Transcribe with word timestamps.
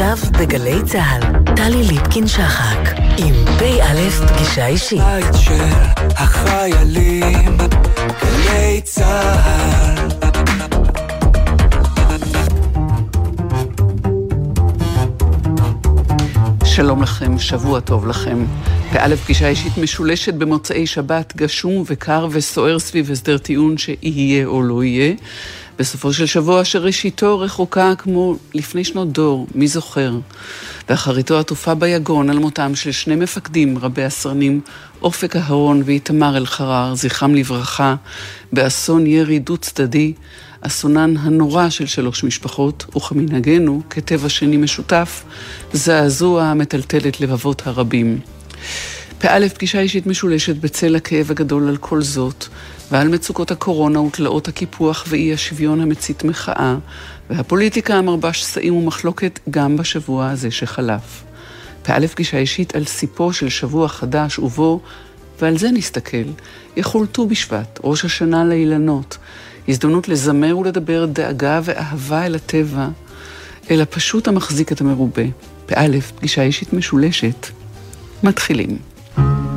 עכשיו 0.00 0.30
בגלי 0.32 0.82
צה"ל, 0.86 1.54
טלי 1.56 1.82
ליפקין-שחק, 1.82 2.78
עם 3.16 3.34
פ"א 3.58 4.10
פגישה 4.10 4.66
אישית. 4.66 5.00
בית 5.00 5.34
של 5.40 5.64
החיילים, 6.16 7.56
גלי 8.22 8.80
צה"ל 8.84 10.08
שלום 16.64 17.02
לכם, 17.02 17.38
שבוע 17.38 17.80
טוב 17.80 18.06
לכם. 18.06 18.44
פ"א 18.92 19.16
פגישה 19.16 19.48
אישית 19.48 19.78
משולשת 19.78 20.34
במוצאי 20.34 20.86
שבת, 20.86 21.36
גשום 21.36 21.82
וקר 21.86 22.26
וסוער 22.30 22.78
סביב 22.78 23.10
הסדר 23.10 23.38
טיעון 23.38 23.78
שיהיה 23.78 24.46
או 24.46 24.62
לא 24.62 24.84
יהיה. 24.84 25.14
בסופו 25.78 26.12
של 26.12 26.26
שבוע 26.26 26.64
שראשיתו 26.64 27.40
רחוקה 27.40 27.92
כמו 27.98 28.36
לפני 28.54 28.84
שנות 28.84 29.12
דור, 29.12 29.46
מי 29.54 29.68
זוכר? 29.68 30.12
ואחריתו 30.88 31.38
עטופה 31.38 31.74
ביגון 31.74 32.30
על 32.30 32.38
מותם 32.38 32.74
של 32.74 32.92
שני 32.92 33.16
מפקדים 33.16 33.78
רבי 33.78 34.04
הסרנים, 34.04 34.60
אופק 35.02 35.36
אהרון 35.36 35.82
ואיתמר 35.84 36.36
אלחרר, 36.36 36.94
זכרם 36.94 37.34
לברכה, 37.34 37.94
באסון 38.52 39.06
ירי 39.06 39.38
דו-צדדי, 39.38 40.12
אסונן 40.60 41.16
הנורא 41.16 41.70
של 41.70 41.86
שלוש 41.86 42.24
משפחות, 42.24 42.96
וכמנהגנו, 42.96 43.82
כטבע 43.90 44.28
שני 44.28 44.56
משותף, 44.56 45.24
זעזוע 45.72 46.44
המטלטל 46.44 47.08
את 47.08 47.20
לבבות 47.20 47.66
הרבים. 47.66 48.20
פא' 49.20 49.48
פגישה 49.54 49.80
אישית 49.80 50.06
משולשת 50.06 50.56
בצל 50.56 50.96
הכאב 50.96 51.30
הגדול 51.30 51.68
על 51.68 51.76
כל 51.76 52.02
זאת, 52.02 52.46
ועל 52.90 53.08
מצוקות 53.08 53.50
הקורונה 53.50 54.00
ותלאות 54.00 54.48
הקיפוח 54.48 55.04
ואי 55.08 55.32
השוויון 55.32 55.80
המצית 55.80 56.24
מחאה, 56.24 56.76
והפוליטיקה 57.30 57.94
המרבה 57.94 58.32
שסעים 58.32 58.74
ומחלוקת 58.74 59.38
גם 59.50 59.76
בשבוע 59.76 60.30
הזה 60.30 60.50
שחלף. 60.50 61.24
פא' 61.82 62.06
פגישה 62.14 62.38
אישית 62.38 62.76
על 62.76 62.84
סיפו 62.84 63.32
של 63.32 63.48
שבוע 63.48 63.88
חדש 63.88 64.38
ובו, 64.38 64.80
ועל 65.40 65.58
זה 65.58 65.70
נסתכל, 65.70 66.28
יחול 66.76 67.06
ט"ו 67.06 67.26
בשבט, 67.26 67.80
ראש 67.84 68.04
השנה 68.04 68.44
לאילנות, 68.44 69.16
הזדמנות 69.68 70.08
לזמר 70.08 70.58
ולדבר 70.58 71.06
דאגה 71.06 71.60
ואהבה 71.64 72.26
אל 72.26 72.34
הטבע, 72.34 72.88
אל 73.70 73.80
הפשוט 73.80 74.28
המחזיק 74.28 74.72
את 74.72 74.80
המרובה. 74.80 75.22
באלף, 75.68 76.12
פגישה 76.16 76.42
אישית 76.42 76.72
משולשת. 76.72 77.46
מתחילים. 78.22 78.97
Thank 79.18 79.42
you. 79.42 79.47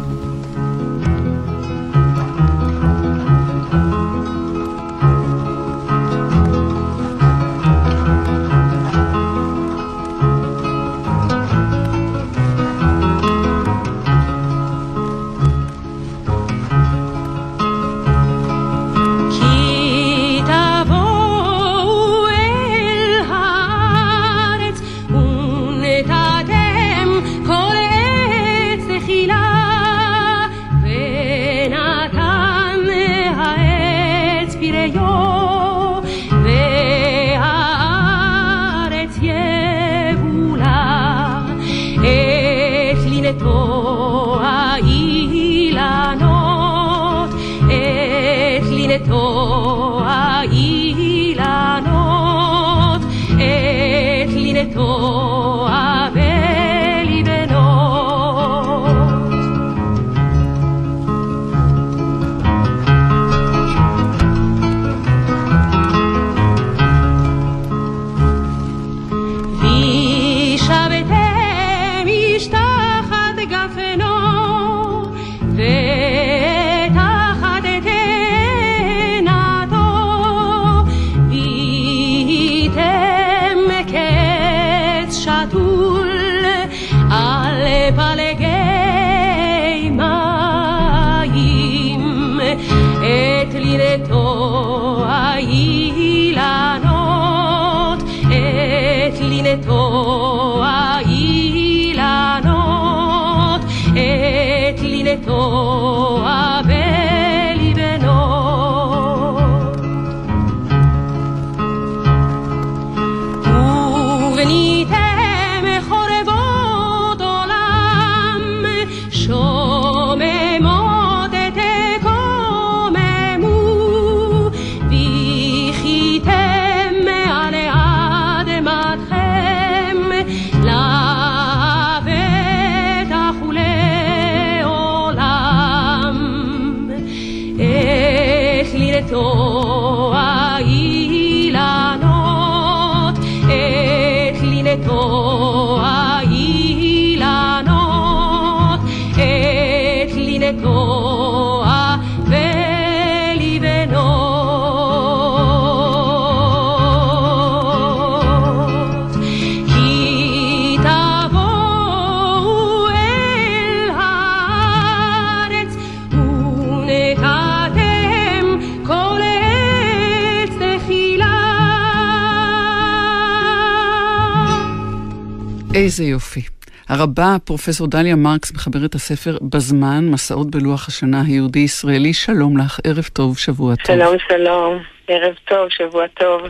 איזה 175.91 176.03
יופי. 176.03 176.41
הרבה, 176.89 177.35
פרופסור 177.45 177.87
דליה 177.87 178.15
מרקס, 178.15 178.53
מחברת 178.53 178.95
הספר 178.95 179.37
בזמן, 179.41 180.09
מסעות 180.11 180.51
בלוח 180.51 180.87
השנה 180.87 181.21
היהודי-ישראלי. 181.27 182.13
שלום 182.13 182.57
לך, 182.57 182.79
ערב 182.83 183.03
טוב, 183.13 183.37
שבוע 183.37 183.75
טוב. 183.75 183.95
שלום, 183.95 184.15
שלום, 184.29 184.83
ערב 185.07 185.35
טוב, 185.45 185.69
שבוע 185.69 186.07
טוב. 186.07 186.41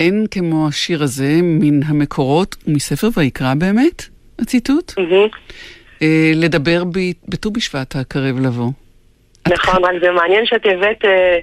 אין 0.00 0.26
כמו 0.30 0.68
השיר 0.68 1.02
הזה 1.02 1.28
מן 1.42 1.82
המקורות 1.86 2.56
ומספר 2.66 3.08
ויקרא 3.16 3.54
באמת, 3.54 4.04
הציטוט? 4.38 4.92
Mm-hmm. 4.92 6.04
לדבר 6.34 6.84
בט"ו 7.28 7.50
בשבט 7.50 7.96
הקרב 7.96 8.40
לבוא. 8.40 8.70
נכון, 9.48 9.84
רק 9.84 9.94
זה 10.00 10.10
מעניין 10.10 10.46
שאת 10.46 10.66
הבאת... 10.66 11.04
אה, 11.04 11.38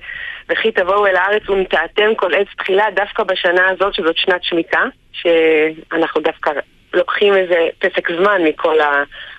וכי 0.49 0.71
תבואו 0.71 1.07
אל 1.07 1.15
הארץ 1.15 1.49
ונטעתם 1.49 2.15
כל 2.15 2.33
עץ 2.33 2.47
תחילה 2.57 2.85
דווקא 2.95 3.23
בשנה 3.23 3.69
הזאת, 3.69 3.93
שזאת 3.93 4.17
שנת 4.17 4.43
שמיטה, 4.43 4.83
שאנחנו 5.11 6.21
דווקא 6.21 6.51
לוקחים 6.95 7.33
איזה 7.33 7.55
פסק 7.79 8.07
זמן 8.19 8.41
מכל 8.49 8.75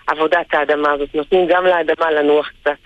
עבודת 0.07 0.47
האדמה 0.53 0.93
הזאת, 0.93 1.15
נותנים 1.15 1.47
גם 1.51 1.65
לאדמה 1.65 2.11
לנוח 2.11 2.51
קצת. 2.61 2.79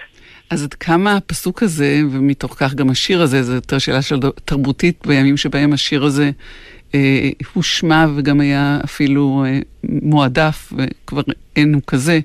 אז 0.51 0.65
עד 0.65 0.75
כמה 0.75 1.17
הפסוק 1.17 1.63
הזה, 1.63 2.01
ומתוך 2.13 2.55
כך 2.59 2.75
גם 2.75 2.91
השיר 2.91 3.23
הזה, 3.23 3.43
זו 3.43 3.55
יותר 3.55 3.79
שאלה 3.79 4.03
של 4.03 4.17
תרבותית 4.45 5.07
בימים 5.07 5.37
שבהם 5.37 5.73
השיר 5.73 6.05
הזה 6.05 6.31
הושמע 7.55 8.07
וגם 8.17 8.41
היה 8.41 8.79
אפילו 8.85 9.45
מועדף, 9.85 10.73
וכבר 10.77 11.23
אין 11.57 11.75
הוא 11.75 11.83
כזה. 11.87 12.21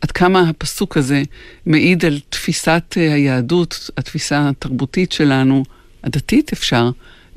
עד 0.00 0.10
כמה 0.10 0.40
הפסוק 0.40 0.96
הזה 0.96 1.22
מעיד 1.66 2.04
על 2.04 2.18
תפיסת 2.28 2.82
היהדות, 2.96 3.90
התפיסה 3.96 4.48
התרבותית 4.48 5.12
שלנו, 5.12 5.62
הדתית 6.04 6.52
אפשר, 6.52 6.90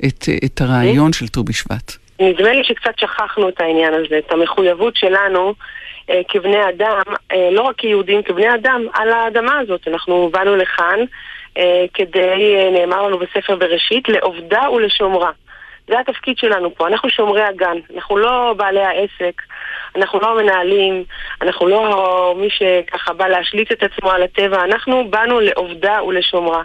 את, 0.06 0.28
את 0.44 0.60
הרעיון 0.60 1.12
של 1.12 1.28
ט"ו 1.28 1.44
בשבט. 1.44 1.96
נדמה 2.22 2.52
לי 2.52 2.64
שקצת 2.64 2.98
שכחנו 2.98 3.48
את 3.48 3.60
העניין 3.60 3.94
הזה, 3.94 4.18
את 4.18 4.32
המחויבות 4.32 4.96
שלנו 4.96 5.54
אה, 6.10 6.20
כבני 6.28 6.68
אדם, 6.68 7.02
אה, 7.32 7.48
לא 7.52 7.62
רק 7.62 7.76
כיהודים, 7.76 8.22
כבני 8.22 8.54
אדם, 8.54 8.86
על 8.92 9.12
האדמה 9.12 9.58
הזאת. 9.58 9.88
אנחנו 9.88 10.30
באנו 10.32 10.56
לכאן 10.56 11.00
אה, 11.58 11.84
כדי, 11.94 12.56
אה, 12.56 12.70
נאמר 12.70 13.02
לנו 13.02 13.18
בספר 13.18 13.56
בראשית, 13.56 14.08
לעובדה 14.08 14.70
ולשומרה. 14.70 15.30
זה 15.88 16.00
התפקיד 16.00 16.38
שלנו 16.38 16.74
פה, 16.74 16.86
אנחנו 16.88 17.10
שומרי 17.10 17.42
הגן, 17.42 17.76
אנחנו 17.94 18.16
לא 18.16 18.54
בעלי 18.56 18.82
העסק, 18.82 19.42
אנחנו 19.96 20.20
לא 20.20 20.30
המנהלים, 20.30 21.04
אנחנו 21.42 21.68
לא 21.68 22.34
מי 22.38 22.48
שככה 22.50 23.12
בא 23.12 23.28
להשליט 23.28 23.72
את 23.72 23.82
עצמו 23.82 24.10
על 24.10 24.22
הטבע, 24.22 24.64
אנחנו 24.64 25.10
באנו 25.10 25.40
לעובדה 25.40 26.02
ולשומרה. 26.02 26.62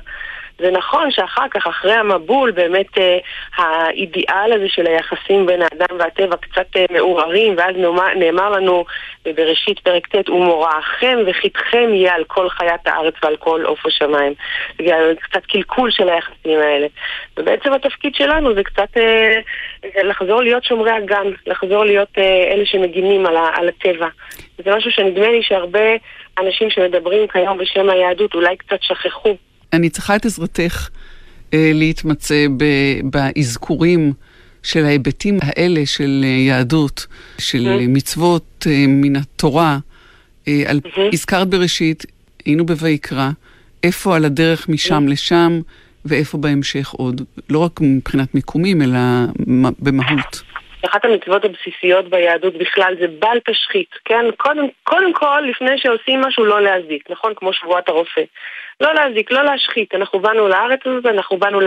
זה 0.60 0.72
נכון 0.72 1.12
שאחר 1.12 1.48
כך, 1.52 1.68
אחרי 1.68 1.94
המבול, 1.94 2.52
באמת 2.52 2.98
אה, 2.98 3.18
האידיאל 3.58 4.54
הזה 4.54 4.66
של 4.68 4.88
היחסים 4.88 5.46
בין 5.46 5.62
האדם 5.62 5.96
והטבע 6.00 6.36
קצת 6.38 6.68
אה, 6.76 6.86
מעורערים, 6.92 7.54
ואז 7.58 7.76
נאמר, 7.76 8.14
נאמר 8.14 8.50
לנו 8.50 8.86
בראשית 9.26 9.80
פרק 9.80 10.08
ט', 10.08 10.30
ומוראכם 10.30 11.18
וחיתכם 11.28 11.90
יהיה 11.94 12.16
על 12.16 12.24
כל 12.24 12.50
חיית 12.50 12.88
הארץ 12.88 13.14
ועל 13.24 13.36
כל 13.36 13.66
עוף 13.66 13.86
השמיים. 13.86 14.34
זה 14.78 15.14
קצת 15.22 15.46
קלקול 15.46 15.92
של 15.92 16.10
היחסים 16.10 16.60
האלה. 16.60 16.88
ובעצם 17.38 17.74
התפקיד 17.74 18.16
שלנו 18.16 18.56
זה 18.56 18.64
קצת 18.64 18.98
אה, 18.98 19.40
לחזור 20.04 20.42
להיות 20.42 20.64
שומרי 20.64 20.92
הגן, 20.92 21.28
לחזור 21.48 21.84
להיות 21.84 22.10
אה, 22.18 22.54
אלה 22.54 22.66
שמגינים 22.66 23.26
על, 23.26 23.38
על 23.54 23.70
הטבע. 23.70 24.08
זה 24.66 24.76
משהו 24.76 24.92
שנדמה 24.92 25.32
לי 25.32 25.44
שהרבה 25.44 25.90
אנשים 26.40 26.70
שמדברים 26.70 27.28
כיום 27.28 27.58
בשם 27.58 27.90
היהדות 27.90 28.34
אולי 28.36 28.58
קצת 28.58 28.80
שכחו. 28.82 29.36
אני 29.74 29.90
צריכה 29.90 30.16
את 30.16 30.26
עזרתך 30.26 30.90
אה, 31.54 31.72
להתמצא 31.74 32.46
באזכורים 33.04 34.14
של 34.64 34.86
ההיבטים 34.86 35.38
האלה 35.42 35.86
של 35.86 36.22
אה, 36.24 36.30
יהדות, 36.30 37.08
של 37.40 37.58
mm-hmm. 37.58 37.88
מצוות 37.88 38.68
אה, 38.68 38.86
מן 38.88 39.16
התורה. 39.16 39.78
אה, 40.48 40.64
על, 40.68 40.80
mm-hmm. 40.86 41.00
הזכרת 41.14 41.48
בראשית, 41.48 42.06
היינו 42.46 42.66
בויקרא, 42.66 43.30
איפה 43.84 44.16
על 44.16 44.26
הדרך 44.26 44.70
משם 44.70 45.06
mm-hmm. 45.08 45.12
לשם, 45.12 45.60
ואיפה 46.06 46.38
בהמשך 46.38 46.90
עוד. 46.90 47.22
לא 47.50 47.60
רק 47.60 47.72
מבחינת 47.82 48.36
מיקומים, 48.36 48.82
אלא 48.82 49.00
במהות. 49.80 50.44
אחת 50.86 51.06
המצוות 51.06 51.46
הבסיסיות 51.46 52.10
ביהדות 52.10 52.54
בכלל 52.58 52.96
זה 53.00 53.08
בל 53.20 53.40
תשחית, 53.50 53.90
כן? 54.06 54.26
קודם, 54.38 54.66
קודם 54.84 55.14
כל, 55.14 55.44
לפני 55.50 55.78
שעושים 55.78 56.22
משהו, 56.22 56.46
לא 56.46 56.62
להזיק, 56.62 57.10
נכון? 57.10 57.34
כמו 57.36 57.54
שבועת 57.54 57.90
הרופא. 57.90 58.22
לא 58.82 58.94
להזיק, 58.94 59.32
לא 59.32 59.44
להשחית. 59.44 59.96
אנחנו 59.96 60.20
באנו 60.20 60.48
לארץ 60.48 60.80
הזאת, 60.86 61.06
אנחנו 61.06 61.38
באנו 61.38 61.60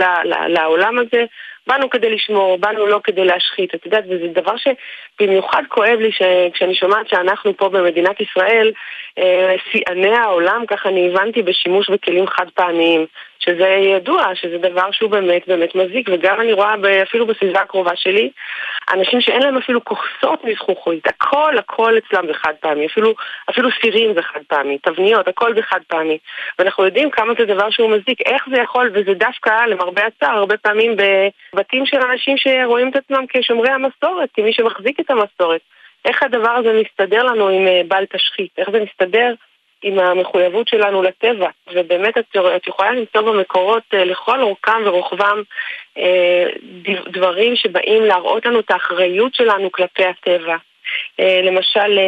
לעולם 0.47 0.99
הזה, 0.99 1.25
באנו 1.67 1.89
כדי 1.89 2.09
לשמור, 2.09 2.57
באנו 2.57 2.85
לא 2.85 2.99
כדי 3.03 3.25
להשחית. 3.25 3.75
את 3.75 3.85
יודעת, 3.85 4.03
וזה 4.09 4.27
דבר 4.27 4.55
שבמיוחד 4.57 5.63
כואב 5.69 5.99
לי 5.99 6.11
כשאני 6.53 6.75
שומעת 6.75 7.09
שאנחנו 7.09 7.57
פה 7.57 7.69
במדינת 7.69 8.21
ישראל, 8.21 8.71
שיאני 9.71 10.15
העולם, 10.15 10.65
ככה 10.67 10.89
אני 10.89 11.09
הבנתי, 11.09 11.41
בשימוש 11.41 11.89
בכלים 11.89 12.27
חד 12.27 12.45
פעמיים. 12.53 13.05
שזה 13.45 13.67
ידוע, 13.67 14.35
שזה 14.35 14.57
דבר 14.57 14.91
שהוא 14.91 15.09
באמת 15.09 15.47
באמת 15.47 15.75
מזיק, 15.75 16.09
וגם 16.13 16.41
אני 16.41 16.53
רואה 16.53 16.75
אפילו 17.03 17.27
בסביבה 17.27 17.61
הקרובה 17.61 17.95
שלי, 17.95 18.31
אנשים 18.93 19.21
שאין 19.21 19.41
להם 19.41 19.57
אפילו 19.57 19.85
כוסות 19.85 20.43
מזכוכית, 20.43 21.07
הכל 21.07 21.57
הכל 21.57 21.97
אצלם 21.97 22.27
זה 22.27 22.33
חד 22.33 22.53
פעמי, 22.59 22.85
אפילו, 22.85 23.13
אפילו 23.49 23.69
סירים 23.81 24.13
זה 24.13 24.21
חד 24.21 24.39
פעמי, 24.47 24.77
תבניות, 24.77 25.27
הכל 25.27 25.55
זה 25.55 25.61
חד 25.61 25.79
פעמי. 25.87 26.17
ואנחנו 26.59 26.85
יודעים 26.85 27.11
כמה 27.11 27.33
זה 27.39 27.45
דבר 27.45 27.69
שהוא 27.69 27.89
מזיק, 27.89 28.21
איך 28.25 28.43
זה 28.55 28.61
יכול, 28.61 28.91
וזה 28.93 29.13
דווקא, 29.13 29.65
למרבה 29.67 30.01
הצער, 30.05 30.37
הרבה 30.37 30.57
פעמים 30.57 30.95
בבתים 31.53 31.85
של 31.85 31.97
אנשים 32.11 32.37
שרואים 32.37 32.89
את 32.89 32.95
עצמם 32.95 33.25
כשומרי 33.29 33.69
המסורת, 33.69 34.29
כמי 34.33 34.53
שמחזיק 34.53 34.99
את 34.99 35.09
המסורת. 35.09 35.61
איך 36.05 36.23
הדבר 36.23 36.51
הזה 36.51 36.81
מסתדר 36.81 37.23
לנו 37.23 37.47
עם 37.47 37.67
אה, 37.67 37.81
בל 37.87 38.05
תשחית? 38.05 38.51
איך 38.57 38.69
זה 38.69 38.79
מסתדר 38.79 39.33
עם 39.83 39.99
המחויבות 39.99 40.67
שלנו 40.67 41.01
לטבע, 41.01 41.49
ובאמת 41.73 42.17
את, 42.17 42.37
יכולה 42.67 42.91
למצוא 42.91 43.21
במקורות 43.21 43.83
אה, 43.93 44.05
לכל 44.05 44.41
אורכם 44.41 44.81
ורוחבם 44.85 45.41
אה, 45.97 46.45
דברים 47.07 47.55
שבאים 47.55 48.03
להראות 48.03 48.45
לנו 48.45 48.59
את 48.59 48.71
האחריות 48.71 49.35
שלנו 49.35 49.71
כלפי 49.71 50.05
הטבע. 50.05 50.55
למשל, 51.43 51.99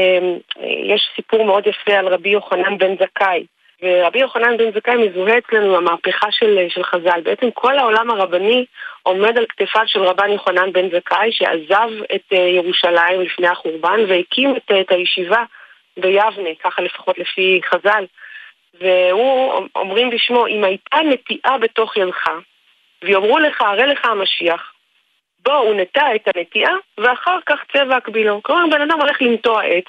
יש 0.63 1.09
סיפור 1.15 1.45
מאוד 1.45 1.67
יפה 1.67 1.93
על 1.93 2.07
רבי 2.07 2.29
יוחנן 2.29 2.77
בן 2.77 2.95
זכאי. 2.95 3.45
ורבי 3.83 4.19
יוחנן 4.19 4.57
בן 4.57 4.71
זכאי 4.71 4.95
מזוהה 4.95 5.37
אצלנו 5.37 5.77
המהפכה 5.77 6.27
של, 6.31 6.65
של 6.69 6.83
חז"ל. 6.83 7.21
בעצם 7.23 7.51
כל 7.51 7.77
העולם 7.77 8.11
הרבני 8.11 8.65
עומד 9.03 9.37
על 9.37 9.45
כתפיו 9.49 9.83
של 9.85 10.03
רבן 10.03 10.31
יוחנן 10.31 10.71
בן 10.73 10.89
זכאי 10.89 11.31
שעזב 11.31 11.89
את 12.15 12.31
ירושלים 12.31 13.21
לפני 13.21 13.47
החורבן 13.47 13.99
והקים 14.07 14.55
את, 14.55 14.71
את 14.81 14.91
הישיבה 14.91 15.43
ביבנה, 15.97 16.49
ככה 16.63 16.81
לפחות 16.81 17.17
לפי 17.17 17.61
חז"ל, 17.65 18.05
והוא, 18.81 19.67
אומרים 19.75 20.09
בשמו, 20.09 20.47
אם 20.47 20.63
הייתה 20.63 20.97
נטיעה 20.97 21.57
בתוך 21.57 21.97
ידך, 21.97 22.29
ויאמרו 23.03 23.39
לך, 23.39 23.61
הרי 23.61 23.87
לך 23.87 24.05
המשיח, 24.05 24.72
בוא, 25.45 25.53
הוא 25.53 25.75
נטע 25.75 26.15
את 26.15 26.27
הנטיעה, 26.35 26.73
ואחר 26.97 27.37
כך 27.45 27.59
צבע 27.73 27.95
הקבילו. 27.95 28.43
כלומר, 28.43 28.63
בן 28.71 28.81
אדם 28.81 29.01
הולך 29.01 29.21
לנטוע 29.21 29.63
עץ, 29.63 29.85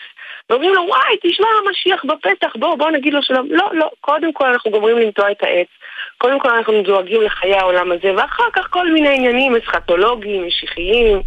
ואומרים 0.51 0.75
לו, 0.75 0.83
וואי, 0.83 1.17
תשמע, 1.23 1.47
המשיח 1.67 2.05
בפתח, 2.05 2.57
בוא, 2.57 2.75
בוא 2.75 2.91
נגיד 2.91 3.15
לו 3.15 3.23
שלום. 3.23 3.47
לא, 3.51 3.71
לא, 3.73 3.91
קודם 4.01 4.33
כל 4.33 4.47
אנחנו 4.47 4.71
גומרים 4.71 4.99
לנטוע 4.99 5.31
את 5.31 5.43
העץ, 5.43 5.69
קודם 6.19 6.41
כל 6.41 6.51
אנחנו 6.51 6.83
דואגים 6.83 7.23
לחיי 7.23 7.55
העולם 7.55 7.93
הזה, 7.93 8.13
ואחר 8.17 8.51
כך 8.53 8.67
כל 8.71 8.93
מיני 8.93 9.17
עניינים 9.17 9.57
אסכטולוגיים, 9.57 10.47
משיחיים, 10.47 11.23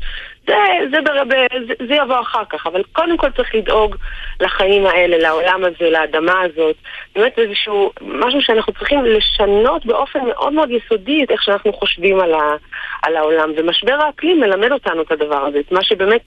זה, 0.47 0.55
זה, 0.91 1.01
ברב, 1.01 1.27
זה, 1.67 1.85
זה 1.88 1.94
יבוא 1.95 2.21
אחר 2.21 2.44
כך, 2.49 2.67
אבל 2.67 2.83
קודם 2.94 3.17
כל 3.17 3.31
צריך 3.31 3.55
לדאוג 3.55 3.95
לחיים 4.39 4.85
האלה, 4.85 5.17
לעולם 5.17 5.63
הזה, 5.63 5.89
לאדמה 5.89 6.41
הזאת. 6.41 6.75
באמת 7.15 7.39
איזשהו 7.39 7.91
משהו 8.01 8.41
שאנחנו 8.41 8.73
צריכים 8.73 9.05
לשנות 9.05 9.85
באופן 9.85 10.19
מאוד 10.27 10.53
מאוד 10.53 10.69
יסודי 10.71 11.23
את 11.23 11.31
איך 11.31 11.44
שאנחנו 11.44 11.73
חושבים 11.73 12.19
על, 12.19 12.33
ה, 12.33 12.55
על 13.03 13.15
העולם. 13.15 13.51
ומשבר 13.57 13.94
האקלים 13.94 14.39
מלמד 14.39 14.71
אותנו 14.71 15.01
את 15.01 15.11
הדבר 15.11 15.45
הזה, 15.45 15.59
את 15.59 15.71
מה 15.71 15.83
שבאמת 15.83 16.21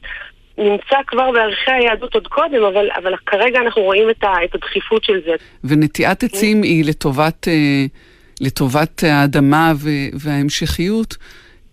נמצא 0.58 0.96
כבר 1.06 1.30
בערכי 1.30 1.70
היהדות 1.70 2.14
עוד 2.14 2.26
קודם, 2.26 2.62
אבל, 2.64 2.88
אבל 2.96 3.14
כרגע 3.26 3.58
אנחנו 3.58 3.82
רואים 3.82 4.10
את, 4.10 4.24
ה, 4.24 4.34
את 4.44 4.54
הדחיפות 4.54 5.04
של 5.04 5.20
זה. 5.24 5.34
ונטיעת 5.64 6.22
עצים 6.22 6.62
היא 6.62 6.84
לטובת, 6.84 7.48
אה, 7.48 7.84
לטובת 8.40 9.02
האדמה 9.02 9.72
וההמשכיות. 10.24 11.16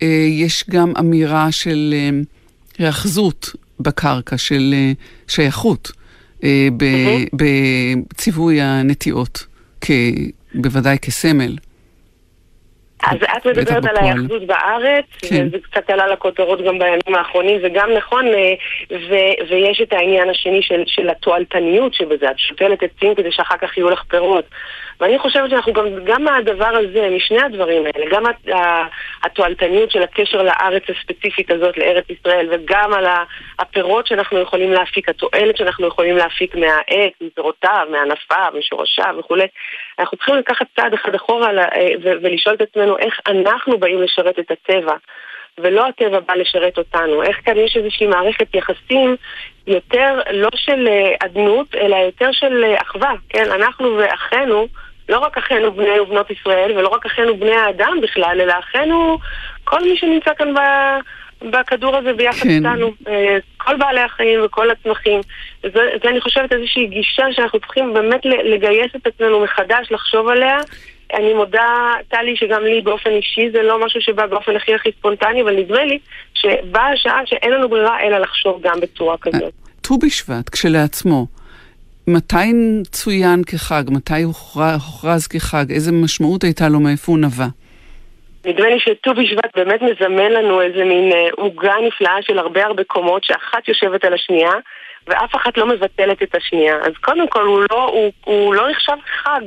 אה, 0.01 0.07
יש 0.29 0.63
גם 0.69 0.93
אמירה 0.99 1.51
של... 1.51 1.93
היאחזות 2.77 3.49
בקרקע 3.79 4.37
של 4.37 4.73
אה, 4.73 4.91
שייכות 5.27 5.91
אה, 6.43 6.67
בציווי 7.33 8.61
הנטיעות, 8.61 9.45
בוודאי 10.55 10.97
כסמל. 11.01 11.55
אז 13.03 13.17
את 13.37 13.45
מדברת 13.47 13.85
על 13.85 13.97
היחדות 13.97 14.47
בארץ, 14.47 15.05
כן. 15.21 15.47
וזה 15.47 15.57
קצת 15.71 15.89
עלה 15.89 16.07
לכותרות 16.07 16.59
גם 16.65 16.79
בימים 16.79 17.15
האחרונים, 17.17 17.61
זה 17.61 17.67
גם 17.73 17.89
נכון, 17.97 18.25
אה, 18.25 18.53
ו- 18.91 19.49
ויש 19.49 19.81
את 19.81 19.93
העניין 19.93 20.29
השני 20.29 20.61
של, 20.61 20.83
של 20.85 21.09
התועלתניות 21.09 21.93
שבזה, 21.93 22.31
את 22.31 22.39
שותלת 22.39 22.83
עצים 22.83 23.15
כדי 23.15 23.31
שאחר 23.31 23.57
כך 23.61 23.77
יהיו 23.77 23.89
לך 23.89 24.03
פירות. 24.09 24.45
ואני 24.99 25.19
חושבת 25.19 25.49
שאנחנו 25.49 25.73
גם, 25.73 25.85
גם 26.05 26.23
מהדבר 26.23 26.67
הזה, 26.67 27.09
משני 27.15 27.41
הדברים 27.41 27.83
האלה, 27.85 28.05
גם 28.11 28.23
התועלתניות 29.23 29.91
של 29.91 30.03
הקשר 30.03 30.43
לארץ 30.43 30.83
הספציפית 30.89 31.51
הזאת, 31.51 31.77
לארץ 31.77 32.05
ישראל, 32.09 32.47
וגם 32.51 32.93
על 32.93 33.05
הפירות 33.59 34.07
שאנחנו 34.07 34.39
יכולים 34.39 34.71
להפיק, 34.71 35.09
התועלת 35.09 35.57
שאנחנו 35.57 35.87
יכולים 35.87 36.17
להפיק 36.17 36.55
מהעץ, 36.55 37.13
מפירותיו, 37.21 37.87
מענפיו, 37.91 38.53
משורשיו 38.59 39.15
וכולי, 39.19 39.47
אנחנו 39.99 40.17
צריכים 40.17 40.35
לקחת 40.35 40.65
צעד 40.75 40.93
אחד 40.93 41.15
אחורה 41.15 41.49
אה, 41.57 41.87
ולשאול 42.01 42.55
את 42.55 42.61
עצמנו 42.61 42.97
איך 42.97 43.19
אנחנו 43.27 43.77
באים 43.77 44.01
לשרת 44.01 44.39
את 44.39 44.51
הטבע. 44.51 44.93
ולא 45.59 45.87
הטבע 45.87 46.19
בא 46.19 46.33
לשרת 46.33 46.77
אותנו. 46.77 47.23
איך 47.23 47.37
כאן 47.45 47.57
יש 47.57 47.77
איזושהי 47.77 48.07
מערכת 48.07 48.55
יחסים 48.55 49.15
יותר 49.67 50.19
לא 50.31 50.49
של 50.55 50.87
אה, 50.87 51.15
אדנות, 51.25 51.75
אלא 51.75 51.95
יותר 51.95 52.29
של 52.31 52.63
אה, 52.63 52.81
אחווה, 52.81 53.13
כן? 53.29 53.51
אנחנו 53.51 53.97
ואחינו 53.97 54.67
לא 55.09 55.19
רק 55.19 55.37
אחינו 55.37 55.71
בני 55.71 55.99
ובנות 55.99 56.31
ישראל, 56.31 56.77
ולא 56.77 56.87
רק 56.87 57.05
אחינו 57.05 57.37
בני 57.37 57.55
האדם 57.55 57.97
בכלל, 58.01 58.41
אלא 58.41 58.53
אחינו, 58.59 59.17
כל 59.63 59.83
מי 59.83 59.97
שנמצא 59.97 60.31
כאן 60.37 60.53
ב... 60.53 60.59
בכדור 61.41 61.95
הזה 61.95 62.13
ביחד 62.13 62.43
כן. 62.43 62.49
איתנו, 62.49 62.91
אה, 63.07 63.37
כל 63.57 63.77
בעלי 63.77 63.99
החיים 63.99 64.39
וכל 64.45 64.71
הצמחים. 64.71 65.19
זה, 65.63 65.89
זה 66.03 66.09
אני 66.09 66.21
חושבת 66.21 66.53
איזושהי 66.53 66.87
גישה 66.87 67.23
שאנחנו 67.31 67.59
צריכים 67.59 67.93
באמת 67.93 68.21
לגייס 68.25 68.91
את 68.95 69.07
עצמנו 69.07 69.43
מחדש, 69.43 69.91
לחשוב 69.91 70.27
עליה, 70.27 70.57
אני 71.13 71.33
מודה, 71.33 71.93
טלי, 72.07 72.35
שגם 72.37 72.63
לי 72.63 72.81
באופן 72.81 73.09
אישי 73.09 73.49
זה 73.51 73.61
לא 73.61 73.85
משהו 73.85 74.01
שבא 74.01 74.25
באופן 74.25 74.55
הכי 74.55 74.75
הכי 74.75 74.89
ספונטני, 74.99 75.41
אבל 75.41 75.55
נדמה 75.55 75.85
לי 75.85 75.99
שבאה 76.33 76.91
השעה 76.93 77.21
שאין 77.25 77.51
לנו 77.51 77.69
ברירה 77.69 78.01
אלא 78.01 78.17
לחשוב 78.17 78.61
גם 78.61 78.79
בצורה 78.79 79.17
כזאת. 79.17 79.53
ט"ו 79.81 79.97
בשבט 79.97 80.49
כשלעצמו, 80.49 81.25
מתי 82.09 82.53
צוין 82.91 83.43
כחג? 83.43 83.83
מתי 83.89 84.21
הוכרז 84.23 85.27
כחג? 85.27 85.71
איזה 85.71 85.91
משמעות 85.91 86.43
הייתה 86.43 86.69
לו? 86.69 86.79
מאיפה 86.79 87.11
הוא 87.11 87.19
נבע? 87.19 87.45
נדמה 88.45 88.67
לי 88.67 88.79
שט"ו 88.79 89.13
בשבט 89.13 89.57
באמת 89.57 89.81
מזמן 89.81 90.31
לנו 90.31 90.61
איזה 90.61 90.83
מין 90.83 91.11
אה, 91.11 91.27
עוגה 91.31 91.73
נפלאה 91.87 92.21
של 92.21 92.39
הרבה 92.39 92.65
הרבה 92.65 92.83
קומות 92.83 93.23
שאחת 93.23 93.67
יושבת 93.67 94.03
על 94.05 94.13
השנייה 94.13 94.51
ואף 95.07 95.35
אחת 95.35 95.57
לא 95.57 95.67
מבטלת 95.67 96.23
את 96.23 96.35
השנייה. 96.35 96.75
אז 96.75 96.91
קודם 97.01 97.27
כל 97.27 97.41
הוא 97.41 97.61
לא, 97.71 97.89
הוא, 97.93 98.11
הוא 98.25 98.55
לא 98.55 98.69
נחשב 98.69 98.97
חג. 99.23 99.41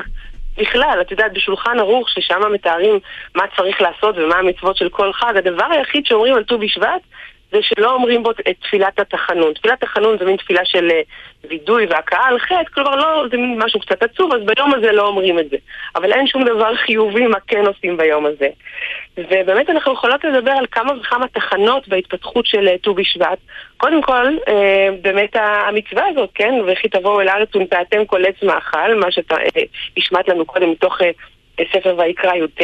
בכלל, 0.58 0.98
את 1.00 1.10
יודעת, 1.10 1.32
בשולחן 1.32 1.78
ערוך, 1.78 2.10
ששם 2.10 2.52
מתארים 2.52 2.98
מה 3.34 3.44
צריך 3.56 3.80
לעשות 3.80 4.18
ומה 4.18 4.36
המצוות 4.36 4.76
של 4.76 4.88
כל 4.88 5.12
חג, 5.12 5.36
הדבר 5.36 5.66
היחיד 5.70 6.06
שאומרים 6.06 6.34
על 6.34 6.44
ט"ו 6.44 6.58
בשבט 6.58 7.00
זה 7.52 7.58
שלא 7.62 7.94
אומרים 7.94 8.22
בו 8.22 8.30
את 8.30 8.56
תפילת 8.62 9.00
התחנון. 9.00 9.52
תפילת 9.52 9.82
התחנון 9.82 10.18
זה 10.18 10.24
מין 10.24 10.36
תפילה 10.36 10.64
של 10.64 10.88
אה, 10.90 11.00
וידוי 11.48 11.86
והכאה 11.86 12.26
על 12.26 12.38
חטא, 12.38 12.70
כלומר 12.74 12.96
לא, 12.96 13.24
זה 13.30 13.36
מין 13.36 13.62
משהו 13.62 13.80
קצת 13.80 14.02
עצוב, 14.02 14.34
אז 14.34 14.40
ביום 14.42 14.74
הזה 14.74 14.92
לא 14.92 15.06
אומרים 15.06 15.38
את 15.38 15.50
זה. 15.50 15.56
אבל 15.96 16.12
אין 16.12 16.26
שום 16.26 16.44
דבר 16.44 16.76
חיובי 16.86 17.26
מה 17.26 17.38
כן 17.46 17.66
עושים 17.66 17.96
ביום 17.96 18.26
הזה. 18.26 18.48
ובאמת 19.18 19.70
אנחנו 19.70 19.92
יכולות 19.92 20.24
לדבר 20.24 20.50
על 20.50 20.66
כמה 20.70 20.92
וכמה 21.00 21.28
תחנות 21.28 21.88
בהתפתחות 21.88 22.46
של 22.46 22.68
אה, 22.68 22.78
ט"ו 22.78 22.94
בשבט. 22.94 23.38
קודם 23.76 24.02
כל, 24.02 24.26
אה, 24.48 24.88
באמת 25.02 25.36
המצווה 25.36 26.06
הזאת, 26.06 26.30
כן? 26.34 26.54
וכי 26.66 26.88
תבואו 26.88 27.20
אל 27.20 27.28
הארץ 27.28 27.56
ונטעתם 27.56 28.04
כל 28.04 28.24
עץ 28.24 28.42
מאכל, 28.42 28.94
מה 28.94 29.10
שאתה 29.10 29.36
השמעת 29.96 30.28
לנו 30.28 30.46
קודם 30.46 30.70
מתוך 30.70 30.98
ספר 31.72 31.94
ויקרא 31.98 32.34
י"ט. 32.34 32.60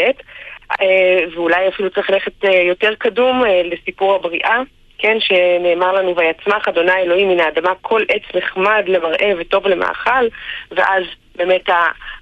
ואולי 1.35 1.69
אפילו 1.69 1.91
צריך 1.91 2.11
ללכת 2.11 2.45
יותר 2.69 2.95
קדום 2.95 3.43
לסיפור 3.65 4.15
הבריאה. 4.15 4.61
כן, 4.99 5.17
שנאמר 5.21 5.93
לנו, 5.93 6.17
ויצמח 6.17 6.69
אדוני 6.69 6.93
אלוהים 6.93 7.29
מן 7.29 7.41
האדמה 7.41 7.73
כל 7.81 8.03
עץ 8.09 8.23
נחמד 8.35 8.85
למראה 8.87 9.33
וטוב 9.39 9.67
למאכל, 9.67 10.27
ואז 10.71 11.03
באמת 11.37 11.69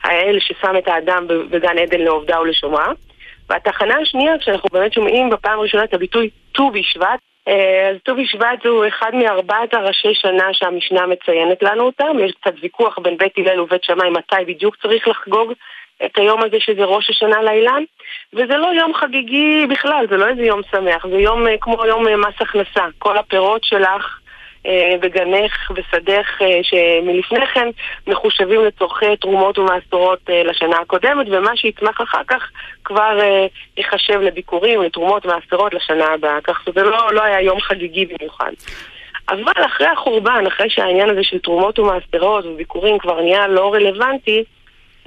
האל 0.04 0.38
ששם 0.40 0.76
את 0.78 0.88
האדם 0.88 1.26
בגן 1.28 1.78
עדן 1.78 2.00
לעובדה 2.00 2.40
ולשומרה. 2.40 2.92
והתחנה 3.48 3.94
השנייה, 4.02 4.38
כשאנחנו 4.38 4.68
באמת 4.72 4.92
שומעים 4.92 5.30
בפעם 5.30 5.58
הראשונה 5.58 5.84
את 5.84 5.94
הביטוי 5.94 6.30
ט"ו 6.52 6.70
בשבט, 6.70 7.18
אה, 7.48 7.88
אז 7.90 7.96
ט"ו 8.04 8.14
בשבט 8.16 8.66
הוא 8.66 8.84
אחד 8.88 9.14
מארבעת 9.14 9.74
הראשי 9.74 10.14
שנה 10.14 10.48
שהמשנה 10.52 11.06
מציינת 11.06 11.62
לנו 11.62 11.82
אותם. 11.82 12.18
יש 12.24 12.32
קצת 12.40 12.54
ויכוח 12.62 12.98
בין 12.98 13.16
בית 13.16 13.38
הלל 13.38 13.60
ובית 13.60 13.84
שמאי 13.84 14.10
מתי 14.10 14.44
בדיוק 14.46 14.76
צריך 14.82 15.08
לחגוג 15.08 15.52
את 16.04 16.18
היום 16.18 16.42
הזה 16.42 16.56
שזה 16.60 16.84
ראש 16.84 17.10
השנה 17.10 17.42
לאילן, 17.42 17.82
וזה 18.32 18.56
לא 18.56 18.66
יום 18.66 18.94
חגיגי 18.94 19.66
בכלל, 19.70 20.06
זה 20.10 20.16
לא 20.16 20.28
איזה 20.28 20.42
יום 20.42 20.60
שמח, 20.70 21.06
זה 21.06 21.16
יום 21.16 21.46
אה, 21.46 21.54
כמו 21.60 21.86
יום 21.86 22.08
אה, 22.08 22.16
מס 22.16 22.34
הכנסה. 22.40 22.84
כל 22.98 23.18
הפירות 23.18 23.64
שלך 23.64 24.18
אה, 24.66 24.94
בגנך, 25.00 25.70
בשדך, 25.70 26.40
שמלפני 26.62 27.46
כן 27.46 27.68
מחושבים 28.06 28.64
לצורכי 28.64 29.16
תרומות 29.16 29.58
ומעשרות 29.58 30.18
לשנה 30.44 30.76
הקודמת, 30.76 31.26
ומה 31.30 31.56
שיצמח 31.56 32.00
אחר 32.00 32.22
כך 32.28 32.50
כבר 32.84 33.18
ייחשב 33.76 34.20
לביקורים, 34.20 34.82
לתרומות 34.82 35.26
ומעשרות 35.26 35.74
לשנה 35.74 36.06
הבאה. 36.06 36.40
כך 36.40 36.62
שזה 36.64 36.82
לא, 36.82 37.12
לא 37.12 37.22
היה 37.22 37.40
יום 37.40 37.60
חגיגי 37.60 38.06
במיוחד. 38.06 38.52
אבל 39.28 39.64
אחרי 39.66 39.86
החורבן, 39.86 40.46
אחרי 40.46 40.70
שהעניין 40.70 41.10
הזה 41.10 41.24
של 41.24 41.38
תרומות 41.38 41.78
ומעשרות 41.78 42.44
וביקורים 42.44 42.98
כבר 42.98 43.20
נהיה 43.20 43.48
לא 43.48 43.74
רלוונטי, 43.74 44.44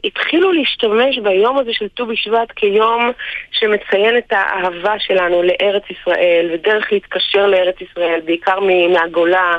התחילו 0.08 0.52
להשתמש 0.52 1.20
ביום 1.20 1.58
הזה 1.58 1.74
של 1.74 1.88
ט"ו 1.88 2.06
בשבט 2.06 2.52
כיום 2.56 3.12
שמציין 3.52 4.18
את 4.18 4.32
האהבה 4.34 5.00
שלנו 5.00 5.44
לארץ 5.44 5.84
ישראל 5.90 6.50
ודרך 6.54 6.92
להתקשר 6.92 7.48
לארץ 7.48 7.76
ישראל, 7.82 8.20
בעיקר 8.26 8.60
מהגולה, 8.94 9.54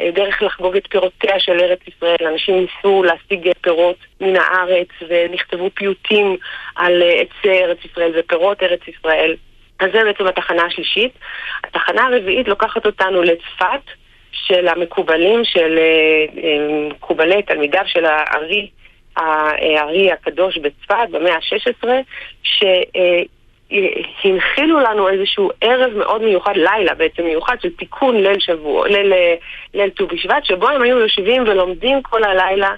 אה, 0.00 0.10
דרך 0.10 0.42
לחגוג 0.42 0.76
את 0.76 0.86
פירותיה 0.90 1.40
של 1.40 1.60
ארץ 1.60 1.78
ישראל. 1.88 2.28
אנשים 2.32 2.54
ניסו 2.60 3.02
להשיג 3.02 3.52
פירות 3.60 3.96
מן 4.20 4.36
הארץ 4.36 4.88
ונכתבו 5.08 5.70
פיוטים 5.74 6.36
על 6.76 7.02
אה, 7.02 7.20
עצי 7.20 7.64
ארץ 7.64 7.78
ישראל 7.84 8.12
ופירות 8.18 8.62
ארץ 8.62 8.80
ישראל. 8.88 9.36
אז 9.80 9.88
זה 9.92 10.04
בעצם 10.04 10.26
התחנה 10.26 10.62
השלישית. 10.62 11.12
התחנה 11.64 12.02
הרביעית 12.02 12.48
לוקחת 12.48 12.86
אותנו 12.86 13.22
לצפת. 13.22 14.00
של 14.32 14.68
המקובלים, 14.68 15.44
של 15.44 15.78
אה, 15.78 16.88
מקובלי 16.90 17.42
תלמידיו 17.42 17.82
של 17.86 18.04
הארי 18.04 18.70
הארי 19.16 20.12
הקדוש 20.12 20.58
בצפת 20.58 21.08
במאה 21.10 21.34
ה-16, 21.34 21.88
שהנחילו 23.72 24.80
לנו 24.80 25.08
איזשהו 25.08 25.50
ערב 25.60 25.92
מאוד 25.96 26.22
מיוחד, 26.22 26.56
לילה 26.56 26.94
בעצם 26.94 27.24
מיוחד, 27.24 27.56
של 27.60 27.70
תיקון 27.70 28.16
ליל 28.16 28.38
שבוע, 28.38 28.88
ליל, 29.74 29.90
ט"ו 29.90 30.06
בשבט, 30.06 30.44
שבו 30.44 30.68
הם 30.68 30.82
היו 30.82 30.98
יושבים 30.98 31.42
ולומדים 31.42 32.02
כל 32.02 32.24
הלילה, 32.24 32.70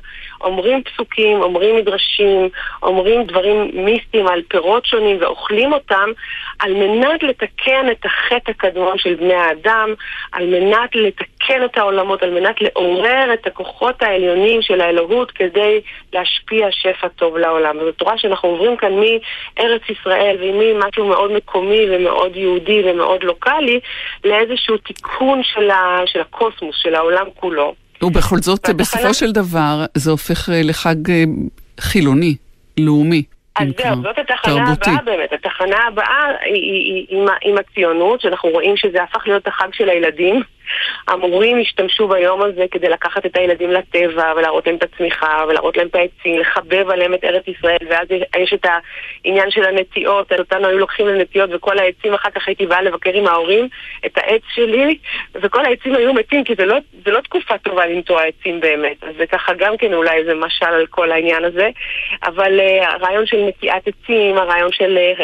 אומרים 0.43 0.83
פסוקים, 0.83 1.43
אומרים 1.43 1.77
מדרשים, 1.77 2.49
אומרים 2.83 3.25
דברים 3.25 3.71
מיסטיים 3.75 4.27
על 4.27 4.43
פירות 4.49 4.87
שונים 4.87 5.17
ואוכלים 5.21 5.73
אותם, 5.73 6.11
על 6.59 6.75
מנת 6.75 7.23
לתקן 7.23 7.91
את 7.91 8.05
החטא 8.05 8.51
הקדמון 8.51 8.99
של 8.99 9.15
בני 9.15 9.35
האדם, 9.35 9.95
על 10.33 10.47
מנת 10.47 10.95
לתקן 10.95 11.65
את 11.65 11.79
העולמות, 11.79 12.23
על 12.23 12.31
מנת 12.31 12.61
לעורר 12.61 13.35
את 13.35 13.47
הכוחות 13.47 14.03
העליונים 14.03 14.63
של 14.63 14.81
האלוהות 14.81 15.31
כדי 15.31 15.81
להשפיע 16.13 16.67
שפע 16.71 17.09
טוב 17.09 17.37
לעולם. 17.37 17.77
וזו 17.79 17.93
תורה 17.93 18.19
שאנחנו 18.19 18.49
עוברים 18.49 18.77
כאן 18.77 18.93
מארץ 18.93 19.83
ישראל 19.89 20.37
וממשהו 20.41 21.07
מאוד 21.07 21.33
מקומי 21.33 21.87
ומאוד 21.91 22.37
יהודי 22.37 22.83
ומאוד 22.85 23.25
לוקאלי 23.25 23.81
לאיזשהו 24.25 24.77
תיקון 24.77 25.43
של, 25.43 25.71
ה, 25.71 26.03
של 26.07 26.21
הקוסמוס, 26.21 26.77
של 26.83 26.95
העולם 26.95 27.27
כולו. 27.35 27.75
ובכל 28.05 28.39
זאת, 28.39 28.71
בסופו 28.71 29.15
של 29.15 29.33
דבר, 29.33 29.85
זה 29.95 30.11
הופך 30.11 30.49
אה, 30.49 30.61
לחג 30.65 31.11
אה, 31.11 31.25
חילוני, 31.81 32.37
לאומי. 32.79 33.23
אז 33.57 33.67
זהו, 33.83 34.03
זאת 34.03 34.19
התחנה 34.19 34.73
הבאה 34.73 35.03
באמת. 35.05 35.33
התחנה 35.33 35.77
הבאה 35.89 36.27
היא, 36.45 36.55
היא, 36.55 37.07
היא, 37.09 37.29
עם 37.43 37.59
הציונות, 37.59 38.21
שאנחנו 38.21 38.49
רואים 38.49 38.77
שזה 38.77 39.03
הפך 39.03 39.23
להיות 39.27 39.47
החג 39.47 39.69
של 39.73 39.89
הילדים. 39.89 40.43
המורים 41.09 41.61
השתמשו 41.61 42.09
ביום 42.09 42.43
הזה 42.43 42.65
כדי 42.71 42.89
לקחת 42.89 43.27
את 43.27 43.37
הילדים 43.37 43.71
לטבע 43.71 44.33
ולהראות 44.37 44.67
להם 44.67 44.77
את 44.77 44.83
הצמיחה 44.83 45.45
ולהראות 45.49 45.77
להם 45.77 45.87
את 45.87 45.95
העצים, 45.95 46.41
לחבב 46.41 46.91
עליהם 46.91 47.15
את 47.15 47.25
ארץ 47.25 47.49
ישראל 47.49 47.89
ואז 47.91 48.09
יש 48.37 48.53
את 48.53 48.67
העניין 49.25 49.51
של 49.51 49.65
הנטיעות, 49.65 50.33
אותנו 50.33 50.69
היו 50.69 50.79
לוקחים 50.79 51.07
לנטיעות 51.07 51.51
וכל 51.53 51.79
העצים 51.79 52.15
אחר 52.15 52.31
כך 52.31 52.49
הייתי 52.49 52.67
באה 52.67 52.83
לבקר 52.83 53.15
עם 53.15 53.27
ההורים 53.27 53.69
את 54.07 54.19
העץ 54.19 54.43
שלי 54.55 54.99
וכל 55.35 55.65
העצים 55.65 55.95
היו 55.95 56.15
מתים 56.15 56.45
כי 56.45 56.55
זה 56.59 56.67
לא, 56.67 56.77
זה 57.05 57.11
לא 57.11 57.21
תקופה 57.21 57.59
טובה 57.59 57.87
לנטוע 57.87 58.23
עצים 58.23 58.61
באמת 58.61 59.05
אז 59.05 59.15
זה 59.19 59.27
ככה 59.27 59.53
גם 59.55 59.77
כן 59.77 59.95
אולי 59.95 60.17
איזה 60.17 60.35
משל 60.35 60.67
על 60.67 60.87
כל 60.87 61.13
העניין 61.13 61.45
הזה 61.45 61.69
אבל 62.25 62.61
uh, 62.61 62.87
הרעיון 62.87 63.27
של 63.27 63.45
נטיעת 63.49 63.89
עצים, 63.89 64.37
הרעיון 64.37 64.73
של 64.73 64.99
uh, 64.99 65.23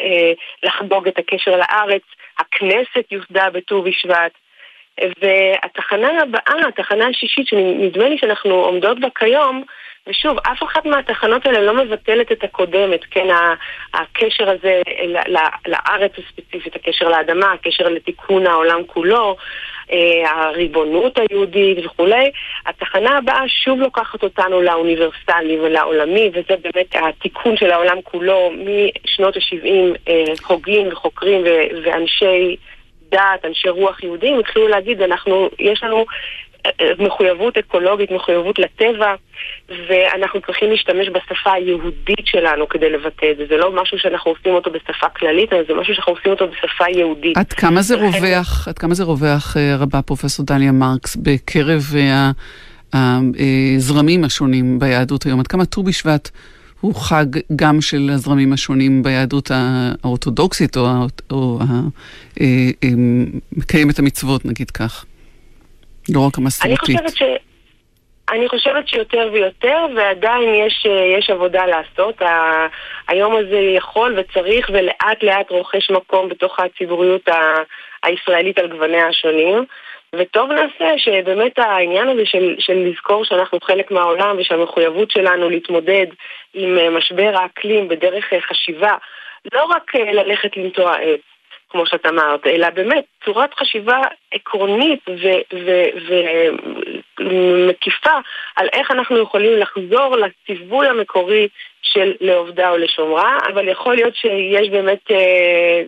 לחגוג 0.63 1.09
את 1.09 1.19
הקשר 1.19 1.57
לארץ 1.57 2.03
הכנסת 2.39 3.13
יוסדה 3.13 3.51
בט"ו 3.51 3.83
בשבט 3.83 4.33
והתחנה 5.23 6.23
הבאה, 6.23 6.69
התחנה 6.69 7.07
השישית, 7.07 7.47
שנדמה 7.47 8.09
לי 8.09 8.19
שאנחנו 8.19 8.55
עומדות 8.55 9.01
בה 9.01 9.09
כיום, 9.15 9.65
ושוב, 10.09 10.39
אף 10.39 10.63
אחת 10.63 10.87
מהתחנות 10.87 11.47
האלה 11.47 11.61
לא 11.61 11.85
מבטלת 11.85 12.33
את 12.33 12.45
הקודמת, 12.45 13.01
כן, 13.11 13.27
הקשר 13.95 14.51
הזה 14.51 14.83
לארץ 15.67 16.13
הספציפית, 16.19 16.77
הקשר 16.77 17.09
לאדמה, 17.09 17.53
הקשר 17.53 17.89
לתיקון 17.89 18.47
העולם 18.47 18.81
כולו, 18.87 19.37
אה, 19.93 20.31
הריבונות 20.31 21.19
היהודית 21.19 21.87
וכולי. 21.87 22.31
התחנה 22.67 23.19
הבאה 23.19 23.49
שוב 23.49 23.81
לוקחת 23.81 24.23
אותנו 24.23 24.63
לאוניברסלי 24.63 25.61
ולעולמי, 25.61 26.31
וזה 26.35 26.55
באמת 26.63 26.95
התיקון 26.95 27.57
של 27.57 27.71
העולם 27.71 28.03
כולו 28.03 28.51
משנות 29.05 29.37
ה-70, 29.37 29.97
אה, 30.09 30.25
הוגים 30.47 30.89
וחוקרים 30.93 31.45
ואנשי... 31.85 32.57
דת, 33.11 33.45
אנשי 33.45 33.69
רוח 33.69 34.03
יהודים, 34.03 34.39
התחילו 34.39 34.69
להגיד, 34.69 35.03
אנחנו, 35.03 35.49
יש 35.59 35.83
לנו 35.83 36.05
אה, 36.67 36.71
אה, 36.81 37.07
מחויבות 37.07 37.59
אקולוגית, 37.59 38.11
מחויבות 38.11 38.59
לטבע, 38.59 39.15
ואנחנו 39.89 40.41
צריכים 40.41 40.71
להשתמש 40.71 41.09
בשפה 41.09 41.53
היהודית 41.53 42.27
שלנו 42.27 42.69
כדי 42.69 42.91
לבטא 42.91 43.27
את 43.31 43.37
זה. 43.37 43.45
זה 43.49 43.57
לא 43.57 43.83
משהו 43.83 43.99
שאנחנו 43.99 44.31
עושים 44.31 44.55
אותו 44.55 44.71
בשפה 44.71 45.09
כללית, 45.09 45.53
אבל 45.53 45.63
זה 45.69 45.75
משהו 45.75 45.95
שאנחנו 45.95 46.13
עושים 46.13 46.33
אותו 46.33 46.49
בשפה 46.49 46.85
יהודית. 46.89 47.37
עד 47.37 47.53
כמה 47.53 47.83
זה 47.83 47.97
רווח, 47.97 48.69
עד 48.69 48.79
כמה 48.79 48.95
זה 48.95 49.05
רווח, 49.05 49.57
אה, 49.57 49.77
רבה 49.79 50.03
פרופסור 50.03 50.47
דליה 50.47 50.73
מרקס, 50.73 51.17
בקרב 51.17 51.83
הזרמים 52.95 54.25
השונים 54.25 54.79
ביהדות 54.79 55.23
היום? 55.23 55.41
עד 55.41 55.47
כמה 55.47 55.65
ט"ו 55.65 55.83
בשבט 55.83 56.31
הוא 56.81 56.95
חג 56.95 57.27
גם 57.57 57.81
של 57.81 58.11
הזרמים 58.15 58.53
השונים 58.53 59.03
ביהדות 59.03 59.51
האורתודוקסית, 59.51 60.77
או, 60.77 60.87
או 61.31 61.59
המקיים 62.37 63.89
אה, 63.89 63.93
את 63.93 63.99
המצוות, 63.99 64.45
נגיד 64.45 64.71
כך. 64.71 65.05
לא 66.09 66.27
רק 66.27 66.39
המסורתית. 66.39 66.97
אני 66.99 67.09
חושבת. 67.09 67.49
אני 68.33 68.49
חושבת 68.49 68.89
שיותר 68.89 69.31
ויותר, 69.33 69.87
ועדיין 69.97 70.55
יש, 70.67 70.87
יש 71.19 71.31
עבודה 71.31 71.67
לעשות. 71.67 72.23
ה, 72.23 72.67
היום 73.09 73.37
הזה 73.37 73.57
יכול 73.77 74.19
וצריך 74.19 74.71
ולאט 74.73 75.23
לאט 75.23 75.51
רוכש 75.51 75.91
מקום 75.91 76.29
בתוך 76.29 76.61
הציבוריות 76.61 77.29
ה, 77.29 77.35
הישראלית 78.03 78.59
על 78.59 78.69
גווניה 78.69 79.09
השונים. 79.09 79.65
וטוב 80.15 80.53
נעשה 80.53 80.99
שבאמת 80.99 81.59
העניין 81.59 82.09
הזה 82.09 82.27
של, 82.27 82.55
של 82.59 82.75
לזכור 82.75 83.25
שאנחנו 83.25 83.59
חלק 83.61 83.91
מהעולם 83.91 84.37
ושהמחויבות 84.39 85.11
שלנו 85.11 85.51
להתמודד 85.51 86.07
עם 86.55 86.79
אה, 86.79 86.91
משבר 86.91 87.33
האקלים 87.35 87.89
בדרך 87.89 88.33
אה, 88.33 88.41
חשיבה, 88.41 88.95
לא 89.53 89.65
רק 89.65 89.97
אה, 89.97 90.13
ללכת 90.13 90.57
לנטוע 90.57 90.97
עץ, 90.97 91.21
כמו 91.71 91.87
שאת 91.87 92.07
אמרת, 92.07 92.47
אלא 92.47 92.71
באמת 92.71 93.05
צורת 93.25 93.55
חשיבה 93.55 94.03
עקרונית 94.33 95.01
ומקיפה 97.21 98.17
על 98.57 98.69
איך 98.73 98.91
אנחנו 98.91 99.19
יכולים 99.19 99.59
לחזור 99.59 100.17
לציווי 100.17 100.89
המקורי 100.89 101.49
של 101.83 102.13
לעובדה 102.21 102.71
או 102.71 102.77
לשומרה, 102.77 103.39
אבל 103.53 103.69
יכול 103.69 103.95
להיות 103.95 104.17
שיש 104.17 104.69
באמת 104.71 105.11
אה, 105.11 105.83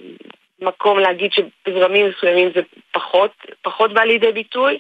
מקום 0.63 0.99
להגיד 0.99 1.31
שבזרמים 1.33 2.07
מסוימים 2.09 2.49
זה 2.55 2.61
פחות, 2.93 3.31
פחות 3.63 3.95
בא 3.95 4.01
לידי 4.01 4.33
ביטוי, 4.33 4.79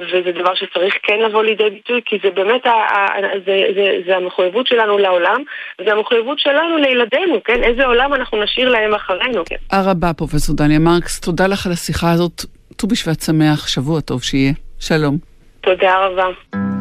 וזה 0.00 0.32
דבר 0.40 0.54
שצריך 0.54 0.94
כן 1.02 1.20
לבוא 1.20 1.42
לידי 1.42 1.70
ביטוי, 1.70 2.00
כי 2.04 2.18
זה 2.22 2.30
באמת, 2.30 2.66
ה, 2.66 2.70
ה, 2.70 3.06
זה, 3.46 3.56
זה, 3.74 3.86
זה 4.06 4.16
המחויבות 4.16 4.66
שלנו 4.66 4.98
לעולם, 4.98 5.42
וזה 5.80 5.92
המחויבות 5.92 6.38
שלנו 6.38 6.76
לילדינו, 6.76 7.42
כן? 7.44 7.62
איזה 7.62 7.86
עולם 7.86 8.14
אנחנו 8.14 8.42
נשאיר 8.42 8.68
להם 8.68 8.94
אחרינו, 8.94 9.44
כן? 9.44 9.56
הרבה, 9.70 10.12
פרופסור 10.12 10.56
דניה 10.56 10.78
מרקס, 10.78 11.20
תודה 11.20 11.46
לך 11.46 11.66
על 11.66 11.72
השיחה 11.72 12.12
הזאת. 12.12 12.42
ט"ו 12.76 12.86
בשבט 12.86 13.20
שמח, 13.20 13.68
שבוע 13.68 14.00
טוב 14.00 14.22
שיהיה. 14.22 14.52
שלום. 14.80 15.16
תודה 15.60 16.06
רבה. 16.06 16.71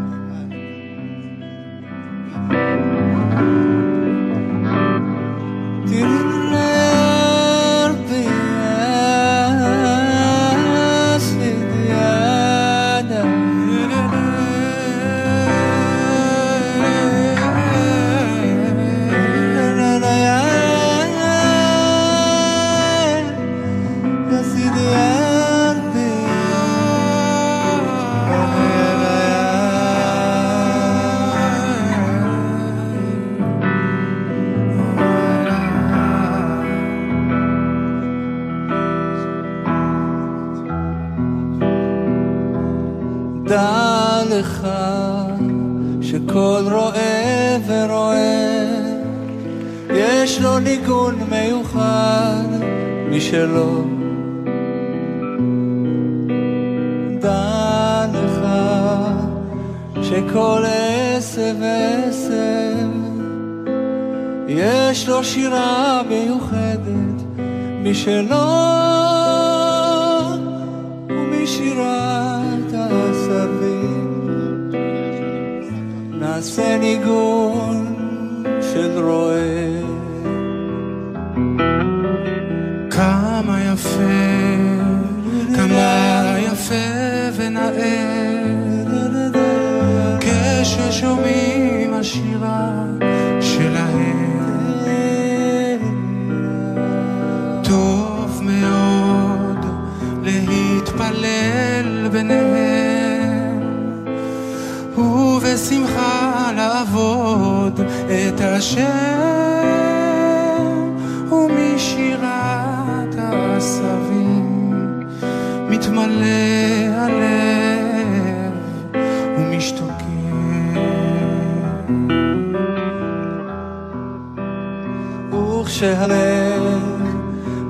וכשהלב 125.34 127.02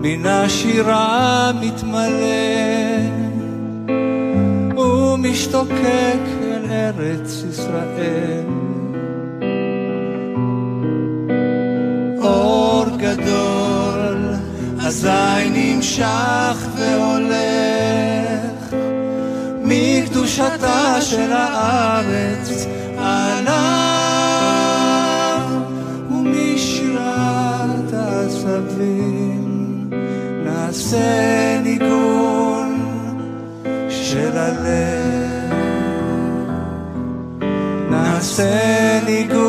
מן 0.02 0.26
השירה 0.26 1.52
מתמלא 1.62 2.21
ומשתוקק 4.78 6.41
ארץ 6.71 7.43
ישראל. 7.50 8.45
אור 12.21 12.86
גדול, 12.97 14.34
אזי 14.86 15.50
נמשך 15.54 16.67
והולך, 16.78 18.76
מקדושתה 19.63 21.02
של 21.02 21.32
הארץ 21.32 22.65
נעשה 30.91 31.60
ניגון 31.63 32.88
של 33.89 34.38
הלב. 34.38 35.54
נעשה 37.89 38.99
ניגון 39.06 39.40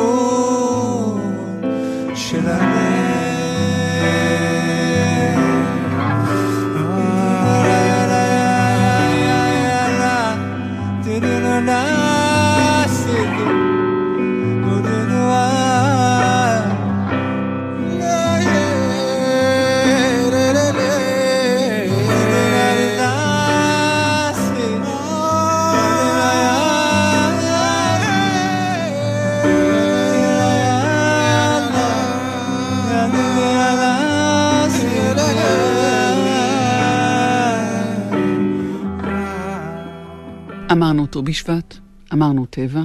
ט"ו 41.12 41.22
בשבט, 41.22 41.74
אמרנו 42.14 42.46
טבע, 42.46 42.80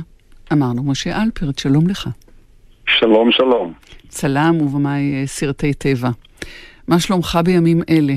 אמרנו 0.53 0.83
משה 0.91 1.09
אלפרט, 1.23 1.59
שלום 1.59 1.87
לך. 1.89 2.07
שלום, 2.87 3.31
שלום. 3.31 3.73
צלם 4.07 4.61
ובמאי 4.61 5.15
אה, 5.15 5.27
סרטי 5.27 5.73
טבע. 5.73 6.09
מה 6.87 6.99
שלומך 6.99 7.39
בימים 7.45 7.81
אלה? 7.89 8.13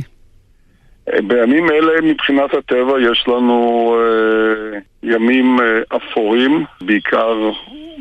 אה, 1.09 1.23
בימים 1.23 1.71
אלה 1.71 2.01
מבחינת 2.03 2.55
הטבע 2.55 3.01
יש 3.01 3.25
לנו 3.29 3.95
אה, 3.99 4.79
ימים 5.03 5.61
אה, 5.61 5.97
אפורים, 5.97 6.65
בעיקר 6.81 7.51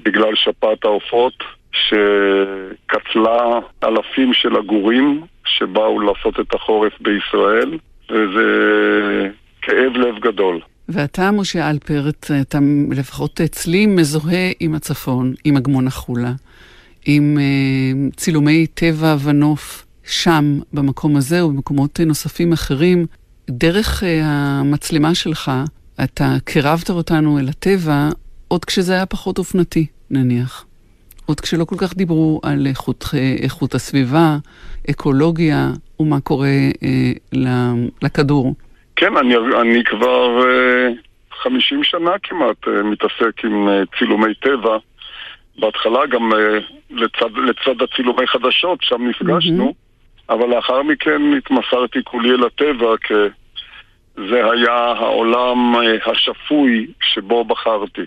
בגלל 0.06 0.36
שפעת 0.36 0.86
העופות, 0.86 1.34
שקצלה 1.72 3.60
אלפים 3.84 4.34
של 4.34 4.56
עגורים 4.56 5.22
שבאו 5.46 6.00
לעשות 6.00 6.40
את 6.40 6.54
החורף 6.54 6.94
בישראל, 7.02 7.78
וזה 8.10 8.48
כאב 9.62 9.94
לב 9.98 10.20
גדול. 10.20 10.60
ואתה, 10.90 11.32
משה 11.32 11.70
אלפרט, 11.70 12.32
אתה 12.42 12.60
לפחות 12.92 13.42
אצלי 13.42 13.86
מזוהה 13.86 14.52
עם 14.60 14.76
הצפון, 14.76 15.34
עם 15.44 15.58
אגמון 15.58 15.88
החולה, 15.88 16.34
עם 17.06 17.38
uh, 17.38 18.16
צילומי 18.16 18.68
טבע 18.68 19.16
ונוף 19.24 19.86
שם, 20.04 20.60
במקום 20.74 21.16
הזה 21.16 21.46
ובמקומות 21.46 22.00
נוספים 22.00 22.54
אחרים. 22.54 23.06
דרך 23.50 24.04
uh, 24.04 24.06
המצלמה 24.24 25.16
שלך, 25.16 25.52
אתה 26.04 26.38
קירבת 26.46 26.90
אותנו 26.90 27.40
אל 27.40 27.50
הטבע 27.50 28.10
עוד 28.48 28.66
כשזה 28.66 28.94
היה 28.94 29.06
פחות 29.06 29.38
אופנתי, 29.38 29.86
נניח. 30.10 30.66
עוד 31.26 31.40
כשלא 31.40 31.66
כל 31.66 31.76
כך 31.78 31.96
דיברו 31.96 32.40
על 32.44 32.68
איכות, 32.68 33.06
איכות 33.42 33.76
הסביבה, 33.76 34.38
אקולוגיה 34.90 35.74
ומה 36.00 36.20
קורה 36.20 36.70
אה, 36.84 37.12
לכדור. 38.02 38.56
כן, 39.00 39.18
אני, 39.18 39.36
אני 39.62 39.84
כבר 39.84 40.50
אה, 40.50 40.90
50 41.44 41.84
שנה 41.84 42.12
כמעט 42.24 42.68
אה, 42.68 42.84
מתעסק 42.84 43.46
עם 43.46 43.70
אה, 43.70 43.82
צילומי 44.00 44.34
טבע. 44.34 44.78
בהתחלה 45.60 46.06
גם 46.06 46.34
אה, 46.34 46.60
לצד, 46.90 47.32
לצד 47.38 47.82
הצילומי 47.82 48.28
חדשות, 48.28 48.80
שם 48.82 49.08
נפגשנו, 49.08 49.70
mm-hmm. 49.70 50.34
אבל 50.34 50.50
לאחר 50.56 50.84
מכן 50.84 51.22
התמסרתי 51.38 52.00
כולי 52.04 52.30
אל 52.30 52.44
הטבע, 52.44 52.96
כי 53.02 53.14
זה 54.30 54.52
היה 54.52 54.74
העולם 54.74 55.76
אה, 55.76 56.12
השפוי 56.12 56.88
שבו 57.14 57.46
בחרתי. 57.46 58.02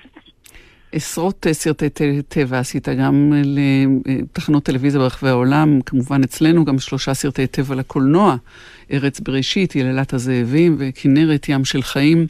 עשרות 0.93 1.47
אה, 1.47 1.53
סרטי 1.53 1.89
טבע 2.29 2.59
עשית 2.59 2.89
גם 2.89 3.33
לתחנות 4.07 4.63
טלוויזיה 4.63 5.01
ברחבי 5.01 5.29
העולם, 5.29 5.81
כמובן 5.87 6.21
אצלנו 6.25 6.65
גם 6.65 6.79
שלושה 6.79 7.15
סרטי 7.15 7.47
טבע 7.47 7.75
לקולנוע, 7.75 8.37
ארץ 8.93 9.21
בראשית, 9.21 9.77
יללת 9.77 10.13
הזאבים 10.13 10.77
וכנרת 10.79 11.49
ים 11.49 11.65
של 11.65 11.83
חיים. 11.83 12.27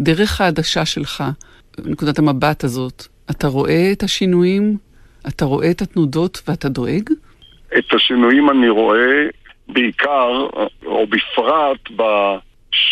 דרך 0.00 0.40
העדשה 0.40 0.84
שלך, 0.84 1.24
נקודת 1.84 2.18
המבט 2.18 2.64
הזאת, 2.64 3.06
אתה 3.30 3.46
רואה 3.46 3.92
את 3.92 4.02
השינויים, 4.02 4.76
אתה 5.28 5.44
רואה 5.44 5.70
את 5.70 5.82
התנודות 5.82 6.42
ואתה 6.48 6.68
דואג? 6.68 7.10
את 7.78 7.94
השינויים 7.94 8.50
אני 8.50 8.68
רואה 8.68 9.26
בעיקר, 9.68 10.46
או 10.84 11.06
בפרט, 11.06 11.90
ב... 11.96 12.02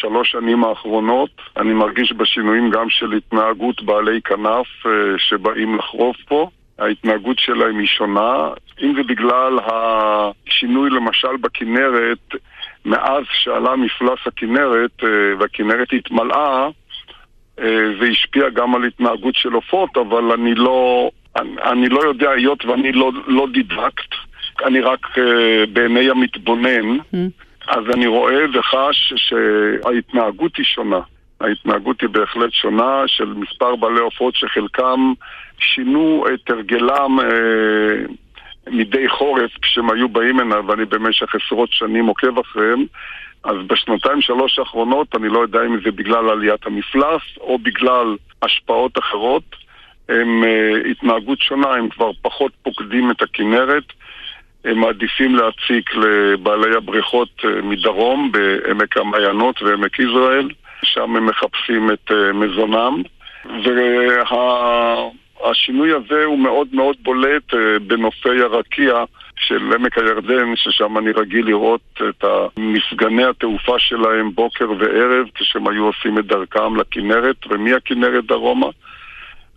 שלוש 0.00 0.30
שנים 0.30 0.64
האחרונות 0.64 1.30
אני 1.56 1.72
מרגיש 1.72 2.12
בשינויים 2.12 2.70
גם 2.70 2.90
של 2.90 3.12
התנהגות 3.12 3.82
בעלי 3.82 4.20
כנף 4.24 4.86
אה, 4.86 4.90
שבאים 5.18 5.76
לחרוף 5.78 6.16
פה. 6.28 6.48
ההתנהגות 6.78 7.38
שלהם 7.38 7.78
היא 7.78 7.86
שונה. 7.86 8.48
אם 8.82 8.94
זה 8.96 9.02
בגלל 9.02 9.58
השינוי 9.66 10.90
למשל 10.90 11.36
בכנרת, 11.40 12.34
מאז 12.84 13.24
שעלה 13.32 13.76
מפלס 13.76 14.18
הכנרת 14.26 14.90
אה, 15.02 15.08
והכנרת 15.38 15.88
התמלאה, 15.92 16.68
אה, 17.60 17.86
זה 18.00 18.06
השפיע 18.06 18.48
גם 18.48 18.74
על 18.74 18.84
התנהגות 18.84 19.34
של 19.34 19.52
עופות, 19.52 19.96
אבל 19.96 20.32
אני 20.32 20.54
לא, 20.54 21.10
אני, 21.36 21.50
אני 21.62 21.88
לא 21.88 22.00
יודע, 22.00 22.30
היות 22.30 22.64
ואני 22.64 22.92
לא, 22.92 23.12
לא 23.26 23.46
דידקט, 23.52 24.14
אני 24.64 24.80
רק 24.80 25.06
בעיני 25.72 26.10
המתבונן. 26.10 26.98
Mm. 26.98 27.16
אז 27.68 27.84
אני 27.94 28.06
רואה 28.06 28.44
וחש 28.54 29.12
שההתנהגות 29.16 30.56
היא 30.56 30.64
שונה. 30.64 31.00
ההתנהגות 31.40 32.00
היא 32.00 32.08
בהחלט 32.08 32.52
שונה 32.52 33.02
של 33.06 33.24
מספר 33.24 33.76
בעלי 33.76 34.00
עופות 34.00 34.34
שחלקם 34.34 35.12
שינו 35.58 36.24
את 36.34 36.50
הרגלם 36.50 37.20
אה, 37.20 38.14
מדי 38.68 39.08
חורף 39.08 39.50
כשהם 39.62 39.90
היו 39.90 40.08
באים 40.08 40.40
הנה 40.40 40.56
ואני 40.66 40.84
במשך 40.84 41.34
עשרות 41.34 41.72
שנים 41.72 42.06
עוקב 42.06 42.38
אחריהם 42.38 42.84
אז 43.44 43.56
בשנתיים 43.66 44.20
שלוש 44.20 44.58
האחרונות 44.58 45.14
אני 45.16 45.28
לא 45.28 45.38
יודע 45.38 45.58
אם 45.66 45.80
זה 45.84 45.90
בגלל 45.90 46.30
עליית 46.30 46.66
המפלס 46.66 47.22
או 47.40 47.58
בגלל 47.58 48.16
השפעות 48.42 48.98
אחרות 48.98 49.42
הם 50.08 50.44
אה, 50.44 50.90
התנהגות 50.90 51.40
שונה, 51.40 51.68
הם 51.68 51.88
כבר 51.88 52.10
פחות 52.22 52.52
פוקדים 52.62 53.10
את 53.10 53.22
הכנרת 53.22 53.84
הם 54.64 54.78
מעדיפים 54.78 55.34
להציק 55.34 55.94
לבעלי 55.94 56.76
הבריכות 56.76 57.28
אה, 57.44 57.62
מדרום, 57.62 58.32
בעמק 58.32 58.96
המעיינות 58.96 59.62
ועמק 59.62 59.98
יזרעאל, 59.98 60.48
שם 60.82 61.16
הם 61.16 61.26
מחפשים 61.26 61.90
את 61.90 62.10
אה, 62.10 62.32
מזונם. 62.32 63.02
והשינוי 63.44 65.10
וה... 65.42 65.52
הזה 65.96 66.24
הוא 66.24 66.38
מאוד 66.38 66.68
מאוד 66.72 66.96
בולט 67.02 67.54
אה, 67.54 67.78
בנופי 67.86 68.40
הרקיע 68.40 69.04
של 69.36 69.72
עמק 69.74 69.98
הירדן, 69.98 70.56
ששם 70.56 70.98
אני 70.98 71.10
רגיל 71.10 71.46
לראות 71.46 72.00
את 72.08 72.24
מפגני 72.56 73.24
התעופה 73.24 73.78
שלהם 73.78 74.34
בוקר 74.34 74.70
וערב, 74.78 75.26
כשהם 75.34 75.68
היו 75.68 75.84
עושים 75.84 76.18
את 76.18 76.26
דרכם 76.26 76.76
לכנרת, 76.76 77.36
ומהכנרת 77.50 78.26
דרומה. 78.26 78.66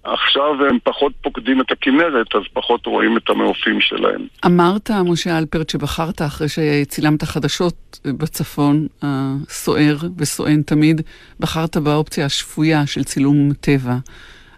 עכשיו 0.04 0.66
הם 0.70 0.78
פחות 0.84 1.14
פוקדים 1.22 1.62
את 1.62 1.72
הכנרת, 1.72 2.36
אז 2.36 2.42
פחות 2.54 2.86
רואים 2.86 3.18
את 3.18 3.30
המעופים 3.30 3.82
שלהם. 3.82 4.28
אמרת, 4.46 4.92
משה 5.06 5.38
אלפרט, 5.38 5.70
שבחרת 5.70 6.22
אחרי 6.22 6.48
שצילמת 6.50 7.24
חדשות 7.24 8.00
בצפון, 8.06 8.88
הסוער 9.02 9.96
וסואן 10.18 10.62
תמיד, 10.62 11.02
בחרת 11.40 11.78
באופציה 11.78 12.26
השפויה 12.26 12.88
של 12.88 13.04
צילום 13.04 13.54
טבע. 13.62 13.96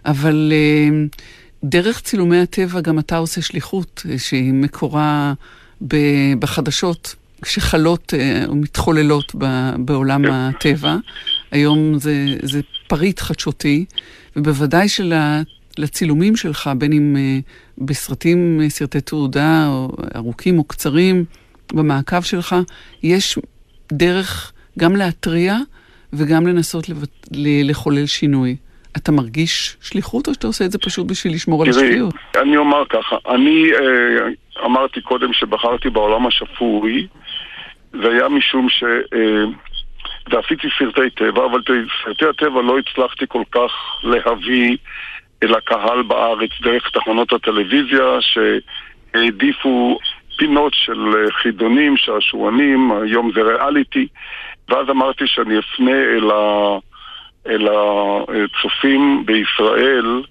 אבל 0.06 0.52
אה, 0.52 1.06
דרך 1.64 2.00
צילומי 2.00 2.38
הטבע 2.38 2.80
גם 2.80 2.98
אתה 2.98 3.16
עושה 3.16 3.42
שליחות 3.42 4.02
אה, 4.10 4.18
שהיא 4.18 4.52
מקורה 4.52 5.34
בחדשות 6.38 7.14
שחלות 7.44 8.14
אה, 8.14 8.44
או 8.46 8.54
מתחוללות 8.54 9.34
בעולם 9.78 10.22
כן. 10.24 10.30
הטבע. 10.32 10.96
היום 11.50 11.98
זה, 11.98 12.24
זה 12.42 12.60
פריט 12.86 13.20
חדשותי. 13.20 13.84
ובוודאי 14.36 14.86
שלצילומים 14.88 16.36
שלך, 16.36 16.70
בין 16.78 16.92
אם 16.92 17.16
בסרטים, 17.78 18.60
אה, 18.62 18.70
סרטי 18.70 19.00
תעודה, 19.00 19.66
או 19.68 19.96
ארוכים 20.16 20.58
או 20.58 20.64
קצרים, 20.64 21.24
במעקב 21.72 22.22
שלך, 22.22 22.56
יש 23.02 23.38
דרך 23.92 24.52
גם 24.78 24.96
להתריע 24.96 25.58
וגם 26.12 26.46
לנסות 26.46 26.88
לבט... 26.88 27.28
לחולל 27.30 28.06
שינוי. 28.06 28.56
אתה 28.96 29.12
מרגיש 29.12 29.76
שליחות 29.82 30.28
או 30.28 30.34
שאתה 30.34 30.46
עושה 30.46 30.64
את 30.64 30.70
זה 30.70 30.78
פשוט 30.78 31.06
בשביל 31.06 31.34
לשמור 31.34 31.64
תראי, 31.64 31.78
על 31.78 31.84
השפיות? 31.84 32.14
אני 32.42 32.56
אומר 32.56 32.84
ככה, 32.88 33.16
אני 33.28 33.70
אה, 33.72 34.64
אמרתי 34.64 35.00
קודם 35.00 35.32
שבחרתי 35.32 35.90
בעולם 35.90 36.26
השפוי, 36.26 37.06
זה 37.92 38.08
היה 38.10 38.28
משום 38.28 38.68
ש... 38.68 38.84
אה, 39.14 39.44
ועשיתי 40.30 40.68
סרטי 40.78 41.10
טבע, 41.10 41.44
אבל 41.44 41.60
סרטי 42.04 42.24
הטבע 42.26 42.62
לא 42.62 42.78
הצלחתי 42.78 43.24
כל 43.28 43.42
כך 43.50 43.70
להביא 44.02 44.76
אל 45.42 45.54
הקהל 45.54 46.02
בארץ 46.02 46.50
דרך 46.62 46.90
תחנות 46.90 47.32
הטלוויזיה 47.32 48.04
שהעדיפו 48.20 49.98
פינות 50.36 50.72
של 50.74 51.14
חידונים, 51.42 51.96
שעשוענים, 51.96 52.92
היום 52.92 53.30
זה 53.34 53.40
ריאליטי, 53.42 54.06
ואז 54.68 54.90
אמרתי 54.90 55.24
שאני 55.26 55.58
אפנה 55.58 55.90
אל, 55.90 56.30
ה... 56.30 56.78
אל 57.50 57.68
הצופים 57.68 59.26
בישראל 59.26 60.22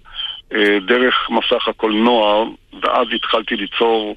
אה, 0.53 0.77
דרך 0.79 1.29
מסך 1.29 1.67
הקולנוע, 1.67 2.45
ואז 2.81 3.07
התחלתי 3.15 3.55
ליצור 3.55 4.15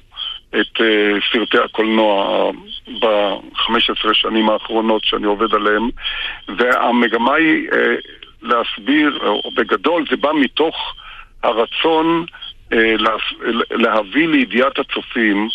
את 0.49 0.77
uh, 0.77 0.83
סרטי 1.31 1.57
הקולנוע 1.57 2.51
ב-15 3.01 4.13
שנים 4.13 4.49
האחרונות 4.49 5.03
שאני 5.03 5.25
עובד 5.25 5.53
עליהם. 5.53 5.89
והמגמה 6.57 7.33
היא 7.33 7.69
uh, 7.69 7.75
להסביר, 8.41 9.19
או 9.23 9.51
בגדול 9.55 10.05
זה 10.09 10.17
בא 10.17 10.29
מתוך 10.33 10.95
הרצון 11.43 12.25
לה, 12.71 13.11
להביא 13.71 14.27
לידיעת 14.27 14.79
הצופים 14.79 15.47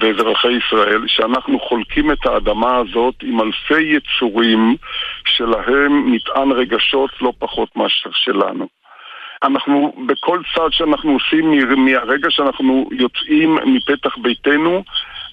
ואזרחי 0.00 0.52
ישראל 0.52 1.02
שאנחנו 1.06 1.60
חולקים 1.60 2.12
את 2.12 2.26
האדמה 2.26 2.76
הזאת 2.76 3.14
עם 3.22 3.40
אלפי 3.40 3.82
יצורים 3.82 4.76
שלהם 5.26 6.12
מטען 6.12 6.52
רגשות 6.52 7.10
לא 7.20 7.32
פחות 7.38 7.76
מאשר 7.76 8.10
שלנו. 8.12 8.68
אנחנו, 9.42 9.92
בכל 10.06 10.40
צעד 10.54 10.72
שאנחנו 10.72 11.12
עושים 11.12 11.50
מהרגע 11.84 12.30
שאנחנו 12.30 12.88
יוצאים 12.92 13.58
מפתח 13.64 14.18
ביתנו, 14.18 14.84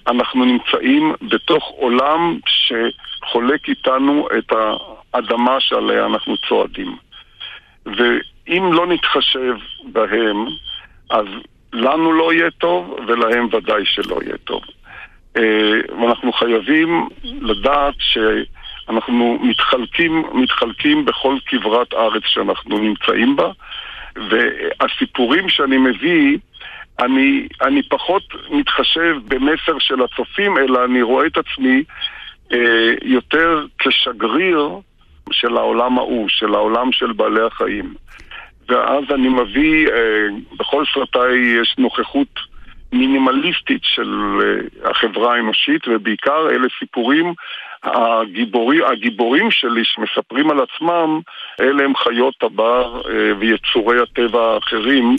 אנחנו 0.06 0.44
נמצאים 0.44 1.12
בתוך 1.22 1.64
עולם 1.76 2.38
שחולק 2.46 3.68
איתנו 3.68 4.28
את 4.38 4.52
האדמה 5.14 5.60
שעליה 5.60 6.06
אנחנו 6.06 6.34
צועדים. 6.48 6.96
ואם 7.86 8.72
לא 8.72 8.86
נתחשב 8.86 9.54
בהם, 9.84 10.46
אז 11.10 11.26
לנו 11.74 12.12
לא 12.12 12.32
יהיה 12.32 12.50
טוב, 12.50 12.96
ולהם 13.06 13.48
ודאי 13.52 13.82
שלא 13.84 14.18
יהיה 14.22 14.36
טוב. 14.44 14.62
אה, 15.36 15.80
ואנחנו 16.00 16.32
חייבים 16.32 17.08
לדעת 17.24 17.94
שאנחנו 17.98 19.38
מתחלקים, 19.42 20.24
מתחלקים 20.34 21.04
בכל 21.04 21.36
כברת 21.46 21.94
ארץ 21.94 22.22
שאנחנו 22.26 22.78
נמצאים 22.78 23.36
בה, 23.36 23.50
והסיפורים 24.16 25.48
שאני 25.48 25.78
מביא, 25.78 26.38
אני, 26.98 27.48
אני 27.62 27.82
פחות 27.82 28.22
מתחשב 28.50 29.16
במסר 29.28 29.78
של 29.78 30.02
הצופים, 30.02 30.58
אלא 30.58 30.84
אני 30.84 31.02
רואה 31.02 31.26
את 31.26 31.36
עצמי 31.38 31.82
אה, 32.52 32.94
יותר 33.02 33.66
כשגריר 33.78 34.70
של 35.32 35.56
העולם 35.56 35.98
ההוא, 35.98 36.28
של 36.28 36.54
העולם 36.54 36.92
של 36.92 37.12
בעלי 37.12 37.42
החיים. 37.42 37.94
ואז 38.68 39.04
אני 39.14 39.28
מביא, 39.28 39.88
אה, 39.88 40.26
בכל 40.58 40.84
סרטיי 40.94 41.60
יש 41.62 41.74
נוכחות 41.78 42.54
מינימליסטית 42.92 43.80
של 43.82 44.40
אה, 44.42 44.90
החברה 44.90 45.34
האנושית, 45.34 45.88
ובעיקר 45.88 46.50
אלה 46.50 46.66
סיפורים, 46.78 47.34
הגיבורי, 47.82 48.78
הגיבורים 48.92 49.50
שלי 49.50 49.82
שמספרים 49.84 50.50
על 50.50 50.60
עצמם, 50.60 51.20
אלה 51.60 51.84
הם 51.84 51.96
חיות 51.96 52.34
הבר 52.42 53.00
אה, 53.10 53.32
ויצורי 53.38 54.02
הטבע 54.02 54.40
האחרים 54.40 55.16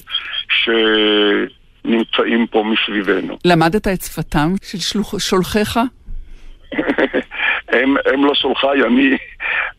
שנמצאים 1.83 2.47
פה 2.47 2.63
מסביבנו. 2.63 3.37
למדת 3.45 3.87
את 3.87 4.01
שפתם 4.01 4.47
של 4.63 4.77
שלוח, 4.77 5.19
שולחיך? 5.19 5.79
הם, 7.75 7.95
הם 8.05 8.25
לא 8.25 8.35
שולחיי, 8.35 8.83
אני, 8.83 9.17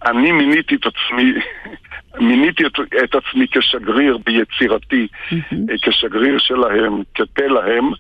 אני 0.07 0.33
מיניתי 0.33 0.75
את 0.75 0.87
עצמי 0.87 1.33
מיניתי 2.21 2.67
את, 2.67 2.73
את 3.05 3.15
עצמי 3.15 3.47
כשגריר 3.51 4.19
ביצירתי, 4.27 5.07
mm-hmm. 5.31 5.57
כשגריר 5.83 6.39
שלהם, 6.39 7.03
כפה 7.15 7.47
להם. 7.47 7.91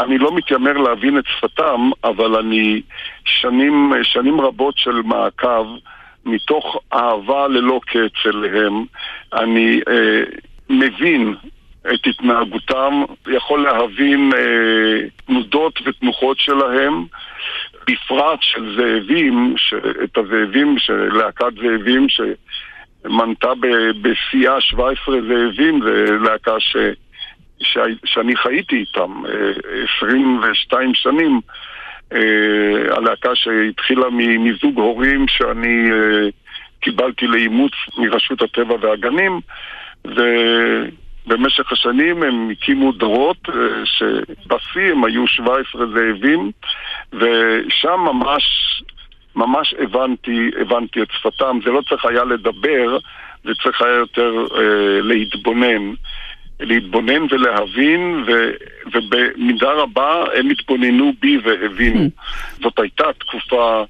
אני 0.00 0.18
לא 0.18 0.34
מתיימר 0.34 0.72
להבין 0.72 1.18
את 1.18 1.24
שפתם, 1.26 1.90
אבל 2.04 2.36
אני 2.36 2.82
שנים, 3.24 3.92
שנים 4.02 4.40
רבות 4.40 4.74
של 4.76 5.02
מעקב, 5.04 5.66
מתוך 6.24 6.76
אהבה 6.92 7.48
ללא 7.48 7.80
קץ 7.86 8.26
אליהם, 8.26 8.84
אני 9.32 9.80
אה, 9.88 10.22
מבין 10.70 11.34
את 11.94 12.06
התנהגותם, 12.06 13.02
יכול 13.26 13.62
להבין 13.62 14.30
אה, 14.36 15.08
תנודות 15.26 15.78
ותנוחות 15.86 16.38
שלהם, 16.38 17.04
בפרט 17.86 18.38
של 18.40 18.76
זאבים, 18.76 19.54
ש, 19.56 19.74
את 20.04 20.18
הזאבים, 20.18 20.78
של 20.78 21.12
להקת 21.12 21.52
זאבים, 21.62 22.08
ש... 22.08 22.20
מנתה 23.04 23.52
בשיאה 24.02 24.60
17 24.60 25.16
זאבים, 25.20 25.80
זה 25.82 26.16
להקה 26.22 26.60
ש... 26.60 26.76
ש... 27.60 27.78
שאני 28.04 28.36
חייתי 28.36 28.76
איתם 28.76 29.22
22 29.96 30.88
אה, 30.88 30.94
שנים. 30.94 31.40
אה, 32.12 32.96
הלהקה 32.96 33.34
שהתחילה 33.34 34.10
מזוג 34.38 34.78
הורים 34.78 35.28
שאני 35.28 35.90
אה, 35.90 36.28
קיבלתי 36.80 37.26
לאימוץ 37.26 37.72
מרשות 37.98 38.42
הטבע 38.42 38.74
והגנים, 38.80 39.40
ובמשך 40.04 41.72
השנים 41.72 42.22
הם 42.22 42.50
הקימו 42.50 42.92
דורות 42.92 43.48
שבשיא 43.84 44.92
הם 44.92 45.04
היו 45.04 45.26
17 45.26 45.86
זאבים, 45.86 46.50
ושם 47.12 48.00
ממש 48.00 48.44
ממש 49.36 49.74
הבנתי, 49.78 50.50
הבנתי 50.60 51.02
את 51.02 51.08
שפתם. 51.12 51.58
זה 51.64 51.70
לא 51.70 51.82
צריך 51.88 52.04
היה 52.04 52.24
לדבר, 52.24 52.98
זה 53.44 53.50
צריך 53.62 53.82
היה 53.82 53.94
יותר 53.94 54.46
אה, 54.56 55.00
להתבונן. 55.00 55.94
להתבונן 56.60 57.22
ולהבין, 57.30 58.24
ו, 58.26 58.50
ובמידה 58.86 59.72
רבה 59.72 60.24
הם 60.34 60.50
התבוננו 60.50 61.12
בי 61.20 61.38
והבינו. 61.44 62.06
Hmm. 62.06 62.62
זאת 62.62 62.78
הייתה 62.78 63.04
תקופה 63.18 63.84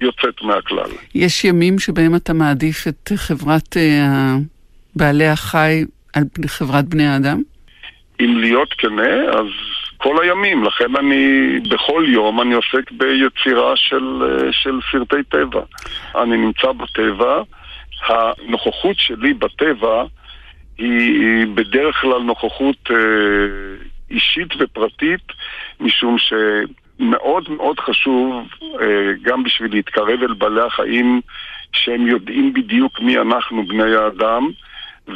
יוצאת 0.00 0.42
מהכלל. 0.42 0.90
יש 1.14 1.44
ימים 1.44 1.78
שבהם 1.78 2.16
אתה 2.16 2.32
מעדיף 2.32 2.88
את 2.88 3.12
חברת 3.16 3.76
אה, 3.76 4.36
בעלי 4.96 5.26
החי 5.26 5.84
על 6.14 6.22
חברת 6.46 6.84
בני 6.84 7.06
האדם? 7.06 7.42
אם 8.20 8.38
להיות 8.38 8.74
כנה, 8.78 9.30
אז 9.30 9.46
כל 9.98 10.22
הימים, 10.22 10.64
לכן 10.64 10.96
אני, 10.96 11.48
בכל 11.70 12.04
יום 12.08 12.40
אני 12.40 12.54
עוסק 12.54 12.90
ביצירה 12.90 13.76
של, 13.76 14.22
אה, 14.22 14.52
של 14.52 14.78
סרטי 14.92 15.22
טבע. 15.28 15.60
אני 16.16 16.36
נמצא 16.36 16.72
בטבע, 16.72 17.42
הנוכחות 18.06 18.96
שלי 18.98 19.34
בטבע 19.34 20.04
היא 20.78 21.46
בדרך 21.54 22.00
כלל 22.00 22.22
נוכחות 22.22 22.90
אה, 22.90 22.96
אישית 24.10 24.48
ופרטית, 24.58 25.20
משום 25.80 26.16
שמאוד 26.18 27.50
מאוד 27.50 27.80
חשוב, 27.80 28.48
אה, 28.80 29.12
גם 29.22 29.42
בשביל 29.42 29.72
להתקרב 29.72 30.22
אל 30.22 30.34
בעלי 30.34 30.62
החיים, 30.62 31.20
שהם 31.72 32.06
יודעים 32.06 32.52
בדיוק 32.52 33.00
מי 33.00 33.18
אנחנו, 33.18 33.66
בני 33.66 33.94
האדם, 33.94 34.48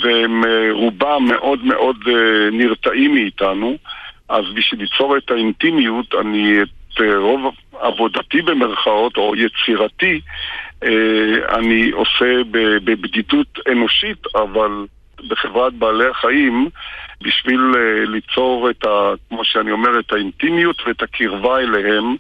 והם 0.03 0.45
רובם 0.71 1.25
מאוד 1.29 1.65
מאוד 1.65 1.97
נרתעים 2.53 3.15
מאיתנו. 3.15 3.77
אז 4.33 4.45
בשביל 4.55 4.81
ליצור 4.81 5.17
את 5.17 5.31
האינטימיות, 5.31 6.15
אני 6.21 6.63
את 6.63 7.01
אה, 7.01 7.19
רוב 7.19 7.55
עבודתי 7.81 8.43
במרכאות, 8.43 9.17
או 9.17 9.35
יצירתי, 9.37 10.21
אה, 10.85 11.59
אני 11.59 11.91
עושה 11.91 12.43
בבדידות 12.85 13.59
אנושית, 13.73 14.27
אבל 14.35 14.87
בחברת 15.29 15.75
בעלי 15.75 16.09
החיים, 16.11 16.69
בשביל 17.23 17.61
אה, 17.77 18.05
ליצור 18.07 18.71
את 18.71 18.85
ה... 18.85 19.13
כמו 19.29 19.45
שאני 19.45 19.71
אומר, 19.73 20.01
את 20.01 20.13
האינטימיות 20.13 20.83
ואת 20.87 21.03
הקרבה 21.03 21.59
אליהם, 21.59 22.17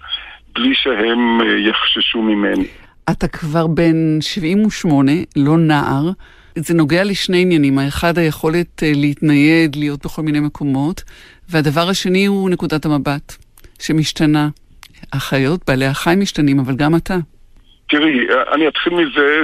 בלי 0.55 0.75
שהם 0.75 1.41
יחששו 1.69 2.23
ממני. 2.23 2.67
אתה 3.11 3.29
כבר 3.29 3.67
בן 3.67 4.21
78, 4.21 5.13
לא 5.37 5.59
נער. 5.59 6.11
זה 6.57 6.75
נוגע 6.75 7.05
לשני 7.05 7.43
עניינים. 7.43 7.79
האחד, 7.79 8.19
היכולת 8.19 8.83
להתנייד, 8.83 9.77
להיות 9.77 10.05
בכל 10.05 10.23
מיני 10.23 10.41
מקומות, 10.41 11.03
והדבר 11.49 11.89
השני 11.89 12.27
הוא 12.27 12.51
נקודת 12.51 12.85
המבט, 12.85 13.37
שמשתנה. 13.79 14.49
החיות, 15.13 15.61
בעלי 15.67 15.87
החיים 15.87 16.21
משתנים, 16.21 16.59
אבל 16.59 16.75
גם 16.77 16.97
אתה. 16.97 17.17
תראי, 17.89 18.27
אני 18.55 18.69
אתחיל 18.69 18.93
מזה 18.95 19.41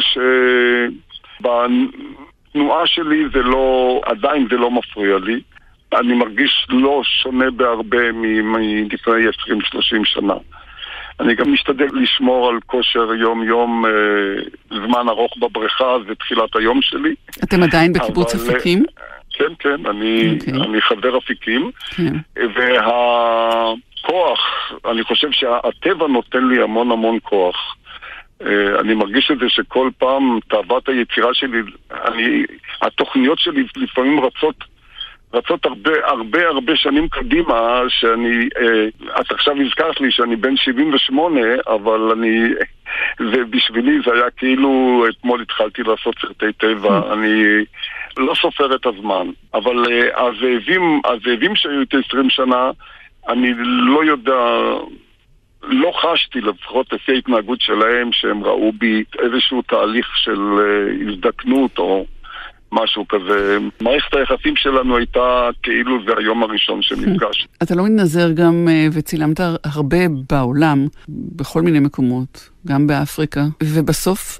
שבתנועה 1.40 2.86
שלי 2.86 3.24
זה 3.32 3.42
לא, 3.42 4.00
עדיין 4.04 4.46
זה 4.50 4.56
לא 4.56 4.70
מפריע 4.70 5.18
לי. 5.18 5.40
אני 5.94 6.14
מרגיש 6.14 6.66
לא 6.68 7.02
שונה 7.04 7.50
בהרבה 7.50 8.12
מלפני 8.12 8.88
20-30 8.88 9.30
שנה. 10.04 10.34
אני 11.20 11.34
גם 11.34 11.52
משתדל 11.52 11.88
לשמור 11.92 12.48
על 12.48 12.58
כושר 12.66 13.14
יום-יום, 13.14 13.84
אה, 13.86 13.90
זמן 14.68 15.08
ארוך 15.08 15.32
בבריכה, 15.38 15.96
זה 16.08 16.14
תחילת 16.14 16.56
היום 16.56 16.82
שלי. 16.82 17.14
אתם 17.44 17.62
עדיין 17.62 17.92
בקיבוץ 17.92 18.34
אבל, 18.34 18.56
אפיקים? 18.56 18.84
כן, 19.30 19.52
כן, 19.58 19.86
אני, 19.86 20.30
okay. 20.30 20.40
אוקיי. 20.40 20.54
אני 20.54 20.80
חבר 20.80 21.18
אפיקים, 21.18 21.70
okay. 21.84 21.96
כן. 21.96 22.16
והכוח, 22.54 24.40
אני 24.90 25.02
חושב 25.02 25.28
שהטבע 25.32 26.06
נותן 26.06 26.48
לי 26.48 26.62
המון 26.62 26.90
המון 26.90 27.18
כוח. 27.22 27.76
אה, 28.42 28.80
אני 28.80 28.94
מרגיש 28.94 29.30
את 29.30 29.38
זה 29.38 29.48
שכל 29.48 29.90
פעם 29.98 30.38
תאוות 30.48 30.88
היצירה 30.88 31.34
שלי, 31.34 31.58
אני, 31.90 32.44
התוכניות 32.82 33.38
שלי 33.38 33.66
לפעמים 33.76 34.20
רצות 34.20 34.64
רצות 35.34 35.66
הרבה 35.66 35.90
הרבה 36.04 36.48
הרבה 36.48 36.76
שנים 36.76 37.08
קדימה, 37.08 37.82
שאני, 37.88 38.48
אה, 38.60 39.20
את 39.20 39.32
עכשיו 39.32 39.54
הזכרת 39.66 40.00
לי 40.00 40.10
שאני 40.10 40.36
בן 40.36 40.56
78, 40.56 41.40
אבל 41.66 42.00
אני, 42.12 42.40
ובשבילי 43.20 43.98
זה 44.06 44.14
היה 44.14 44.30
כאילו, 44.36 45.04
אתמול 45.08 45.42
התחלתי 45.42 45.82
לעשות 45.82 46.14
סרטי 46.20 46.52
טבע, 46.52 47.00
mm. 47.00 47.12
אני 47.12 47.44
לא 48.16 48.34
סופר 48.34 48.74
את 48.74 48.86
הזמן. 48.86 49.30
אבל 49.54 49.84
אה, 49.92 50.26
הזאבים, 50.26 51.00
הזאבים 51.04 51.56
שהיו 51.56 51.80
איתי 51.80 51.96
20 52.08 52.30
שנה, 52.30 52.70
אני 53.28 53.52
לא 53.86 54.04
יודע... 54.04 54.34
לא 55.62 55.92
חשתי, 55.92 56.40
לפחות 56.40 56.92
לפי 56.92 57.12
ההתנהגות 57.12 57.60
שלהם, 57.60 58.12
שהם 58.12 58.44
ראו 58.44 58.72
בי 58.72 59.04
איזשהו 59.18 59.62
תהליך 59.62 60.16
של 60.16 60.40
אה, 60.40 61.10
הזדקנות 61.10 61.78
או 61.78 62.06
משהו 62.72 63.08
כזה. 63.08 63.58
מערכת 63.80 64.14
היחסים 64.14 64.56
שלנו 64.56 64.96
הייתה 64.96 65.48
כאילו 65.62 65.98
זה 66.06 66.12
היום 66.18 66.42
הראשון 66.42 66.82
שנפגש. 66.82 67.46
אתה 67.62 67.74
לא 67.74 67.84
מתנזר 67.84 68.32
גם, 68.32 68.68
אה, 68.70 68.86
וצילמת 68.92 69.40
הרבה 69.64 69.98
בעולם, 70.30 70.86
בכל 71.08 71.62
מיני 71.62 71.80
מקומות, 71.80 72.50
גם 72.66 72.86
באפריקה, 72.86 73.40
ובסוף 73.62 74.38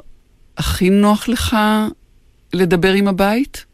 הכי 0.59 0.91
נוח 0.91 1.29
לך 1.29 1.57
לדבר 2.55 2.93
עם 2.93 3.09
הבית? 3.09 3.65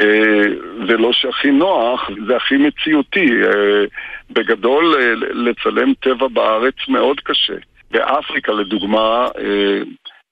אה, 0.00 0.44
זה 0.88 0.96
לא 0.96 1.12
שהכי 1.12 1.50
נוח, 1.50 2.10
זה 2.26 2.36
הכי 2.36 2.56
מציאותי. 2.56 3.30
אה, 3.42 3.84
בגדול, 4.30 4.96
לצלם 5.32 5.92
טבע 6.00 6.28
בארץ 6.28 6.74
מאוד 6.88 7.20
קשה. 7.20 7.54
באפריקה, 7.90 8.52
לדוגמה, 8.52 9.28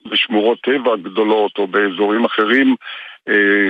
בשמורות 0.07 0.59
טבע 0.61 0.97
גדולות 0.97 1.59
או 1.59 1.67
באזורים 1.67 2.25
אחרים 2.25 2.75
אה, 3.29 3.69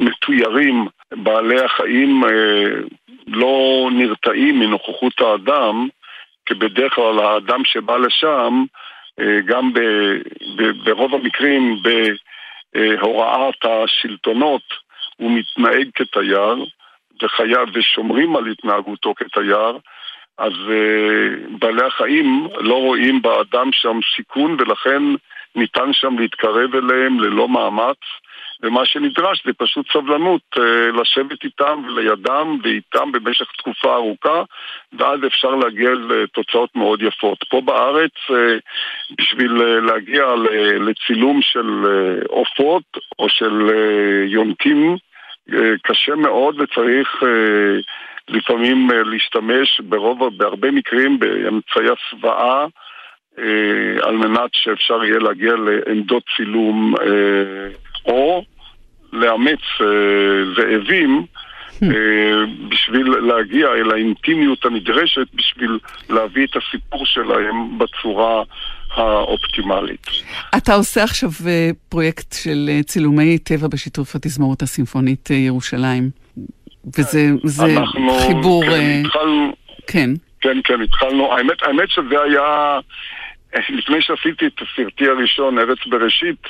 מתוירים, 0.00 0.86
בעלי 1.14 1.60
החיים 1.60 2.24
אה, 2.24 2.70
לא 3.26 3.88
נרתעים 3.92 4.60
מנוכחות 4.60 5.20
האדם, 5.20 5.88
כי 6.46 6.54
בדרך 6.54 6.94
כלל 6.94 7.18
האדם 7.18 7.64
שבא 7.64 7.96
לשם, 7.96 8.64
אה, 9.20 9.40
גם 9.44 9.72
ב, 9.72 9.78
ב, 10.56 10.70
ברוב 10.84 11.14
המקרים 11.14 11.76
בהוראת 12.74 13.64
השלטונות, 13.64 14.62
הוא 15.16 15.30
מתנהג 15.30 15.88
כתייר, 15.94 16.64
וחייב 17.22 17.68
ושומרים 17.74 18.36
על 18.36 18.46
התנהגותו 18.46 19.14
כתייר, 19.14 19.78
אז 20.38 20.52
uh, 20.52 21.58
בעלי 21.58 21.86
החיים 21.86 22.48
לא 22.60 22.74
רואים 22.74 23.22
באדם 23.22 23.68
שם 23.72 23.98
סיכון 24.16 24.56
ולכן 24.58 25.02
ניתן 25.56 25.92
שם 25.92 26.18
להתקרב 26.18 26.74
אליהם 26.74 27.20
ללא 27.20 27.48
מאמץ. 27.48 27.98
ומה 28.62 28.86
שנדרש 28.86 29.42
זה 29.46 29.52
פשוט 29.52 29.86
סבלנות, 29.92 30.40
אה, 30.58 30.90
לשבת 31.00 31.44
איתם 31.44 31.82
ולידם 31.86 32.58
ואיתם 32.62 33.12
במשך 33.12 33.46
תקופה 33.58 33.94
ארוכה, 33.94 34.42
ואז 34.98 35.20
אפשר 35.26 35.54
להגיע 35.54 35.90
לתוצאות 35.90 36.76
מאוד 36.76 37.02
יפות. 37.02 37.38
פה 37.50 37.60
בארץ, 37.60 38.12
אה, 38.30 38.56
בשביל 39.18 39.62
אה, 39.62 39.80
להגיע 39.80 40.24
לצילום 40.80 41.42
של 41.42 41.84
עופות 42.28 42.82
או 43.18 43.28
של 43.28 43.70
יונקים, 44.26 44.96
קשה 45.82 46.14
מאוד 46.14 46.60
וצריך 46.60 47.22
לפעמים 48.28 48.88
להשתמש 49.04 49.80
ברוב, 49.80 50.36
בהרבה 50.36 50.70
מקרים 50.70 51.18
באמצעי 51.18 51.86
הסוואה 51.90 52.66
על 54.02 54.16
מנת 54.16 54.50
שאפשר 54.52 55.04
יהיה 55.04 55.18
להגיע 55.18 55.52
לעמדות 55.56 56.22
צילום 56.36 56.94
או 58.06 58.44
לאמץ 59.12 59.60
אה, 59.80 59.86
זאבים 60.56 61.22
hmm. 61.26 61.84
אה, 61.84 62.68
בשביל 62.68 63.06
להגיע 63.08 63.68
אל 63.68 63.90
האינטימיות 63.90 64.64
הנדרשת 64.64 65.26
בשביל 65.34 65.78
להביא 66.10 66.46
את 66.46 66.56
הסיפור 66.56 67.06
שלהם 67.06 67.78
בצורה 67.78 68.42
האופטימלית. 68.94 70.06
אתה 70.56 70.74
עושה 70.74 71.02
עכשיו 71.02 71.30
אה, 71.46 71.70
פרויקט 71.88 72.32
של 72.32 72.70
צילומי 72.86 73.38
טבע 73.38 73.68
בשיתוף 73.68 74.16
התזמורת 74.16 74.62
הסימפונית 74.62 75.30
ירושלים, 75.30 76.10
וזה 76.98 77.30
אנחנו, 77.78 78.18
חיבור... 78.26 78.64
כן, 78.64 79.02
התחלנו... 79.06 79.52
כן. 79.86 80.10
כן, 80.40 80.58
כן, 80.64 80.82
התחלנו. 80.82 81.32
האמת, 81.32 81.62
האמת 81.62 81.90
שזה 81.90 82.22
היה... 82.22 82.78
לפני 83.68 84.02
שעשיתי 84.02 84.46
את 84.46 84.60
סרטי 84.76 85.08
הראשון, 85.08 85.58
ארץ 85.58 85.86
בראשית, 85.86 86.46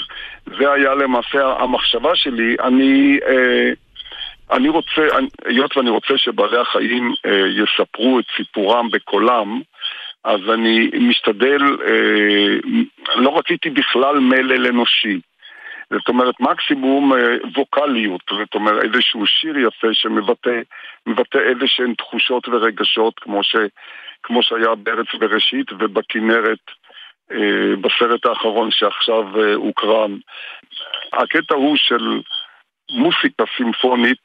זה 0.58 0.72
היה 0.72 0.94
למעשה 0.94 1.54
המחשבה 1.58 2.16
שלי. 2.16 2.56
אני, 2.60 3.18
אה, 3.26 3.70
אני 4.52 4.68
רוצה, 4.68 5.02
היות 5.44 5.76
ואני 5.76 5.90
רוצה 5.90 6.18
שבעלי 6.18 6.58
החיים 6.58 7.12
אה, 7.26 7.46
יספרו 7.46 8.18
את 8.20 8.24
סיפורם 8.36 8.90
בקולם, 8.90 9.60
אז 10.24 10.40
אני 10.54 10.90
משתדל, 11.08 11.62
אה, 11.62 12.80
לא 13.16 13.38
רציתי 13.38 13.70
בכלל 13.70 14.18
מלל 14.18 14.66
אנושי. 14.66 15.20
זאת 15.92 16.08
אומרת, 16.08 16.34
מקסימום 16.40 17.12
אה, 17.12 17.18
ווקאליות, 17.56 18.20
זאת 18.30 18.54
אומרת, 18.54 18.84
איזשהו 18.84 19.26
שיר 19.26 19.58
יפה 19.58 19.88
שמבטא 19.92 20.60
איזה 21.38 21.66
שהן 21.66 21.94
תחושות 21.94 22.48
ורגשות, 22.48 23.18
כמו, 23.18 23.42
ש, 23.42 23.56
כמו 24.22 24.42
שהיה 24.42 24.74
בארץ 24.74 25.06
בראשית 25.20 25.72
ובכנרת 25.72 26.58
אה, 26.68 26.79
בסרט 27.80 28.26
האחרון 28.26 28.70
שעכשיו 28.70 29.40
אה, 29.40 29.54
הוקרן. 29.54 30.16
הקטע 31.12 31.54
הוא 31.54 31.76
של 31.76 32.20
מוסיקה 32.90 33.44
סימפונית 33.56 34.22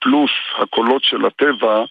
פלוס 0.00 0.30
הקולות 0.58 1.04
של 1.04 1.26
הטבע 1.26 1.84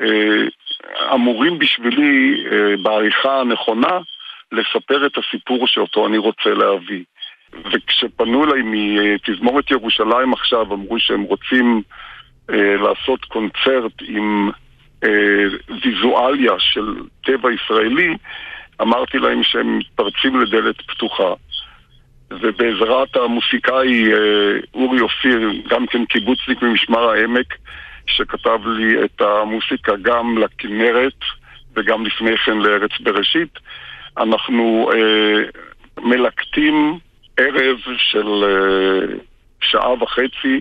אה, 0.00 1.14
אמורים 1.14 1.58
בשבילי, 1.58 2.44
בעריכה 2.82 3.40
הנכונה, 3.40 3.98
לספר 4.52 5.06
את 5.06 5.12
הסיפור 5.18 5.66
שאותו 5.66 6.06
אני 6.06 6.18
רוצה 6.18 6.50
להביא. 6.50 7.04
וכשפנו 7.52 8.44
אליי 8.44 8.62
מתזמורת 8.64 9.70
ירושלים 9.70 10.32
עכשיו, 10.32 10.74
אמרו 10.74 10.98
שהם 10.98 11.22
רוצים 11.22 11.82
אה, 12.50 12.76
לעשות 12.76 13.24
קונצרט 13.24 13.92
עם 14.02 14.50
אה, 15.04 15.44
ויזואליה 15.82 16.52
של 16.58 16.94
טבע 17.24 17.48
ישראלי, 17.52 18.16
אמרתי 18.80 19.18
להם 19.18 19.42
שהם 19.42 19.78
מתפרצים 19.78 20.40
לדלת 20.40 20.76
פתוחה. 20.80 21.32
ובעזרת 22.30 23.16
המוסיקאי 23.16 24.12
אה, 24.12 24.58
אורי 24.74 25.00
אופיר, 25.00 25.50
גם 25.70 25.86
כן 25.86 26.04
קיבוצניק 26.04 26.62
ממשמר 26.62 27.10
העמק, 27.10 27.54
שכתב 28.06 28.66
לי 28.66 29.04
את 29.04 29.20
המוסיקה 29.20 29.92
גם 30.02 30.38
לכנרת 30.38 31.18
וגם 31.76 32.06
לפני 32.06 32.36
כן 32.36 32.58
לארץ 32.58 32.90
בראשית, 33.00 33.58
אנחנו 34.18 34.90
אה, 34.92 35.42
מלקטים 36.00 36.98
ערב 37.36 37.76
של 37.96 38.44
אה, 38.44 39.16
שעה 39.60 40.02
וחצי 40.02 40.60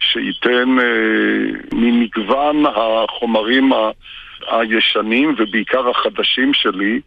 שייתן 0.00 0.78
אה, 0.78 1.58
ממגוון 1.72 2.64
החומרים 2.66 3.72
ה... 3.72 3.90
הישנים 4.50 5.34
ובעיקר 5.38 5.88
החדשים 5.90 6.54
שלי 6.54 7.00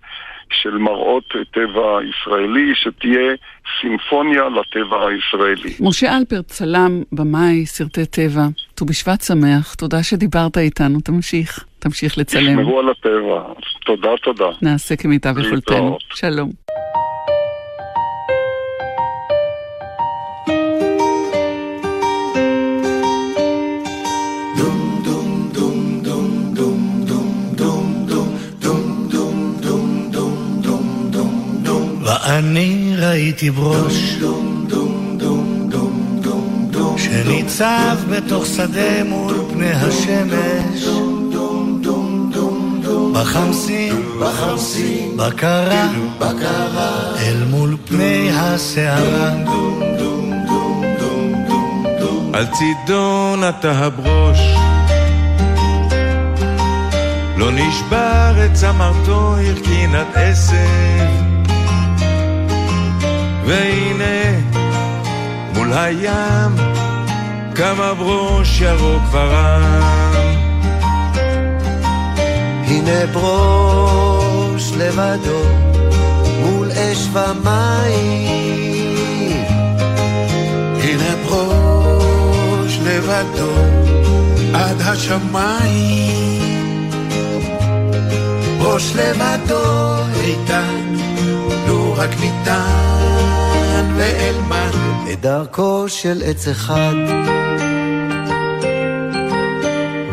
של 0.51 0.77
מראות 0.77 1.33
טבע 1.51 1.99
ישראלי, 2.09 2.75
שתהיה 2.75 3.33
סימפוניה 3.81 4.43
לטבע 4.49 5.07
הישראלי. 5.07 5.73
משה 5.79 6.17
אלפרט, 6.17 6.47
צלם, 6.47 7.03
במאי, 7.12 7.65
סרטי 7.65 8.05
טבע, 8.05 8.47
ט"ו 8.75 8.85
בשבט 8.85 9.21
שמח, 9.21 9.73
תודה 9.73 10.03
שדיברת 10.03 10.57
איתנו, 10.57 10.99
תמשיך, 11.01 11.65
תמשיך 11.79 12.17
לצלם. 12.17 12.62
תשמרו 12.62 12.79
על 12.79 12.89
הטבע, 12.89 13.43
תודה, 13.85 14.17
תודה. 14.23 14.49
נעשה 14.62 14.95
כמיטב 14.95 15.38
יכולתנו. 15.38 15.97
שלום. 16.13 16.51
אני 32.39 32.95
ראיתי 32.97 33.52
ברוש 33.52 34.19
שניצב 36.97 37.97
בתוך 38.10 38.45
שדה 38.45 39.04
מול 39.04 39.36
פני 39.54 39.71
השמש. 39.71 40.88
בחמסין, 43.13 43.95
בחמסין, 44.21 45.17
בקרה, 45.17 45.88
בקרה, 46.19 47.15
אל 47.19 47.43
מול 47.49 47.78
פני 47.86 48.30
הסערה. 48.34 49.32
על 52.34 52.45
צידו 52.45 53.36
נטע 53.36 53.71
הברוש. 53.71 54.39
לא 57.38 57.52
נשבר 57.52 58.45
את 58.45 58.54
צמרתו, 58.54 59.36
הרכין 59.38 59.95
עד 59.95 60.08
עשב 60.13 61.28
והנה 63.49 64.39
מול 65.55 65.73
הים 65.73 66.55
קם 67.53 67.75
הברוש 67.81 68.62
ירוק 68.62 69.01
ורם. 69.12 69.81
הנה 72.67 73.05
ברוש 73.13 74.71
לבדו 74.77 75.41
מול 76.39 76.71
אש 76.71 77.07
ומים. 77.13 78.19
הנה 80.81 81.15
ברוש 81.25 82.79
לבדו 82.83 83.53
עד 84.53 84.81
השמיים. 84.81 86.19
ברוש 88.59 88.95
לבדו 88.95 89.95
איתן, 90.23 90.88
רק 91.99 92.09
ניתן. 92.19 92.89
ואלמן 93.97 94.71
את 95.12 95.21
דרכו 95.21 95.89
של 95.89 96.21
עץ 96.25 96.47
אחד. 96.47 96.93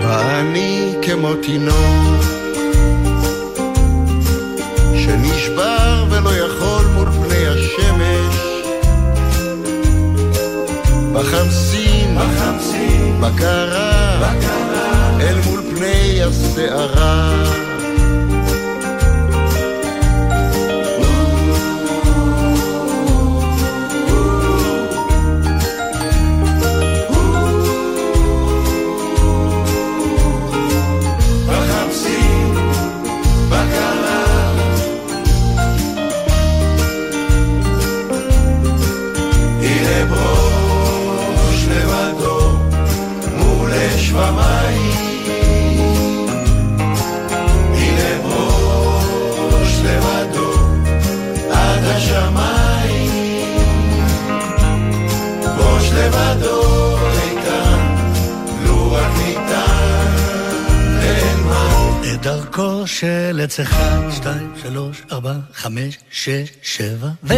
ואני 0.01 0.95
כמו 1.03 1.35
תינוק 1.35 2.25
שנשבר 4.95 6.05
ולא 6.11 6.37
יכול 6.37 6.85
מול 6.95 7.09
פני 7.11 7.47
השמש 7.47 8.37
בחמסין, 11.13 12.19
בחמסין, 12.19 13.21
בקרה, 13.21 14.19
בקרה, 14.21 15.21
אל 15.21 15.37
מול 15.47 15.61
פני 15.75 16.23
הסערה 16.23 17.33
של 62.87 63.41
עץ 63.43 63.61
אחד, 63.61 64.11
שתיים, 64.11 64.53
שלוש, 64.63 65.03
ארבע, 65.13 65.35
חמש, 65.53 65.99
שש, 66.11 66.49
שבע, 66.63 67.09
ו... 67.25 67.35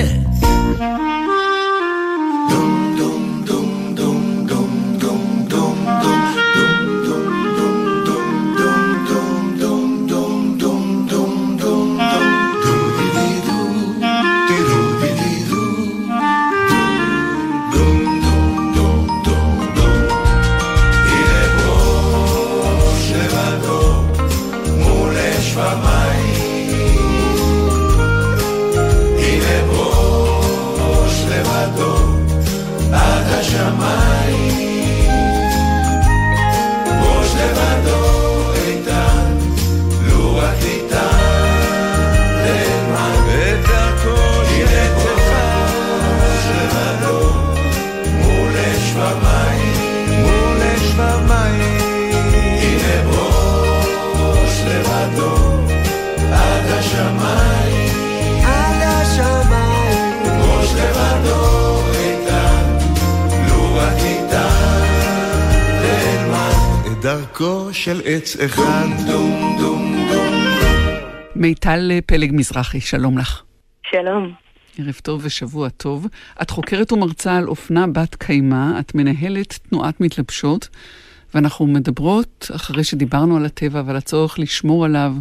של 67.72 68.00
עץ 68.04 68.36
אחד 68.36 68.86
דום 69.06 69.56
דום 69.60 70.08
דום 70.10 70.34
מיטל 71.36 71.90
פלג 72.06 72.30
מזרחי, 72.34 72.80
שלום 72.80 73.18
לך. 73.18 73.42
שלום. 73.90 74.32
ערב 74.78 74.94
טוב 75.02 75.20
ושבוע 75.24 75.68
טוב. 75.68 76.06
את 76.42 76.50
חוקרת 76.50 76.92
ומרצה 76.92 77.36
על 77.36 77.48
אופנה 77.48 77.86
בת 77.86 78.14
קיימא, 78.14 78.80
את 78.80 78.94
מנהלת 78.94 79.58
תנועת 79.68 80.00
מתלבשות, 80.00 80.68
ואנחנו 81.34 81.66
מדברות, 81.66 82.50
אחרי 82.56 82.84
שדיברנו 82.84 83.36
על 83.36 83.46
הטבע 83.46 83.82
ועל 83.86 83.96
הצורך 83.96 84.38
לשמור 84.38 84.84
עליו, 84.84 85.12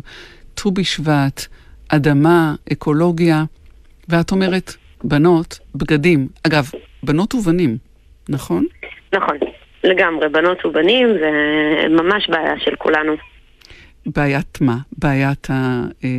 ט"ו 0.53 0.71
בשבט, 0.71 1.45
אדמה, 1.89 2.55
אקולוגיה, 2.71 3.43
ואת 4.09 4.31
אומרת, 4.31 4.73
בנות, 5.03 5.59
בגדים. 5.75 6.27
אגב, 6.47 6.69
בנות 7.03 7.35
ובנים, 7.35 7.77
נכון? 8.29 8.65
נכון, 9.13 9.37
לגמרי. 9.87 10.29
בנות 10.29 10.65
ובנים 10.65 11.07
זה 11.19 11.29
ממש 11.89 12.29
בעיה 12.29 12.53
של 12.59 12.75
כולנו. 12.75 13.13
בעיית 14.05 14.61
מה? 14.61 14.75
בעיית 14.97 15.47
ה- 15.49 15.83
אה, 16.03 16.09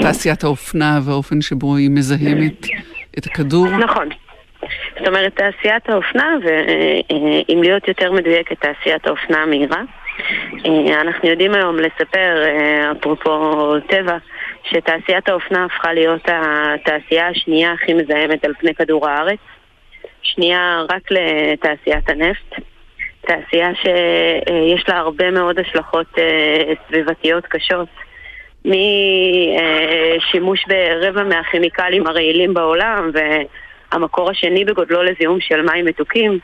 תעשיית 0.00 0.44
האופנה 0.44 0.98
והאופן 1.06 1.40
שבו 1.40 1.76
היא 1.76 1.90
מזהמת 1.90 2.66
את 3.18 3.26
הכדור? 3.26 3.68
נכון. 3.68 4.08
זאת 4.98 5.08
אומרת, 5.08 5.36
תעשיית 5.36 5.88
האופנה, 5.88 6.34
ואם 6.44 7.62
להיות 7.62 7.88
יותר 7.88 8.12
מדויקת, 8.12 8.56
תעשיית 8.60 9.06
האופנה 9.06 9.42
המהירה. 9.42 9.82
אה, 10.66 11.00
אנחנו 11.00 11.28
יודעים 11.28 11.54
היום 11.54 11.76
לספר, 11.76 12.42
אה, 12.44 12.92
אפרופו 12.92 13.74
טבע, 13.88 14.16
שתעשיית 14.70 15.28
האופנה 15.28 15.64
הפכה 15.64 15.92
להיות 15.92 16.28
התעשייה 16.28 17.28
השנייה 17.28 17.72
הכי 17.72 17.94
מזהמת 17.94 18.44
על 18.44 18.52
פני 18.60 18.74
כדור 18.74 19.08
הארץ. 19.08 19.38
שנייה 20.22 20.82
רק 20.90 21.02
לתעשיית 21.10 22.10
הנפט. 22.10 22.54
תעשייה 23.26 23.68
שיש 23.74 24.88
לה 24.88 24.98
הרבה 24.98 25.30
מאוד 25.30 25.58
השלכות 25.58 26.06
אה, 26.18 26.72
סביבתיות 26.88 27.46
קשות. 27.46 27.88
משימוש 28.64 30.64
ברבע 30.68 31.22
מהכימיקלים 31.22 32.06
הרעילים 32.06 32.54
בעולם 32.54 33.10
והמקור 33.92 34.30
השני 34.30 34.64
בגודלו 34.64 35.02
לזיהום 35.02 35.40
של 35.40 35.62
מים 35.62 35.84
מתוקים 35.84 36.38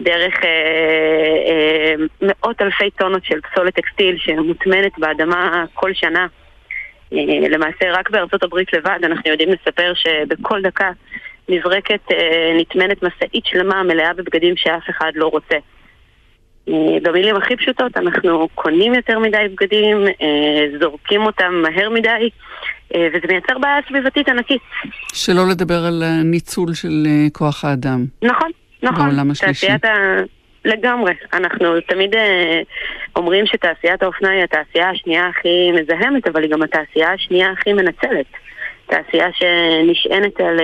דרך 0.00 0.34
אה, 0.44 0.48
אה, 1.48 1.94
מאות 2.22 2.62
אלפי 2.62 2.90
טונות 2.90 3.24
של 3.24 3.40
פסולת 3.40 3.74
טקסטיל 3.74 4.18
שמוטמנת 4.18 4.98
באדמה 4.98 5.64
כל 5.74 5.94
שנה. 5.94 6.26
למעשה 7.50 7.92
רק 7.92 8.10
בארצות 8.10 8.42
הברית 8.42 8.72
לבד 8.72 8.98
אנחנו 9.04 9.30
יודעים 9.30 9.48
לספר 9.48 9.92
שבכל 9.94 10.62
דקה 10.62 10.90
נזרקת, 11.48 12.00
נטמנת 12.58 13.02
משאית 13.02 13.46
שלמה 13.46 13.82
מלאה 13.82 14.12
בבגדים 14.12 14.56
שאף 14.56 14.90
אחד 14.90 15.12
לא 15.14 15.26
רוצה. 15.26 15.56
אה, 16.68 16.98
במילים 17.02 17.36
הכי 17.36 17.56
פשוטות, 17.56 17.96
אנחנו 17.96 18.48
קונים 18.54 18.94
יותר 18.94 19.18
מדי 19.18 19.44
בגדים, 19.52 19.96
אה, 20.22 20.78
זורקים 20.80 21.22
אותם 21.26 21.62
מהר 21.62 21.90
מדי, 21.90 22.30
אה, 22.94 23.08
וזה 23.08 23.26
מייצר 23.28 23.58
בעיה 23.58 23.76
סביבתית 23.88 24.28
ענקית. 24.28 24.62
שלא 25.12 25.42
לדבר 25.50 25.84
על 25.86 26.02
הניצול 26.02 26.74
של 26.74 27.06
כוח 27.32 27.64
האדם. 27.64 28.04
נכון, 28.22 28.50
נכון. 28.82 29.06
בעולם 29.06 29.30
השלישי. 29.30 29.66
תעשיית 29.66 29.84
ה... 29.84 30.22
לגמרי. 30.64 31.12
אנחנו 31.32 31.80
תמיד 31.80 32.14
אומרים 33.16 33.46
שתעשיית 33.46 34.02
האופנה 34.02 34.30
היא 34.30 34.44
התעשייה 34.44 34.90
השנייה 34.90 35.26
הכי 35.28 35.72
מזהמת, 35.72 36.26
אבל 36.26 36.42
היא 36.42 36.50
גם 36.50 36.62
התעשייה 36.62 37.12
השנייה 37.12 37.50
הכי 37.50 37.72
מנצלת. 37.72 38.26
תעשייה 38.86 39.26
שנשענת 39.32 40.40
על 40.40 40.56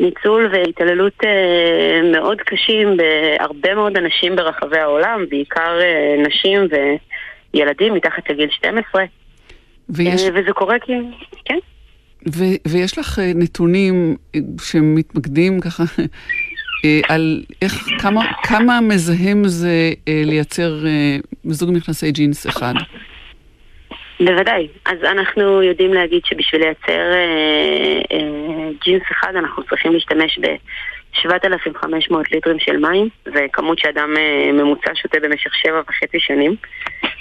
ניצול 0.00 0.48
והתעללות 0.52 1.12
אה, 1.24 2.00
מאוד 2.12 2.38
קשים 2.40 2.96
בהרבה 2.96 3.74
מאוד 3.74 3.96
אנשים 3.96 4.36
ברחבי 4.36 4.78
העולם, 4.78 5.24
בעיקר 5.28 5.78
אה, 5.80 6.22
נשים 6.26 6.60
וילדים 7.54 7.94
מתחת 7.94 8.30
לגיל 8.30 8.48
12. 8.50 9.04
ויש, 9.88 10.22
אה, 10.22 10.28
וזה 10.34 10.52
קורה 10.52 10.76
כי... 10.78 10.92
כן. 11.44 11.58
ו, 12.28 12.44
ויש 12.68 12.98
לך 12.98 13.18
נתונים 13.34 14.16
שמתמקדים 14.62 15.60
ככה 15.60 15.82
על 17.08 17.42
איך, 17.62 17.86
כמה, 17.98 18.24
כמה 18.42 18.80
מזהם 18.80 19.44
זה 19.44 19.92
לייצר 20.08 20.84
זוג 21.44 21.70
מכנסי 21.72 22.12
ג'ינס 22.12 22.46
אחד. 22.46 22.74
בוודאי. 24.20 24.68
אז 24.86 25.04
אנחנו 25.04 25.62
יודעים 25.62 25.94
להגיד 25.94 26.24
שבשביל 26.24 26.62
לייצר 26.62 27.12
אה, 27.12 28.00
אה, 28.12 28.68
ג'ינס 28.84 29.02
אחד 29.12 29.36
אנחנו 29.36 29.62
צריכים 29.62 29.92
להשתמש 29.92 30.38
ב-7,500 30.38 32.14
ליטרים 32.32 32.58
של 32.58 32.76
מים, 32.76 33.08
זה 33.24 33.46
כמות 33.52 33.78
שאדם 33.78 34.14
אה, 34.16 34.52
ממוצע 34.52 34.90
שותה 34.94 35.18
במשך 35.22 35.54
שבע 35.54 35.80
וחצי 35.88 36.20
שנים. 36.20 36.56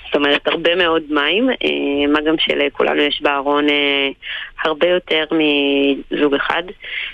זאת 0.10 0.16
אומרת, 0.16 0.48
הרבה 0.48 0.76
מאוד 0.76 1.04
מים, 1.10 1.50
אה, 1.50 2.08
מה 2.08 2.22
גם 2.22 2.36
שלכולנו 2.40 3.02
יש 3.02 3.22
בארון 3.22 3.70
אה, 3.70 4.10
הרבה 4.64 4.88
יותר 4.88 5.26
מזוג 5.32 6.36
אחד. 6.36 6.64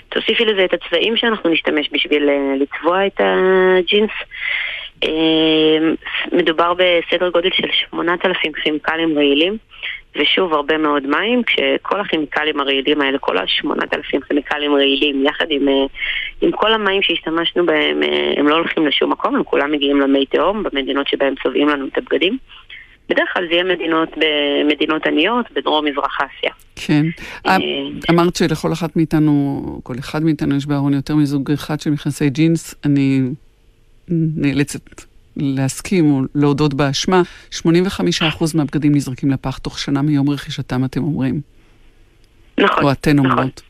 תוסיפי 0.08 0.44
לזה 0.44 0.64
את 0.64 0.72
הצבעים 0.72 1.16
שאנחנו 1.16 1.50
נשתמש 1.50 1.88
בשביל 1.92 2.28
אה, 2.28 2.54
לצבוע 2.60 3.06
את 3.06 3.20
הג'ינס. 3.20 4.10
אה, 5.04 5.78
מדובר 6.32 6.74
בסדר 6.74 7.30
גודל 7.30 7.50
של 7.52 7.68
8,000 7.90 8.52
כימיקלים 8.52 9.18
רעילים, 9.18 9.56
ושוב 10.16 10.54
הרבה 10.54 10.78
מאוד 10.78 11.06
מים, 11.06 11.42
כשכל 11.42 12.00
הכימיקלים 12.00 12.60
הרעילים 12.60 13.00
האלה, 13.00 13.18
כל 13.18 13.38
ה-8,000 13.38 14.20
כימיקלים 14.28 14.74
רעילים, 14.74 15.26
יחד 15.26 15.46
עם, 15.50 15.68
אה, 15.68 15.86
עם 16.40 16.50
כל 16.52 16.72
המים 16.72 17.02
שהשתמשנו 17.02 17.66
בהם, 17.66 18.02
אה, 18.02 18.34
הם 18.36 18.48
לא 18.48 18.54
הולכים 18.54 18.86
לשום 18.86 19.12
מקום, 19.12 19.36
הם 19.36 19.44
כולם 19.44 19.72
מגיעים 19.72 20.00
למי 20.00 20.26
תהום, 20.26 20.62
במדינות 20.62 21.08
שבהם 21.08 21.34
צובעים 21.42 21.68
לנו 21.68 21.86
את 21.86 21.98
הבגדים. 21.98 22.38
בדרך 23.08 23.28
כלל 23.32 23.46
זה 23.48 23.52
יהיה 23.52 23.64
מדינות 23.64 24.08
במדינות 24.16 25.06
עניות, 25.06 25.46
בדרום-מזרח 25.52 26.18
אסיה. 26.20 26.52
כן. 26.76 27.06
אה, 27.46 27.56
אמרת 28.10 28.36
שלכל 28.36 28.72
אחת 28.72 28.96
מאיתנו, 28.96 29.62
כל 29.82 29.94
אחד 29.98 30.22
מאיתנו 30.22 30.56
יש 30.56 30.66
בארון 30.66 30.94
יותר 30.94 31.16
מזוג 31.16 31.52
אחד 31.52 31.80
של 31.80 31.90
מכנסי 31.90 32.30
ג'ינס. 32.30 32.74
אני 32.84 33.20
נאלצת 34.08 34.80
להסכים 35.36 36.10
או 36.10 36.22
להודות 36.34 36.74
באשמה. 36.74 37.22
85% 37.52 37.64
מהבגדים 38.54 38.94
נזרקים 38.94 39.30
לפח 39.30 39.58
תוך 39.58 39.78
שנה 39.78 40.02
מיום 40.02 40.30
רכישתם, 40.30 40.84
אתם 40.84 41.02
אומרים. 41.02 41.40
נכון. 42.60 42.84
או 42.84 42.92
אתן 42.92 43.16
נכון. 43.16 43.30
אומרות. 43.30 43.62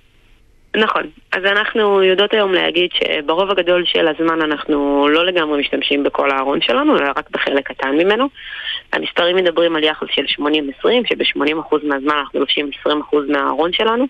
נכון. 0.76 1.02
אז 1.32 1.44
אנחנו 1.44 2.02
יודעות 2.02 2.34
היום 2.34 2.54
להגיד 2.54 2.90
שברוב 2.92 3.50
הגדול 3.50 3.84
של 3.84 4.08
הזמן 4.08 4.42
אנחנו 4.42 5.08
לא 5.08 5.26
לגמרי 5.26 5.60
משתמשים 5.60 6.02
בכל 6.02 6.30
הארון 6.30 6.60
שלנו, 6.60 6.98
אלא 6.98 7.10
רק 7.16 7.30
בחלק 7.30 7.68
קטן 7.68 7.90
ממנו. 7.90 8.28
המספרים 8.92 9.36
מדברים 9.36 9.76
על 9.76 9.84
יחס 9.84 10.06
של 10.10 10.42
80-20, 10.42 10.44
שב-80% 10.84 11.76
מהזמן 11.82 12.14
אנחנו 12.18 12.40
לובשים 12.40 12.70
20% 12.86 12.88
מהארון 13.28 13.72
שלנו, 13.72 14.04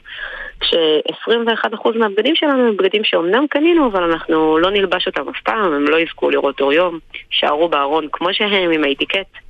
כש-21% 0.61 1.99
מהבגדים 1.99 2.35
שלנו 2.35 2.69
הם 2.69 2.77
בגדים 2.77 3.05
שאומנם 3.05 3.47
קנינו, 3.47 3.87
אבל 3.87 4.03
אנחנו 4.03 4.59
לא 4.59 4.71
נלבש 4.71 5.07
אותם 5.07 5.29
אף 5.29 5.41
פעם, 5.45 5.73
הם 5.73 5.85
לא 5.89 6.01
יזכו 6.01 6.31
לראות 6.31 6.61
אור 6.61 6.73
יום, 6.73 6.99
יישארו 7.33 7.69
בארון 7.69 8.09
כמו 8.13 8.35
שהם 8.35 8.71
עם 8.71 8.85
האטיקט. 8.85 9.46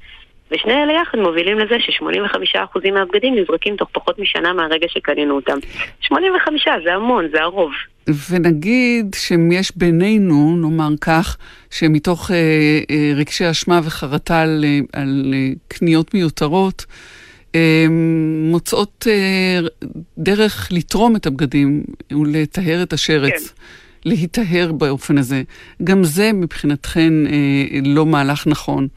ושני 0.51 0.72
אלה 0.72 0.92
יחד 0.92 1.18
מובילים 1.18 1.59
לזה 1.59 1.74
ש-85% 1.78 2.90
מהבגדים 2.92 3.34
נזרקים 3.34 3.76
תוך 3.76 3.88
פחות 3.92 4.18
משנה 4.18 4.53
מהרגע 4.53 4.86
שקנינו 4.88 5.34
אותם. 5.34 5.59
85 6.01 6.68
זה 6.84 6.94
המון, 6.94 7.28
זה 7.32 7.42
הרוב. 7.42 7.70
ונגיד 8.30 9.16
שאם 9.18 9.53
יש 9.53 9.72
בינינו, 9.76 10.57
נאמר 10.57 10.97
כך, 11.01 11.36
שמתוך 11.70 12.30
אה, 12.30 12.36
אה, 12.90 13.12
רגשי 13.16 13.51
אשמה 13.51 13.80
וחרטה 13.84 14.40
על, 14.40 14.64
אה, 14.64 15.01
על 15.01 15.34
אה, 15.34 15.49
קניות 15.68 16.14
מיותרות, 16.14 16.86
אה, 17.55 17.86
מוצאות 18.51 19.07
אה, 19.11 19.59
דרך 20.18 20.68
לתרום 20.72 21.16
את 21.16 21.26
הבגדים 21.26 21.82
ולטהר 22.12 22.82
את 22.82 22.92
השרץ. 22.92 23.49
כן. 23.49 23.55
להיטהר 24.05 24.72
באופן 24.72 25.18
הזה. 25.18 25.42
גם 25.84 26.05
זה 26.05 26.32
מבחינתכן 26.32 27.26
אה, 27.26 27.32
לא 27.84 28.07
מהלך 28.07 28.47
נכון 28.47 28.88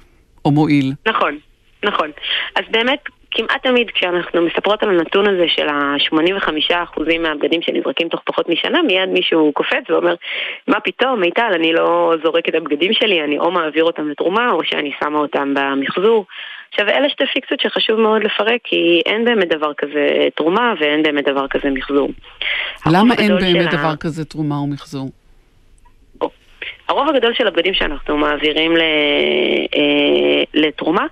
או 0.50 0.54
מועיל. 0.54 0.94
נכון, 1.08 1.38
נכון. 1.84 2.12
אז 2.56 2.64
באמת 2.72 3.00
כמעט 3.32 3.64
תמיד 3.64 3.92
כשאנחנו 3.92 4.42
מספרות 4.42 4.84
על 4.84 4.90
הנתון 4.90 5.28
הזה 5.28 5.46
של 5.48 5.68
ה-85% 5.70 7.20
מהבגדים 7.20 7.62
שנזרקים 7.62 8.10
תוך 8.10 8.22
פחות 8.26 8.50
משנה, 8.50 8.82
מיד 8.82 9.10
מישהו 9.10 9.52
קופץ 9.54 9.90
ואומר, 9.90 10.16
מה 10.68 10.80
פתאום, 10.80 11.20
מיטל, 11.20 11.52
אני 11.56 11.74
לא 11.74 12.14
זורק 12.24 12.50
את 12.50 12.56
הבגדים 12.56 12.94
שלי, 12.94 13.24
אני 13.24 13.40
או 13.40 13.52
מעביר 13.52 13.84
אותם 13.84 14.10
לתרומה 14.10 14.52
או 14.52 14.60
שאני 14.64 14.92
שמה 15.04 15.20
אותם 15.20 15.54
במחזור. 15.54 16.26
עכשיו, 16.70 16.90
אלה 16.90 17.10
שתי 17.10 17.24
פיקציות 17.34 17.60
שחשוב 17.60 18.00
מאוד 18.00 18.24
לפרק, 18.24 18.62
כי 18.64 19.02
אין 19.06 19.26
באמת 19.26 19.48
דבר 19.48 19.74
כזה 19.78 20.08
תרומה 20.36 20.74
ואין 20.80 21.04
באמת 21.04 21.28
דבר 21.28 21.48
כזה 21.48 21.70
מחזור. 21.70 22.10
למה 22.86 23.14
אין 23.18 23.38
באמת 23.38 23.74
דבר 23.74 23.96
כזה 23.96 24.26
תרומה 24.26 24.56
או 24.56 24.68
מחזור? 24.68 25.10
הרוב 26.90 27.10
הגדול 27.10 27.34
של 27.34 27.48
הבגדים 27.48 27.74
שאנחנו 27.74 28.18
מעבירים 28.18 28.78
אה, 28.78 30.44
לתרומה 30.54 31.06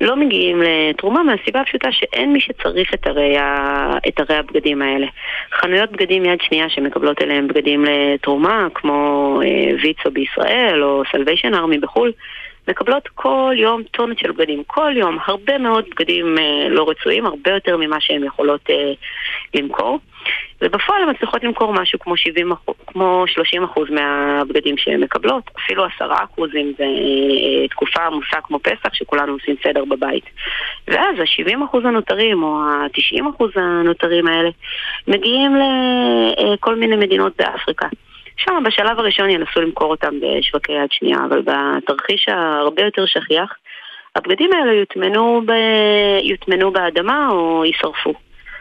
לא 0.00 0.16
מגיעים 0.16 0.62
לתרומה 0.62 1.22
מהסיבה 1.22 1.60
הפשוטה 1.60 1.92
שאין 1.92 2.32
מי 2.32 2.40
שצריך 2.40 2.94
את 2.94 3.06
הרי, 3.06 3.36
את 4.08 4.20
הרי 4.20 4.36
הבגדים 4.36 4.82
האלה. 4.82 5.06
חנויות 5.52 5.92
בגדים 5.92 6.24
יד 6.24 6.38
שנייה 6.42 6.68
שמקבלות 6.68 7.22
אליהם 7.22 7.48
בגדים 7.48 7.84
לתרומה, 7.84 8.68
כמו 8.74 9.40
אה, 9.44 9.74
ויצו 9.82 10.10
בישראל 10.10 10.82
או 10.82 11.02
סלוויישן 11.12 11.54
ארמי 11.54 11.78
בחו"ל, 11.78 12.12
מקבלות 12.70 13.08
כל 13.14 13.54
יום 13.56 13.82
טונות 13.82 14.18
של 14.18 14.32
בגדים, 14.32 14.62
כל 14.66 14.92
יום, 14.96 15.18
הרבה 15.24 15.58
מאוד 15.58 15.84
בגדים 15.90 16.38
אה, 16.38 16.68
לא 16.68 16.90
רצויים, 16.90 17.26
הרבה 17.26 17.50
יותר 17.50 17.76
ממה 17.76 18.00
שהן 18.00 18.24
יכולות 18.24 18.60
אה, 18.70 18.92
למכור. 19.54 19.98
ובפועל 20.62 21.02
הן 21.02 21.10
מצליחות 21.10 21.44
למכור 21.44 21.72
משהו 21.72 21.98
כמו, 21.98 22.16
70, 22.16 22.52
כמו 22.86 23.24
30 23.26 23.64
אחוז 23.64 23.88
מהבגדים 23.90 24.76
שהן 24.76 25.00
מקבלות, 25.00 25.50
אפילו 25.64 25.84
10 25.84 26.10
אחוז 26.24 26.50
אם 26.54 26.72
זה 26.78 26.84
אה, 26.84 27.68
תקופה 27.68 28.02
עמוסה 28.02 28.40
כמו 28.42 28.58
פסח, 28.58 28.94
שכולנו 28.94 29.32
עושים 29.32 29.54
סדר 29.62 29.84
בבית. 29.84 30.24
ואז 30.88 31.16
ה-70 31.18 31.64
אחוז 31.64 31.84
הנותרים, 31.84 32.42
או 32.42 32.62
ה-90 32.62 33.30
אחוז 33.34 33.50
הנותרים 33.56 34.26
האלה, 34.26 34.50
מגיעים 35.08 35.56
לכל 35.56 36.74
מיני 36.76 36.96
מדינות 36.96 37.32
באפריקה. 37.38 37.86
שם 38.44 38.62
בשלב 38.66 38.98
הראשון 38.98 39.30
ינסו 39.30 39.60
למכור 39.60 39.90
אותם 39.90 40.14
בשווקי 40.20 40.72
יד 40.72 40.92
שנייה, 40.92 41.18
אבל 41.28 41.42
בתרחיש 41.42 42.28
הרבה 42.28 42.82
יותר 42.82 43.06
שכיח, 43.06 43.54
הבגדים 44.16 44.50
האלה 44.52 44.72
יוטמנו, 44.72 45.42
ב... 45.46 45.52
יוטמנו 46.22 46.70
באדמה 46.72 47.28
או 47.30 47.64
יישרפו. 47.64 48.14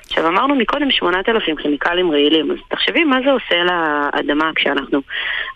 עכשיו 0.10 0.28
אמרנו 0.28 0.56
מקודם 0.56 0.92
8,000 0.92 1.56
כימיקלים 1.56 2.12
רעילים, 2.12 2.52
אז 2.52 2.58
תחשבי 2.68 3.04
מה 3.04 3.18
זה 3.26 3.32
עושה 3.32 3.64
לאדמה 3.64 4.52
כשאנחנו 4.56 5.02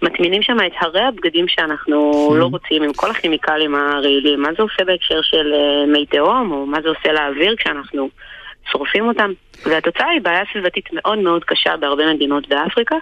מטמינים 0.02 0.42
שם 0.42 0.58
את 0.68 0.72
הרי 0.82 1.02
הבגדים 1.02 1.48
שאנחנו 1.48 2.30
כן. 2.30 2.40
לא 2.40 2.46
רוצים 2.46 2.84
עם 2.84 2.94
כל 2.94 3.12
הכימיקלים 3.12 3.76
הרעילים, 3.76 4.42
מה 4.42 4.50
זה 4.58 4.64
עושה 4.64 4.84
בהקשר 4.86 5.22
של 5.22 5.54
אה, 5.54 5.86
מי 5.88 6.06
תהום, 6.06 6.52
או 6.52 6.66
מה 6.66 6.82
זה 6.82 6.90
עושה 6.90 7.12
לאוויר 7.12 7.56
כשאנחנו 7.56 8.10
שורפים 8.72 9.08
אותם. 9.08 9.32
והתוצאה 9.66 10.10
היא 10.10 10.22
בעיה 10.22 10.44
סביבתית 10.52 10.90
מאוד 10.94 11.20
מאוד 11.20 11.44
קשה 11.44 11.78
בהרבה 11.78 12.14
מדינות 12.14 12.48
באפריקה. 12.48 12.96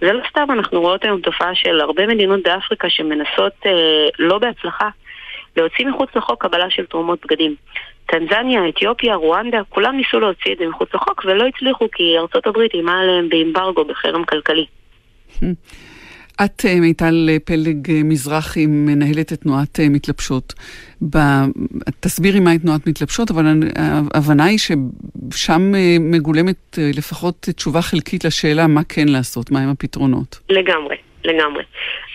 זה 0.00 0.12
לא 0.12 0.22
סתם, 0.30 0.46
אנחנו 0.50 0.80
רואות 0.80 1.04
היום 1.04 1.20
תופעה 1.20 1.54
של 1.54 1.80
הרבה 1.80 2.06
מדינות 2.06 2.40
באפריקה 2.42 2.90
שמנסות, 2.90 3.52
אה, 3.66 4.08
לא 4.18 4.38
בהצלחה, 4.38 4.88
להוציא 5.56 5.86
מחוץ 5.86 6.10
לחוק 6.16 6.42
קבלה 6.42 6.70
של 6.70 6.86
תרומות 6.86 7.18
בגדים. 7.24 7.54
טנזניה, 8.06 8.68
אתיופיה, 8.68 9.14
רואנדה, 9.14 9.58
כולם 9.68 9.96
ניסו 9.96 10.20
להוציא 10.20 10.52
את 10.52 10.58
זה 10.58 10.66
מחוץ 10.66 10.94
לחוק 10.94 11.24
ולא 11.24 11.46
הצליחו 11.46 11.88
כי 11.92 12.18
ארצות 12.18 12.46
הברית 12.46 12.74
אימה 12.74 13.00
עליהם 13.00 13.28
באמברגו, 13.28 13.84
בחרם 13.84 14.24
כלכלי. 14.24 14.66
את, 16.44 16.64
אה, 16.64 16.80
מיטל 16.80 17.28
פלג 17.44 17.90
אה, 17.90 18.00
מזרחי, 18.04 18.66
מנהלת 18.66 19.32
את 19.32 19.40
תנועת 19.40 19.80
אה, 19.80 19.88
מתלבשות. 19.88 20.54
ב... 21.10 21.18
תסבירי 22.00 22.40
מהי 22.40 22.58
תנועת 22.58 22.86
מתלבשות, 22.86 23.30
אבל 23.30 23.44
ההבנה 24.14 24.44
היא 24.44 24.58
ששם 24.58 25.72
מגולמת 26.00 26.78
לפחות 26.96 27.48
תשובה 27.56 27.82
חלקית 27.82 28.24
לשאלה 28.24 28.66
מה 28.66 28.80
כן 28.88 29.08
לעשות, 29.08 29.50
מהם 29.50 29.68
הפתרונות. 29.68 30.38
לגמרי. 30.50 30.96
לגמרי. 31.24 31.64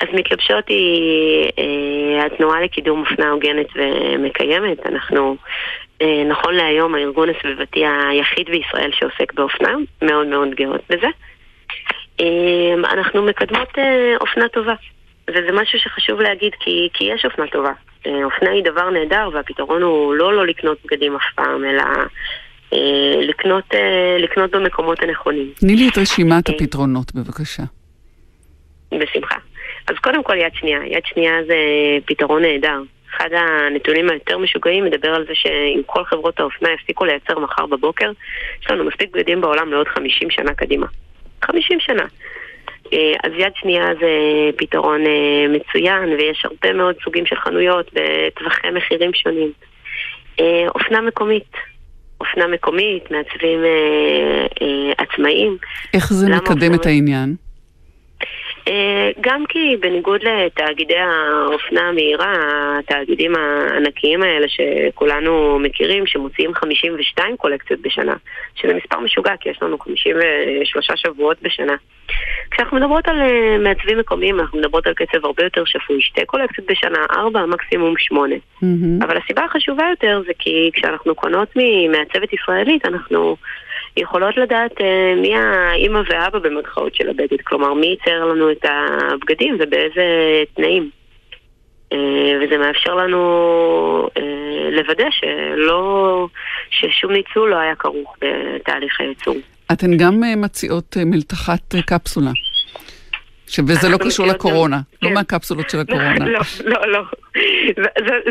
אז 0.01 0.07
מתלבשות 0.13 0.67
היא 0.67 1.49
אה, 1.59 2.25
התנועה 2.25 2.61
לקידום 2.61 2.99
אופנה 2.99 3.29
הוגנת 3.29 3.67
ומקיימת. 3.75 4.85
אנחנו, 4.85 5.35
אה, 6.01 6.23
נכון 6.29 6.53
להיום, 6.53 6.95
הארגון 6.95 7.29
הסביבתי 7.29 7.83
היחיד 8.09 8.49
בישראל 8.49 8.91
שעוסק 8.93 9.33
באופנה, 9.33 9.73
מאוד 10.01 10.27
מאוד 10.27 10.49
גאות 10.55 10.81
בזה. 10.89 11.07
אה, 12.19 12.91
אנחנו 12.93 13.21
מקדמות 13.21 13.69
אה, 13.77 14.15
אופנה 14.21 14.47
טובה, 14.47 14.73
וזה 15.29 15.51
משהו 15.53 15.79
שחשוב 15.79 16.21
להגיד 16.21 16.51
כי, 16.59 16.89
כי 16.93 17.03
יש 17.03 17.25
אופנה 17.25 17.47
טובה. 17.47 17.71
אה, 18.07 18.23
אופנה 18.23 18.49
היא 18.49 18.63
דבר 18.63 18.89
נהדר 18.89 19.29
והפתרון 19.33 19.81
הוא 19.81 20.15
לא 20.15 20.33
לא 20.33 20.47
לקנות 20.47 20.77
בגדים 20.85 21.15
אף 21.15 21.33
פעם, 21.35 21.65
אלא... 21.65 21.83
אה, 22.73 23.21
לקנות, 23.21 23.63
אה, 23.73 24.17
לקנות 24.19 24.51
במקומות 24.51 25.03
הנכונים. 25.03 25.51
תני 25.59 25.75
לי 25.75 25.89
את 25.89 25.97
רשימת 25.97 26.49
הפתרונות, 26.49 27.15
בבקשה. 27.15 27.63
בשמחה. 28.91 29.35
אז 29.87 29.95
קודם 30.01 30.23
כל 30.23 30.37
יד 30.37 30.51
שנייה. 30.53 30.79
יד 30.85 31.03
שנייה 31.05 31.33
זה 31.47 31.55
פתרון 32.05 32.41
נהדר. 32.41 32.81
אחד 33.17 33.29
הנתונים 33.31 34.09
היותר 34.09 34.37
משוגעים 34.37 34.85
מדבר 34.85 35.09
על 35.09 35.25
זה 35.27 35.33
שאם 35.35 35.81
כל 35.85 36.03
חברות 36.05 36.39
האופנה 36.39 36.69
יפסיקו 36.71 37.05
לייצר 37.05 37.39
מחר 37.39 37.65
בבוקר, 37.65 38.11
יש 38.61 38.71
לנו 38.71 38.83
מספיק 38.83 39.09
בגדים 39.13 39.41
בעולם 39.41 39.71
לעוד 39.71 39.87
50 39.87 40.29
שנה 40.29 40.53
קדימה. 40.53 40.87
50 41.51 41.79
שנה. 41.79 42.05
אה, 42.93 43.13
אז 43.23 43.31
יד 43.37 43.51
שנייה 43.55 43.85
זה 43.99 44.09
פתרון 44.57 45.01
אה, 45.05 45.45
מצוין, 45.49 46.09
ויש 46.09 46.45
הרבה 46.45 46.73
מאוד 46.73 46.95
סוגים 47.03 47.25
של 47.25 47.35
חנויות 47.35 47.91
בטווחי 47.93 48.67
מחירים 48.73 49.13
שונים. 49.13 49.51
אה, 50.39 50.65
אופנה 50.75 51.01
מקומית. 51.01 51.51
אופנה 52.21 52.47
מקומית, 52.47 53.11
מעצבים 53.11 53.59
עצמאיים. 54.97 55.57
איך 55.93 56.13
זה 56.13 56.29
מקדם 56.29 56.73
את 56.73 56.85
העניין? 56.85 57.35
אה, 58.67 59.11
גם 59.21 59.45
כי 59.49 59.77
בניגוד 59.79 60.21
לתאגידי 60.23 60.97
האופנה 60.97 61.81
המהירה, 61.81 62.33
התאגידים 62.79 63.35
הענקיים 63.35 64.23
האלה 64.23 64.47
שכולנו 64.47 65.59
מכירים, 65.59 66.07
שמוציאים 66.07 66.53
52 66.53 67.37
קולקציות 67.37 67.79
בשנה, 67.79 68.15
שזה 68.55 68.73
מספר 68.73 68.99
משוגע, 68.99 69.33
כי 69.39 69.49
יש 69.49 69.59
לנו 69.61 69.79
53 69.79 70.87
שבועות 70.95 71.37
בשנה. 71.41 71.75
כשאנחנו 72.51 72.77
מדברות 72.77 73.07
על 73.07 73.21
אה, 73.21 73.57
מעצבים 73.57 73.97
מקומיים, 73.97 74.39
אנחנו 74.39 74.59
מדברות 74.59 74.87
על 74.87 74.93
קצב 74.93 75.25
הרבה 75.25 75.43
יותר 75.43 75.65
שפוי, 75.65 76.01
שתי 76.01 76.25
קולקציות 76.25 76.67
בשנה, 76.67 77.05
ארבע, 77.11 77.45
מקסימום 77.45 77.93
שמונה. 77.97 78.35
Mm-hmm. 78.35 79.05
אבל 79.05 79.17
הסיבה 79.17 79.45
החשובה 79.45 79.83
יותר 79.89 80.21
זה 80.27 80.31
כי 80.39 80.69
כשאנחנו 80.73 81.15
קונות 81.15 81.49
ממעצבת 81.55 82.33
ישראלית, 82.33 82.85
אנחנו... 82.85 83.35
יכולות 83.97 84.37
לדעת 84.37 84.81
אה, 84.81 85.13
מי 85.21 85.35
האימא 85.35 86.01
והאבא 86.09 86.39
במרכאות 86.39 86.95
של 86.95 87.09
הבגד, 87.09 87.41
כלומר 87.43 87.73
מי 87.73 87.87
ייצר 87.87 88.25
לנו 88.25 88.51
את 88.51 88.65
הבגדים 88.65 89.57
ובאיזה 89.59 90.03
תנאים. 90.55 90.89
אה, 91.93 91.97
וזה 92.41 92.57
מאפשר 92.57 92.95
לנו 92.95 93.19
אה, 94.17 94.69
לוודא 94.71 95.07
שלא, 95.11 96.27
ששום 96.69 97.11
ניצול 97.11 97.49
לא 97.49 97.55
היה 97.55 97.75
כרוך 97.75 98.15
בתהליך 98.21 99.01
הייצור. 99.01 99.35
אתן 99.71 99.97
גם 99.97 100.21
מציעות 100.37 100.97
מלתחת 101.05 101.75
קפסולה. 101.85 102.31
וזה 103.67 103.89
לא 103.89 103.97
קשור 103.97 104.25
לקורונה, 104.25 104.79
לא 105.01 105.07
כן. 105.07 105.13
מהקפסולות 105.13 105.69
של 105.69 105.79
הקורונה. 105.83 106.25
לא, 106.25 106.39
לא, 106.65 106.87
לא. 106.87 107.01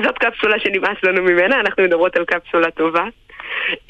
זאת 0.04 0.18
קפסולה 0.18 0.58
שנמאס 0.58 0.96
לנו 1.02 1.22
ממנה, 1.22 1.60
אנחנו 1.60 1.82
מדברות 1.84 2.16
על 2.16 2.24
קפסולה 2.24 2.70
טובה. 2.70 3.04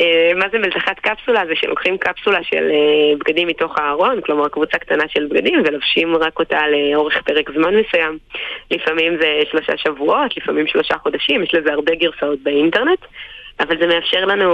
אה, 0.00 0.32
מה 0.36 0.46
זה 0.52 0.58
מלתחת 0.58 1.00
קפסולה? 1.00 1.46
זה 1.46 1.52
שלוקחים 1.54 1.98
קפסולה 1.98 2.42
של 2.42 2.70
אה, 2.70 3.16
בגדים 3.18 3.48
מתוך 3.48 3.78
הארון, 3.78 4.20
כלומר 4.20 4.48
קבוצה 4.48 4.78
קטנה 4.78 5.04
של 5.08 5.26
בגדים, 5.26 5.62
ולובשים 5.64 6.16
רק 6.16 6.38
אותה 6.38 6.60
לאורך 6.68 7.22
פרק 7.22 7.50
זמן 7.50 7.74
מסוים. 7.74 8.18
לפעמים 8.70 9.16
זה 9.20 9.40
שלושה 9.50 9.76
שבועות, 9.76 10.36
לפעמים 10.36 10.66
שלושה 10.66 10.94
חודשים, 10.98 11.42
יש 11.42 11.54
לזה 11.54 11.72
הרבה 11.72 11.94
גרסאות 11.94 12.38
באינטרנט. 12.42 13.00
אבל 13.60 13.78
זה 13.80 13.86
מאפשר 13.86 14.24
לנו, 14.24 14.50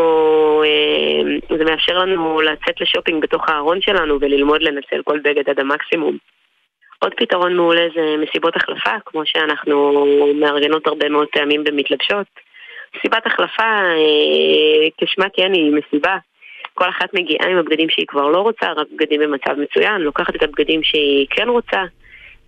אה, 0.65 1.57
זה 1.59 1.65
מאפשר 1.65 1.99
לנו 1.99 2.41
לצאת 2.41 2.81
לשופינג 2.81 3.23
בתוך 3.23 3.49
הארון 3.49 3.81
שלנו 3.81 4.19
וללמוד 4.21 4.63
לנצל 4.63 5.03
כל 5.05 5.19
בגד 5.25 5.49
עד 5.51 5.61
המקסימום. 5.61 6.17
עוד 6.99 7.15
פתרון 7.17 7.57
מעולה 7.57 7.87
זה 7.95 8.17
מסיבות 8.19 8.57
החלפה, 8.57 8.91
כמו 9.07 9.23
שאנחנו 9.27 10.07
מארגנות 10.35 10.87
הרבה 10.87 11.09
מאוד 11.09 11.29
פעמים 11.33 11.65
במתלבשות. 11.65 12.27
מסיבת 12.97 13.27
החלפה, 13.27 13.63
אה, 13.63 14.89
כשמה 15.01 15.27
כן 15.37 15.53
היא 15.53 15.73
מסיבה. 15.73 16.17
כל 16.75 16.89
אחת 16.89 17.15
מגיעה 17.15 17.49
עם 17.51 17.57
הבגדים 17.57 17.89
שהיא 17.91 18.07
כבר 18.09 18.29
לא 18.29 18.39
רוצה, 18.39 18.73
רק 18.73 18.87
בגדים 18.97 19.21
במצב 19.21 19.55
מצוין, 19.59 20.01
לוקחת 20.01 20.37
את 20.37 20.43
הבגדים 20.43 20.83
שהיא 20.83 21.27
כן 21.31 21.49
רוצה. 21.49 21.83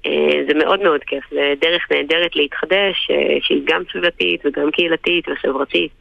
אה, 0.06 0.42
זה 0.48 0.54
מאוד 0.54 0.82
מאוד 0.82 1.00
כיף, 1.06 1.24
זה 1.30 1.54
דרך 1.60 1.82
נהדרת 1.90 2.36
להתחדש, 2.36 3.08
אה, 3.10 3.36
שהיא 3.42 3.62
גם 3.64 3.82
סביבתית 3.92 4.40
וגם 4.46 4.70
קהילתית 4.70 5.28
וחברתית. 5.28 6.00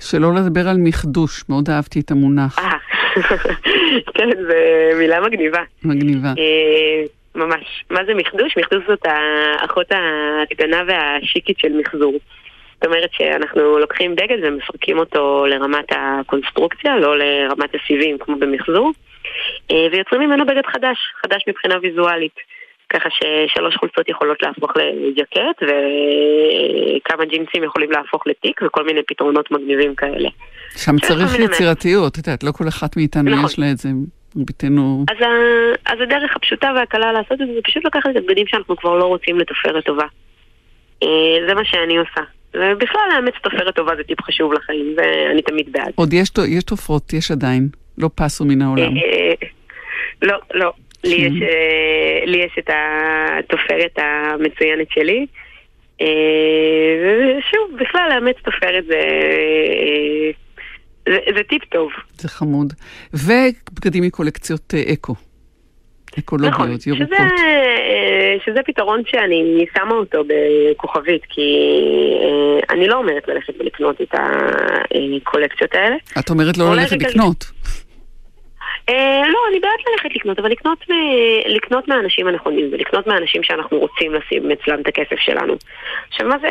שלא 0.00 0.28
לדבר 0.34 0.68
על 0.68 0.76
מחדוש, 0.78 1.44
מאוד 1.48 1.68
אהבתי 1.70 2.00
את 2.00 2.10
המונח. 2.10 2.58
כן, 4.14 4.30
זו 4.30 4.98
מילה 4.98 5.20
מגניבה. 5.20 5.62
מגניבה. 5.84 6.32
ממש. 7.34 7.84
מה 7.90 8.00
זה 8.06 8.14
מחדוש? 8.14 8.54
מחדוש 8.58 8.82
זאת 8.88 9.06
האחות 9.60 9.86
הקטנה 10.42 10.82
והשיקית 10.86 11.58
של 11.58 11.72
מחזור. 11.80 12.14
זאת 12.84 12.92
אומרת 12.92 13.10
שאנחנו 13.12 13.78
לוקחים 13.78 14.14
דגל 14.14 14.40
ומפרקים 14.42 14.98
אותו 14.98 15.46
לרמת 15.46 15.84
הקונסטרוקציה, 15.90 16.96
לא 16.96 17.18
לרמת 17.18 17.70
הסיבים 17.74 18.18
כמו 18.18 18.36
במחזור, 18.36 18.92
אה, 19.70 19.86
ויוצרים 19.92 20.20
ממנו 20.20 20.46
בגד 20.46 20.66
חדש, 20.66 20.98
חדש 21.22 21.44
מבחינה 21.48 21.74
ויזואלית. 21.82 22.34
ככה 22.90 23.08
ששלוש 23.10 23.76
חולצות 23.76 24.08
יכולות 24.08 24.42
להפוך 24.42 24.70
לג'קט 24.76 25.62
וכמה 25.62 27.24
ג'ינסים 27.24 27.64
יכולים 27.64 27.90
להפוך 27.90 28.26
לתיק 28.26 28.60
וכל 28.62 28.84
מיני 28.84 29.00
פתרונות 29.06 29.50
מגניבים 29.50 29.94
כאלה. 29.94 30.28
שם 30.76 30.98
צריך 30.98 31.38
יצירתיות, 31.38 32.12
את 32.12 32.26
יודעת, 32.26 32.42
לא 32.42 32.52
כל 32.52 32.68
אחת 32.68 32.96
מאיתנו 32.96 33.30
נכון. 33.30 33.44
יש 33.44 33.58
לה 33.58 33.70
את 33.70 33.78
זה. 33.78 33.88
ביתנו... 34.34 35.04
אז, 35.10 35.22
ה... 35.22 35.30
אז 35.92 36.00
הדרך 36.00 36.36
הפשוטה 36.36 36.72
והקלה 36.76 37.12
לעשות 37.12 37.32
את 37.32 37.38
זה, 37.38 37.54
זה 37.54 37.60
פשוט 37.64 37.84
לקחת 37.84 38.10
את 38.10 38.16
הבגדים 38.16 38.46
שאנחנו 38.46 38.76
כבר 38.76 38.96
לא 38.96 39.04
רוצים 39.04 39.38
לתופרת 39.38 39.84
טובה. 39.84 40.06
אה, 41.02 41.08
זה 41.48 41.54
מה 41.54 41.64
שאני 41.64 41.96
עושה. 41.96 42.20
ובכלל 42.54 43.02
לאמץ 43.14 43.34
תופרת 43.42 43.74
טובה 43.76 43.96
זה 43.96 44.02
טיפ 44.02 44.22
חשוב 44.22 44.52
לחיים, 44.52 44.96
ואני 44.96 45.42
תמיד 45.42 45.72
בעד. 45.72 45.92
עוד 45.94 46.12
יש, 46.12 46.28
יש 46.48 46.64
תופרות, 46.64 47.12
יש 47.12 47.30
עדיין, 47.30 47.68
לא 47.98 48.10
פסו 48.14 48.44
מן 48.44 48.62
העולם. 48.62 48.96
אה, 48.96 49.46
לא, 50.22 50.38
לא. 50.54 50.72
לי 51.04 51.14
יש, 51.14 51.42
אה, 51.42 52.26
לי 52.26 52.38
יש 52.38 52.52
את 52.58 52.70
התופרת 52.70 53.98
המצוינת 53.98 54.86
שלי. 54.90 55.26
ושוב, 57.02 57.78
בכלל 57.80 58.08
לאמץ 58.14 58.36
תופרת 58.44 58.84
זה... 58.84 59.00
זה, 61.08 61.18
זה 61.36 61.42
טיפ 61.48 61.64
טוב. 61.64 61.90
זה 62.18 62.28
חמוד. 62.28 62.72
ובגדים 63.12 64.04
מקולקציות 64.04 64.74
אקו. 64.92 65.14
אקולוגיות, 66.18 66.54
נכון, 66.54 66.70
ירוקות. 66.86 67.08
שזה, 67.08 67.28
שזה 68.44 68.60
פתרון 68.66 69.02
שאני 69.06 69.66
שמה 69.78 69.94
אותו 69.94 70.24
בכוכבית, 70.26 71.22
כי 71.28 71.42
אה, 72.22 72.74
אני 72.74 72.88
לא 72.88 72.96
אומרת 72.96 73.28
ללכת 73.28 73.54
ולקנות 73.60 74.00
את 74.00 74.14
הקולקציות 74.14 75.74
האלה. 75.74 75.96
את 76.18 76.30
אומרת 76.30 76.58
לא 76.58 76.76
ללכת 76.76 77.02
לקנות. 77.02 77.44
אה, 78.88 79.22
לא, 79.28 79.38
אני 79.50 79.60
בעד 79.60 79.70
ללכת 79.92 80.16
לקנות, 80.16 80.38
אבל 80.38 80.50
לקנות, 80.50 80.78
לקנות 81.46 81.88
מהאנשים 81.88 82.26
הנכונים 82.26 82.68
ולקנות 82.72 83.06
מהאנשים 83.06 83.42
שאנחנו 83.42 83.78
רוצים 83.78 84.14
לשים 84.14 84.50
אצלם 84.50 84.80
את 84.80 84.88
הכסף 84.88 85.18
שלנו. 85.18 85.54
עכשיו, 86.08 86.28
מה 86.28 86.38
זה 86.38 86.48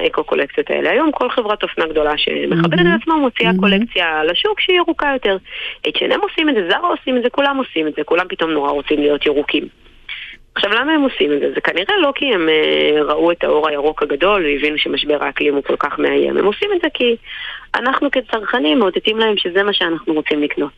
האקו-קולקציות 0.00 0.70
האלה? 0.70 0.90
היום 0.90 1.12
כל 1.12 1.30
חברת 1.30 1.62
אופנה 1.62 1.86
גדולה 1.86 2.18
שמכבדת 2.18 2.80
את 2.80 3.00
עצמה 3.02 3.16
מוציאה 3.16 3.50
קולקציה 3.60 4.24
לשוק 4.24 4.60
שהיא 4.60 4.76
ירוקה 4.76 5.10
יותר. 5.12 5.36
H&M 5.86 6.20
עושים 6.22 6.48
את 6.48 6.54
זה, 6.54 6.68
זרה 6.70 6.88
עושים 6.88 7.16
את 7.16 7.22
זה, 7.22 7.30
כולם 7.30 7.56
עושים 7.56 7.86
את 7.86 7.94
זה, 7.96 8.04
כולם 8.04 8.26
פתאום 8.28 8.50
נורא 8.50 8.70
רוצים 8.70 9.00
להיות 9.00 9.26
ירוקים. 9.26 9.68
עכשיו, 10.56 10.70
למה 10.72 10.92
הם 10.92 11.02
עושים 11.02 11.32
את 11.32 11.40
זה? 11.40 11.52
זה 11.54 11.60
כנראה 11.60 11.96
לא 12.00 12.12
כי 12.14 12.34
הם 12.34 12.48
uh, 12.48 13.02
ראו 13.02 13.32
את 13.32 13.44
האור 13.44 13.68
הירוק 13.68 14.02
הגדול 14.02 14.44
והבינו 14.44 14.78
שמשבר 14.78 15.24
האקלים 15.24 15.54
הוא 15.54 15.62
כל 15.62 15.76
כך 15.76 15.98
מאיים. 15.98 16.36
הם 16.36 16.44
עושים 16.44 16.70
את 16.76 16.80
זה 16.82 16.88
כי 16.94 17.16
אנחנו 17.74 18.10
כצרכנים 18.10 18.78
מאותתים 18.78 19.18
להם 19.18 19.36
שזה 19.36 19.62
מה 19.62 19.72
שאנחנו 19.72 20.14
רוצים 20.14 20.42
לקנות. 20.42 20.72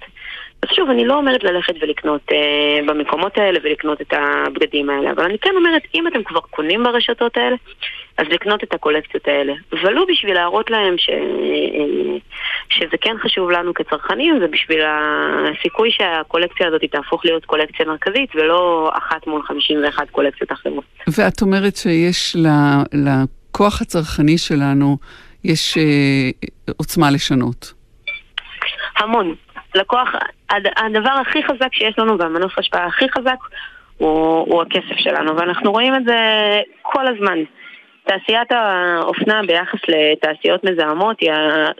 אז 0.62 0.68
שוב, 0.76 0.90
אני 0.90 1.04
לא 1.04 1.14
אומרת 1.14 1.44
ללכת 1.44 1.74
ולקנות 1.80 2.22
אה, 2.32 2.86
במקומות 2.86 3.38
האלה 3.38 3.58
ולקנות 3.62 4.00
את 4.00 4.12
הבגדים 4.12 4.90
האלה, 4.90 5.10
אבל 5.10 5.24
אני 5.24 5.38
כן 5.38 5.50
אומרת, 5.56 5.82
אם 5.94 6.06
אתם 6.06 6.22
כבר 6.22 6.40
קונים 6.40 6.82
ברשתות 6.82 7.36
האלה, 7.36 7.56
אז 8.18 8.26
לקנות 8.30 8.64
את 8.64 8.74
הקולקציות 8.74 9.28
האלה. 9.28 9.52
ולו 9.82 10.06
בשביל 10.06 10.34
להראות 10.34 10.70
להם 10.70 10.94
ש... 10.98 11.08
אה, 11.10 12.18
שזה 12.70 12.96
כן 13.00 13.16
חשוב 13.22 13.50
לנו 13.50 13.74
כצרכנים, 13.74 14.38
ובשביל 14.42 14.80
הסיכוי 14.86 15.90
שהקולקציה 15.90 16.68
הזאת 16.68 16.80
תהפוך 16.90 17.24
להיות 17.24 17.44
קולקציה 17.44 17.86
מרכזית, 17.86 18.30
ולא 18.34 18.90
אחת 18.98 19.26
מול 19.26 19.42
51 19.42 20.10
קולקציות 20.10 20.52
אחרות. 20.52 20.84
ואת 21.08 21.42
אומרת 21.42 21.76
שיש 21.76 22.36
לכוח 22.92 23.82
הצרכני 23.82 24.38
שלנו, 24.38 24.96
יש 25.44 25.78
אה, 25.78 26.30
עוצמה 26.76 27.10
לשנות. 27.10 27.72
המון. 28.96 29.34
לקוח, 29.74 30.08
הדבר 30.76 31.10
הכי 31.10 31.42
חזק 31.42 31.72
שיש 31.72 31.98
לנו 31.98 32.18
והמנוף 32.18 32.58
ההשפעה 32.58 32.86
הכי 32.86 33.08
חזק 33.08 33.38
הוא, 33.98 34.38
הוא 34.38 34.62
הכסף 34.62 34.96
שלנו, 34.98 35.36
ואנחנו 35.36 35.72
רואים 35.72 35.94
את 35.94 36.04
זה 36.04 36.16
כל 36.82 37.06
הזמן. 37.06 37.38
תעשיית 38.04 38.52
האופנה 38.52 39.40
ביחס 39.46 39.80
לתעשיות 39.88 40.64
מזהמות 40.64 41.20
היא 41.20 41.32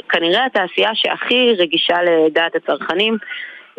כנראה 0.08 0.46
התעשייה 0.46 0.90
שהכי 0.94 1.54
רגישה 1.58 1.96
לדעת 2.02 2.56
הצרכנים. 2.56 3.16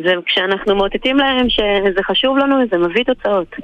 וכשאנחנו 0.03 0.75
מאותתים 0.75 1.17
להם 1.17 1.49
שזה 1.49 2.03
חשוב 2.03 2.37
לנו, 2.37 2.55
זה 2.71 2.77
מביא 2.77 3.03
תוצאות. 3.03 3.55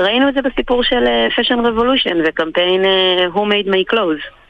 ראינו 0.00 0.28
את 0.28 0.34
זה 0.34 0.42
בסיפור 0.42 0.82
של 0.82 1.06
אה, 1.06 1.28
Fashion 1.28 1.58
Revolution 1.58 2.16
וקמפיין 2.24 2.84
אה, 2.84 3.26
Who 3.34 3.38
Made 3.38 3.68
My 3.68 3.94
Clothes. 3.94 4.43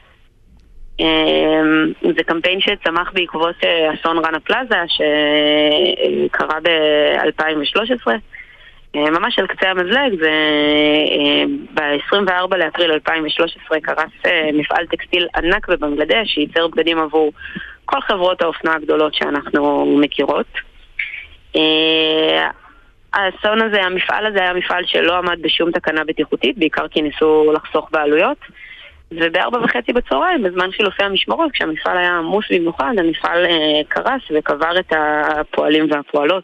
אמ, 0.99 1.91
זה 2.17 2.23
קמפיין 2.23 2.59
שצמח 2.61 3.11
בעקבות 3.13 3.55
אה, 3.63 3.93
אסון 3.93 4.17
רנה 4.17 4.39
פלאזה 4.39 4.75
שקרה 4.87 6.59
ב-2013 6.63 8.11
אה, 8.95 9.09
ממש 9.09 9.39
על 9.39 9.47
קצה 9.47 9.69
המזלג, 9.69 10.19
זה 10.19 10.31
אה, 11.11 11.43
ב-24 11.73 12.57
לאפריל 12.57 12.91
2013 12.91 13.79
קרס 13.79 14.11
מפעל 14.53 14.85
טקסטיל 14.85 15.27
ענק 15.35 15.67
בבנגלדש 15.69 16.33
שייצר 16.33 16.67
בגדים 16.67 16.99
עבור 16.99 17.31
כל 17.85 18.01
חברות 18.01 18.41
האופנה 18.41 18.73
הגדולות 18.73 19.13
שאנחנו 19.13 19.85
מכירות. 20.01 20.47
האסון 23.13 23.61
הזה, 23.61 23.83
המפעל 23.83 24.25
הזה 24.25 24.39
היה 24.39 24.53
מפעל 24.53 24.83
שלא 24.85 25.17
עמד 25.17 25.41
בשום 25.41 25.71
תקנה 25.71 26.03
בטיחותית, 26.03 26.57
בעיקר 26.57 26.87
כי 26.87 27.01
ניסו 27.01 27.53
לחסוך 27.55 27.89
בעלויות. 27.91 28.37
ובארבע 29.11 29.59
וחצי 29.63 29.93
בצהריים, 29.93 30.43
בזמן 30.43 30.71
חילופי 30.71 31.03
המשמרות, 31.03 31.51
כשהמפעל 31.51 31.97
היה 31.97 32.17
עמוס 32.17 32.45
במיוחד, 32.51 32.93
המפעל 32.97 33.45
אה, 33.45 33.81
קרס 33.87 34.21
וקבר 34.35 34.79
את 34.79 34.93
הפועלים 34.93 35.87
והפועלות. 35.91 36.43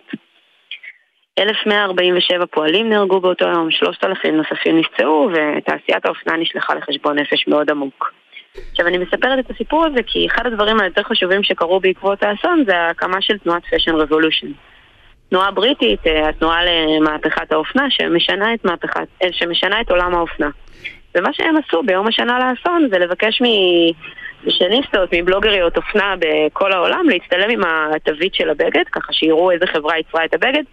1,147 1.40 2.46
פועלים 2.46 2.90
נהרגו 2.90 3.20
באותו 3.20 3.46
יום, 3.46 3.72
3,000 3.72 4.36
נוספים 4.36 4.80
נפצעו, 4.80 5.30
ותעשיית 5.34 6.06
האופנה 6.06 6.38
נשלחה 6.38 6.76
לחשבון 6.76 7.20
נפש 7.20 7.48
מאוד 7.48 7.72
עמוק. 7.72 8.14
עכשיו, 8.72 8.88
אני 8.88 8.98
מספרת 8.98 9.46
את 9.46 9.52
הסיפור 9.52 9.86
הזה 9.86 10.04
כי 10.08 10.28
אחד 10.28 10.46
הדברים 10.46 10.80
היותר 10.80 11.04
חשובים 11.04 11.44
שקרו 11.44 11.80
בעקבות 11.80 12.24
האסון 12.24 12.64
זה 12.68 12.78
ההקמה 12.78 13.22
של 13.22 13.38
תנועת 13.38 13.64
Fashion 13.64 13.94
Revolution. 13.94 14.48
תנועה 15.30 15.52
בריטית, 15.52 16.08
אה, 16.08 16.30
התנועה 16.30 16.60
למהפכת 16.66 17.52
האופנה, 17.52 17.86
שמשנה 17.90 18.54
את, 18.54 18.66
מהפכת, 18.66 19.08
אה, 19.24 19.28
שמשנה 19.32 19.82
את 19.82 19.92
עולם 19.92 20.16
האופנה. 20.16 20.50
ומה 21.16 21.34
שהם 21.34 21.56
עשו 21.58 21.84
ביום 21.84 22.08
השנה 22.08 22.40
לאסון 22.40 22.88
זה 22.92 23.00
לבקש 23.00 23.42
משניסטות, 24.46 25.10
מבלוגריות 25.14 25.78
אופנה 25.78 26.16
בכל 26.20 26.72
העולם, 26.72 27.10
להצטלם 27.10 27.50
עם 27.50 27.62
התווית 27.64 28.34
של 28.34 28.50
הבגד, 28.50 28.84
ככה 28.92 29.14
שיראו 29.14 29.52
איזה 29.52 29.68
חברה 29.68 30.00
יצרה 30.00 30.26
את 30.26 30.34
הבגד, 30.34 30.64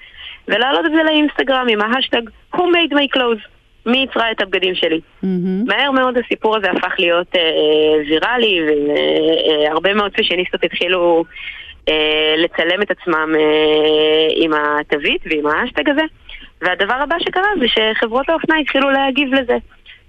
ולהעלות 0.49 0.87
את 0.87 0.91
זה 0.91 1.03
לאינסטגרם 1.03 1.67
עם 1.69 1.81
ההאשטג 1.83 2.23
Who 2.55 2.59
made 2.59 2.93
my 2.93 3.17
clothes? 3.17 3.49
מי 3.87 4.07
יצרה 4.11 4.31
את 4.31 4.43
הבגדים 4.43 4.75
שלי. 4.75 5.01
אמ-הממ. 5.25 5.67
מהר 5.67 5.91
מאוד 5.91 6.19
הסיפור 6.19 6.57
הזה 6.57 6.71
הפך 6.71 6.95
להיות 6.99 7.37
אה, 7.37 7.41
ויראלי, 8.09 8.61
והרבה 9.69 9.89
אה, 9.89 9.95
מאוד 9.95 10.13
פשניסטות 10.13 10.65
התחילו 10.65 11.25
אה, 11.89 12.35
לצלם 12.37 12.83
את 12.83 12.91
עצמם 12.91 13.35
אה, 13.39 14.27
עם 14.37 14.51
התווית 14.55 15.23
ועם 15.31 15.47
ההאשטג 15.47 15.89
הזה. 15.89 16.03
והדבר 16.63 16.95
הבא 16.95 17.17
שקרה 17.19 17.49
זה 17.61 17.67
שחברות 17.69 18.29
האופנה 18.29 18.59
התחילו 18.59 18.91
להגיב 18.91 19.35
לזה. 19.35 19.57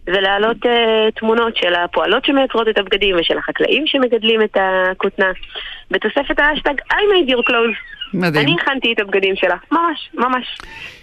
ולהעלות 0.07 0.57
אה, 0.65 0.69
תמונות 1.15 1.55
של 1.57 1.73
הפועלות 1.75 2.25
שמייצרות 2.25 2.67
את 2.67 2.77
הבגדים 2.77 3.15
ושל 3.19 3.37
החקלאים 3.37 3.87
שמגדלים 3.87 4.41
את 4.41 4.57
הכותנה 4.59 5.31
בתוספת 5.91 6.39
האשטג 6.39 6.73
I 6.93 6.95
made 6.95 7.29
your 7.29 7.49
clothes. 7.49 7.99
מדהים. 8.13 8.45
אני 8.45 8.55
הכנתי 8.61 8.93
את 8.93 8.99
הבגדים 8.99 9.35
שלה, 9.35 9.55
ממש, 9.71 10.09
ממש. 10.13 10.57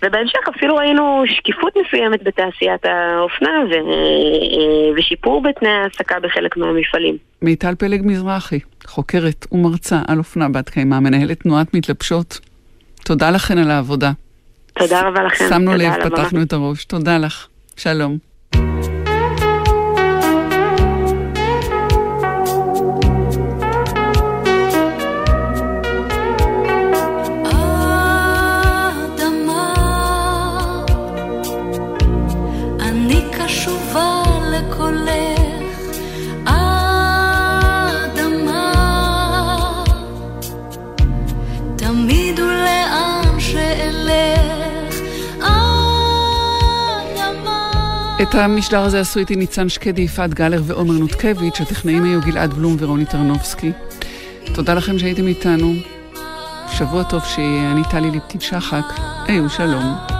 ובהמשך 0.04 0.48
אפילו 0.56 0.76
ראינו 0.76 1.24
שקיפות 1.26 1.72
מסוימת 1.86 2.22
בתעשיית 2.22 2.84
האופנה 2.84 3.50
ו... 3.70 3.72
אה, 3.72 4.92
ושיפור 4.96 5.42
בתנאי 5.42 5.70
ההעסקה 5.70 6.20
בחלק 6.20 6.56
מהמפעלים. 6.56 7.16
מיטל 7.42 7.74
פלג 7.74 8.02
מזרחי, 8.04 8.58
חוקרת 8.86 9.46
ומרצה 9.52 9.98
על 10.08 10.18
אופנה 10.18 10.48
בת 10.48 10.70
קיימא, 10.70 11.00
מנהלת 11.00 11.40
תנועת 11.40 11.74
מתלבשות. 11.74 12.40
תודה 13.04 13.30
לכן 13.30 13.58
על 13.58 13.70
העבודה. 13.70 14.10
תודה 14.78 15.00
רבה 15.00 15.22
לכם. 15.22 15.44
שמנו 15.48 15.74
לב, 15.74 15.92
פתחנו 16.04 16.42
את 16.42 16.52
הראש. 16.52 16.84
תודה 16.84 17.18
לך. 17.18 17.46
שלום. 17.76 18.35
Thank 18.56 18.86
you. 18.86 18.95
את 48.22 48.34
המשדר 48.34 48.80
הזה 48.80 49.00
עשו 49.00 49.20
איתי 49.20 49.36
ניצן 49.36 49.68
שקדי, 49.68 50.02
יפעת 50.02 50.34
גלר 50.34 50.62
ועומר 50.64 50.92
נותקביץ', 50.92 51.60
הטכנאים 51.60 52.04
היו 52.04 52.20
גלעד 52.20 52.54
בלום 52.54 52.76
ורוני 52.78 53.04
טרנובסקי. 53.04 53.72
תודה 54.54 54.74
לכם 54.74 54.98
שהייתם 54.98 55.26
איתנו. 55.26 55.72
שבוע 56.72 57.02
טוב 57.02 57.24
שיהיה, 57.24 57.72
אני 57.72 57.82
טלי 57.90 58.10
ליפתית 58.10 58.42
שחק. 58.42 58.84
היו 59.26 59.50
שלום. 59.50 60.15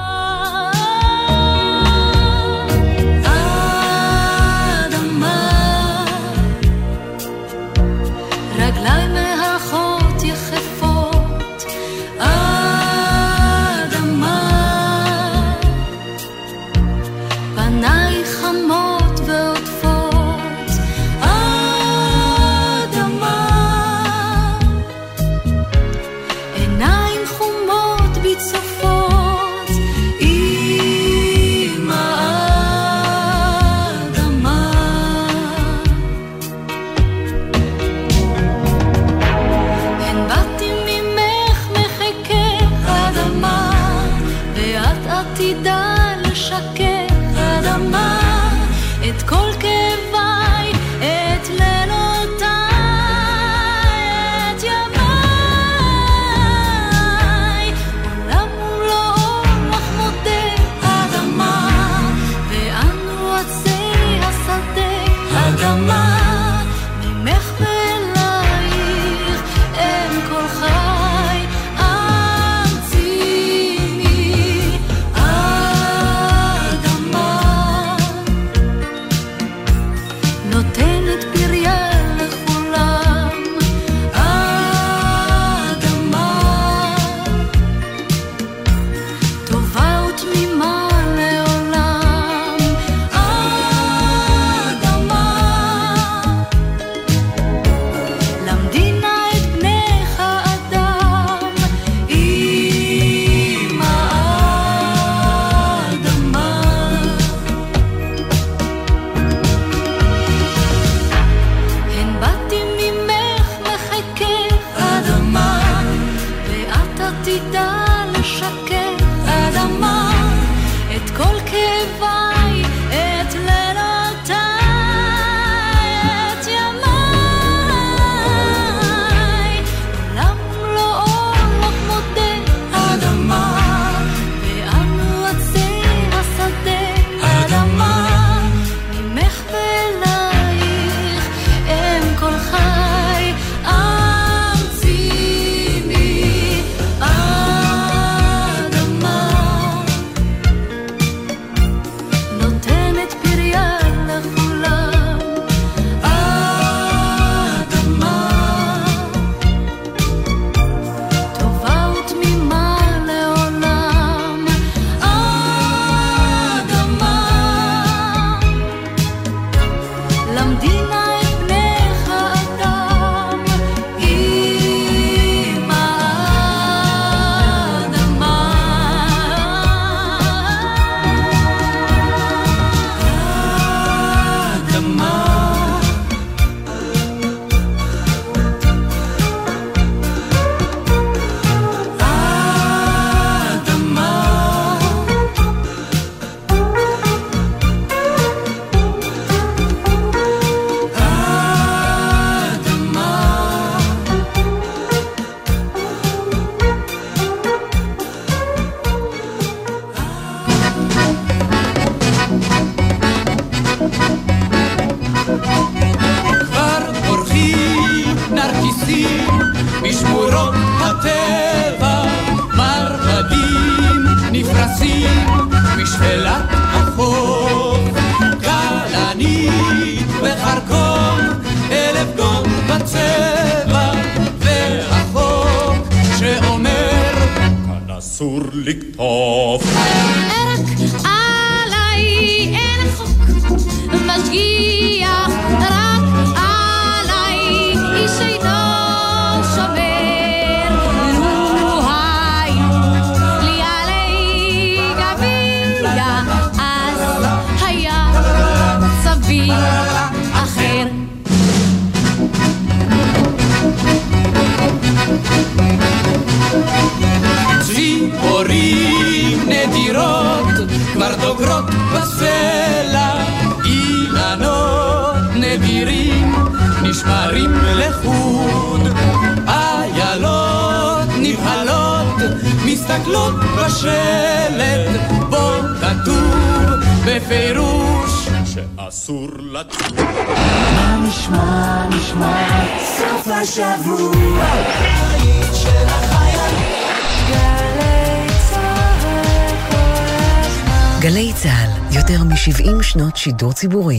anti-bourré. 303.56 303.95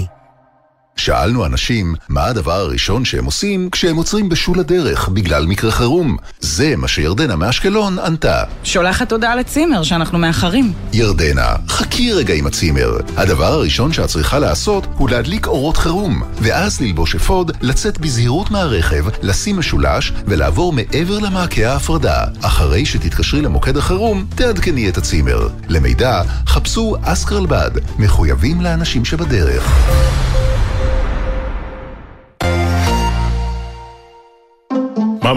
אנשים 1.58 1.96
מה 2.10 2.26
הדבר 2.26 2.54
הראשון 2.54 3.06
שהם 3.06 3.26
עושים 3.26 3.70
כשהם 3.70 3.96
עוצרים 3.96 4.30
בשול 4.30 4.60
הדרך 4.60 5.10
בגלל 5.10 5.46
מקרה 5.46 5.72
חירום. 5.72 6.18
זה 6.40 6.76
מה 6.76 6.88
שירדנה 6.88 7.36
מאשקלון 7.36 8.00
ענתה. 8.00 8.44
שולחת 8.64 9.12
הודעה 9.12 9.36
לצימר 9.36 9.84
שאנחנו 9.84 10.20
מאחרים. 10.20 10.74
ירדנה, 10.94 11.56
חכי 11.68 12.14
רגע 12.14 12.34
עם 12.34 12.48
הצימר. 12.48 12.98
הדבר 13.18 13.46
הראשון 13.54 13.94
שאת 13.94 14.10
צריכה 14.10 14.40
לעשות 14.40 14.88
הוא 14.98 15.10
להדליק 15.10 15.48
אורות 15.48 15.78
חירום, 15.78 16.24
ואז 16.42 16.82
ללבוש 16.82 17.16
אפוד, 17.16 17.52
לצאת 17.62 17.98
בזהירות 17.98 18.52
מהרכב, 18.52 19.06
לשים 19.22 19.60
משולש 19.60 20.14
ולעבור 20.28 20.74
מעבר 20.74 21.20
למעקה 21.20 21.72
ההפרדה. 21.72 22.26
אחרי 22.42 22.86
שתתקשרי 22.86 23.42
למוקד 23.42 23.78
החירום, 23.78 24.26
תעדכני 24.36 24.90
את 24.90 24.98
הצימר. 24.98 25.48
למידע, 25.68 26.22
חפשו 26.48 26.96
אסקרלבד, 27.04 27.72
מחויבים 28.00 28.62
לאנשים 28.62 29.06
שבדרך. 29.06 29.72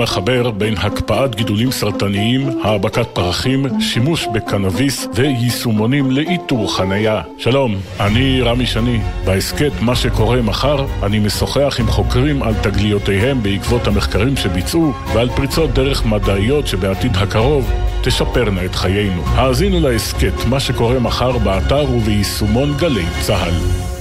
מה 0.01 0.05
מחבר 0.05 0.51
בין 0.51 0.75
הקפאת 0.77 1.35
גידולים 1.35 1.71
סרטניים, 1.71 2.61
העבקת 2.63 3.07
פרחים, 3.13 3.81
שימוש 3.81 4.27
בקנאביס 4.35 5.09
ויישומונים 5.15 6.11
לאיתור 6.11 6.77
חנייה. 6.77 7.23
שלום, 7.39 7.75
אני 8.01 8.41
רמי 8.43 8.67
שני. 8.67 9.01
בהסכת 9.25 9.73
מה 9.81 9.97
שקורה 9.97 10.43
מחר, 10.43 10.87
אני 11.03 11.19
משוחח 11.19 11.77
עם 11.81 11.87
חוקרים 11.87 12.43
על 12.43 12.55
תגליותיהם 12.63 13.43
בעקבות 13.43 13.87
המחקרים 13.87 14.37
שביצעו 14.37 14.93
ועל 15.15 15.29
פריצות 15.37 15.71
דרך 15.71 16.07
מדעיות 16.07 16.67
שבעתיד 16.67 17.17
הקרוב 17.17 17.71
תשפרנה 18.03 18.65
את 18.65 18.75
חיינו. 18.75 19.23
האזינו 19.27 19.81
להסכת 19.81 20.45
מה 20.49 20.61
שקורה 20.61 20.99
מחר 20.99 21.39
באתר 21.39 21.85
וביישומון 21.91 22.77
גלי 22.77 23.05
צה"ל. 23.21 24.00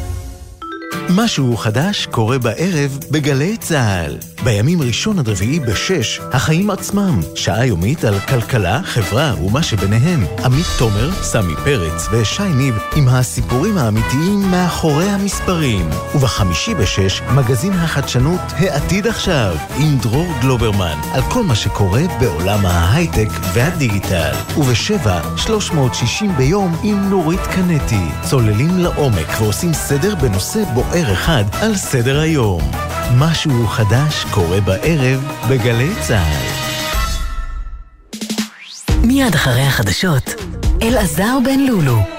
משהו 1.15 1.57
חדש 1.57 2.05
קורה 2.05 2.37
בערב 2.37 2.99
בגלי 3.11 3.57
צה"ל. 3.57 4.17
בימים 4.43 4.81
ראשון 4.81 5.19
עד 5.19 5.29
רביעי 5.29 5.59
בשש, 5.59 6.19
החיים 6.31 6.69
עצמם. 6.69 7.19
שעה 7.35 7.65
יומית 7.65 8.03
על 8.03 8.19
כלכלה, 8.19 8.81
חברה 8.83 9.33
ומה 9.45 9.63
שביניהם. 9.63 10.25
עמית 10.45 10.65
תומר, 10.77 11.11
סמי 11.21 11.55
פרץ 11.63 12.07
ושי 12.11 12.43
ניב 12.43 12.75
עם 12.95 13.07
הסיפורים 13.07 13.77
האמיתיים 13.77 14.51
מאחורי 14.51 15.09
המספרים. 15.09 15.89
ובחמישי 16.15 16.75
בשש, 16.75 17.21
מגזין 17.35 17.73
החדשנות 17.73 18.41
העתיד 18.51 19.07
עכשיו, 19.07 19.55
עם 19.79 19.97
דרור 19.97 20.27
גלוברמן, 20.41 20.97
על 21.13 21.21
כל 21.21 21.43
מה 21.43 21.55
שקורה 21.55 22.01
בעולם 22.19 22.65
ההייטק 22.65 23.29
והדיגיטל. 23.53 24.33
ובשבע, 24.57 25.21
360 25.37 26.31
ביום 26.37 26.75
עם 26.83 27.09
נורית 27.09 27.41
קנטי. 27.41 28.07
צוללים 28.29 28.79
לעומק 28.79 29.41
ועושים 29.41 29.73
סדר 29.73 30.15
בנושא 30.15 30.63
בוער. 30.73 30.98
בוער 30.99 31.13
אחד 31.13 31.43
על 31.61 31.75
סדר 31.75 32.19
היום. 32.19 32.61
משהו 33.17 33.67
חדש 33.67 34.25
קורה 34.31 34.61
בערב 34.61 35.31
בגלי 35.49 35.89
צה"ל. 36.07 36.45
מיד 39.03 39.35
אחרי 39.35 39.61
החדשות, 39.61 40.23
אלעזר 40.81 41.37
בן 41.45 41.59
לולו. 41.59 42.18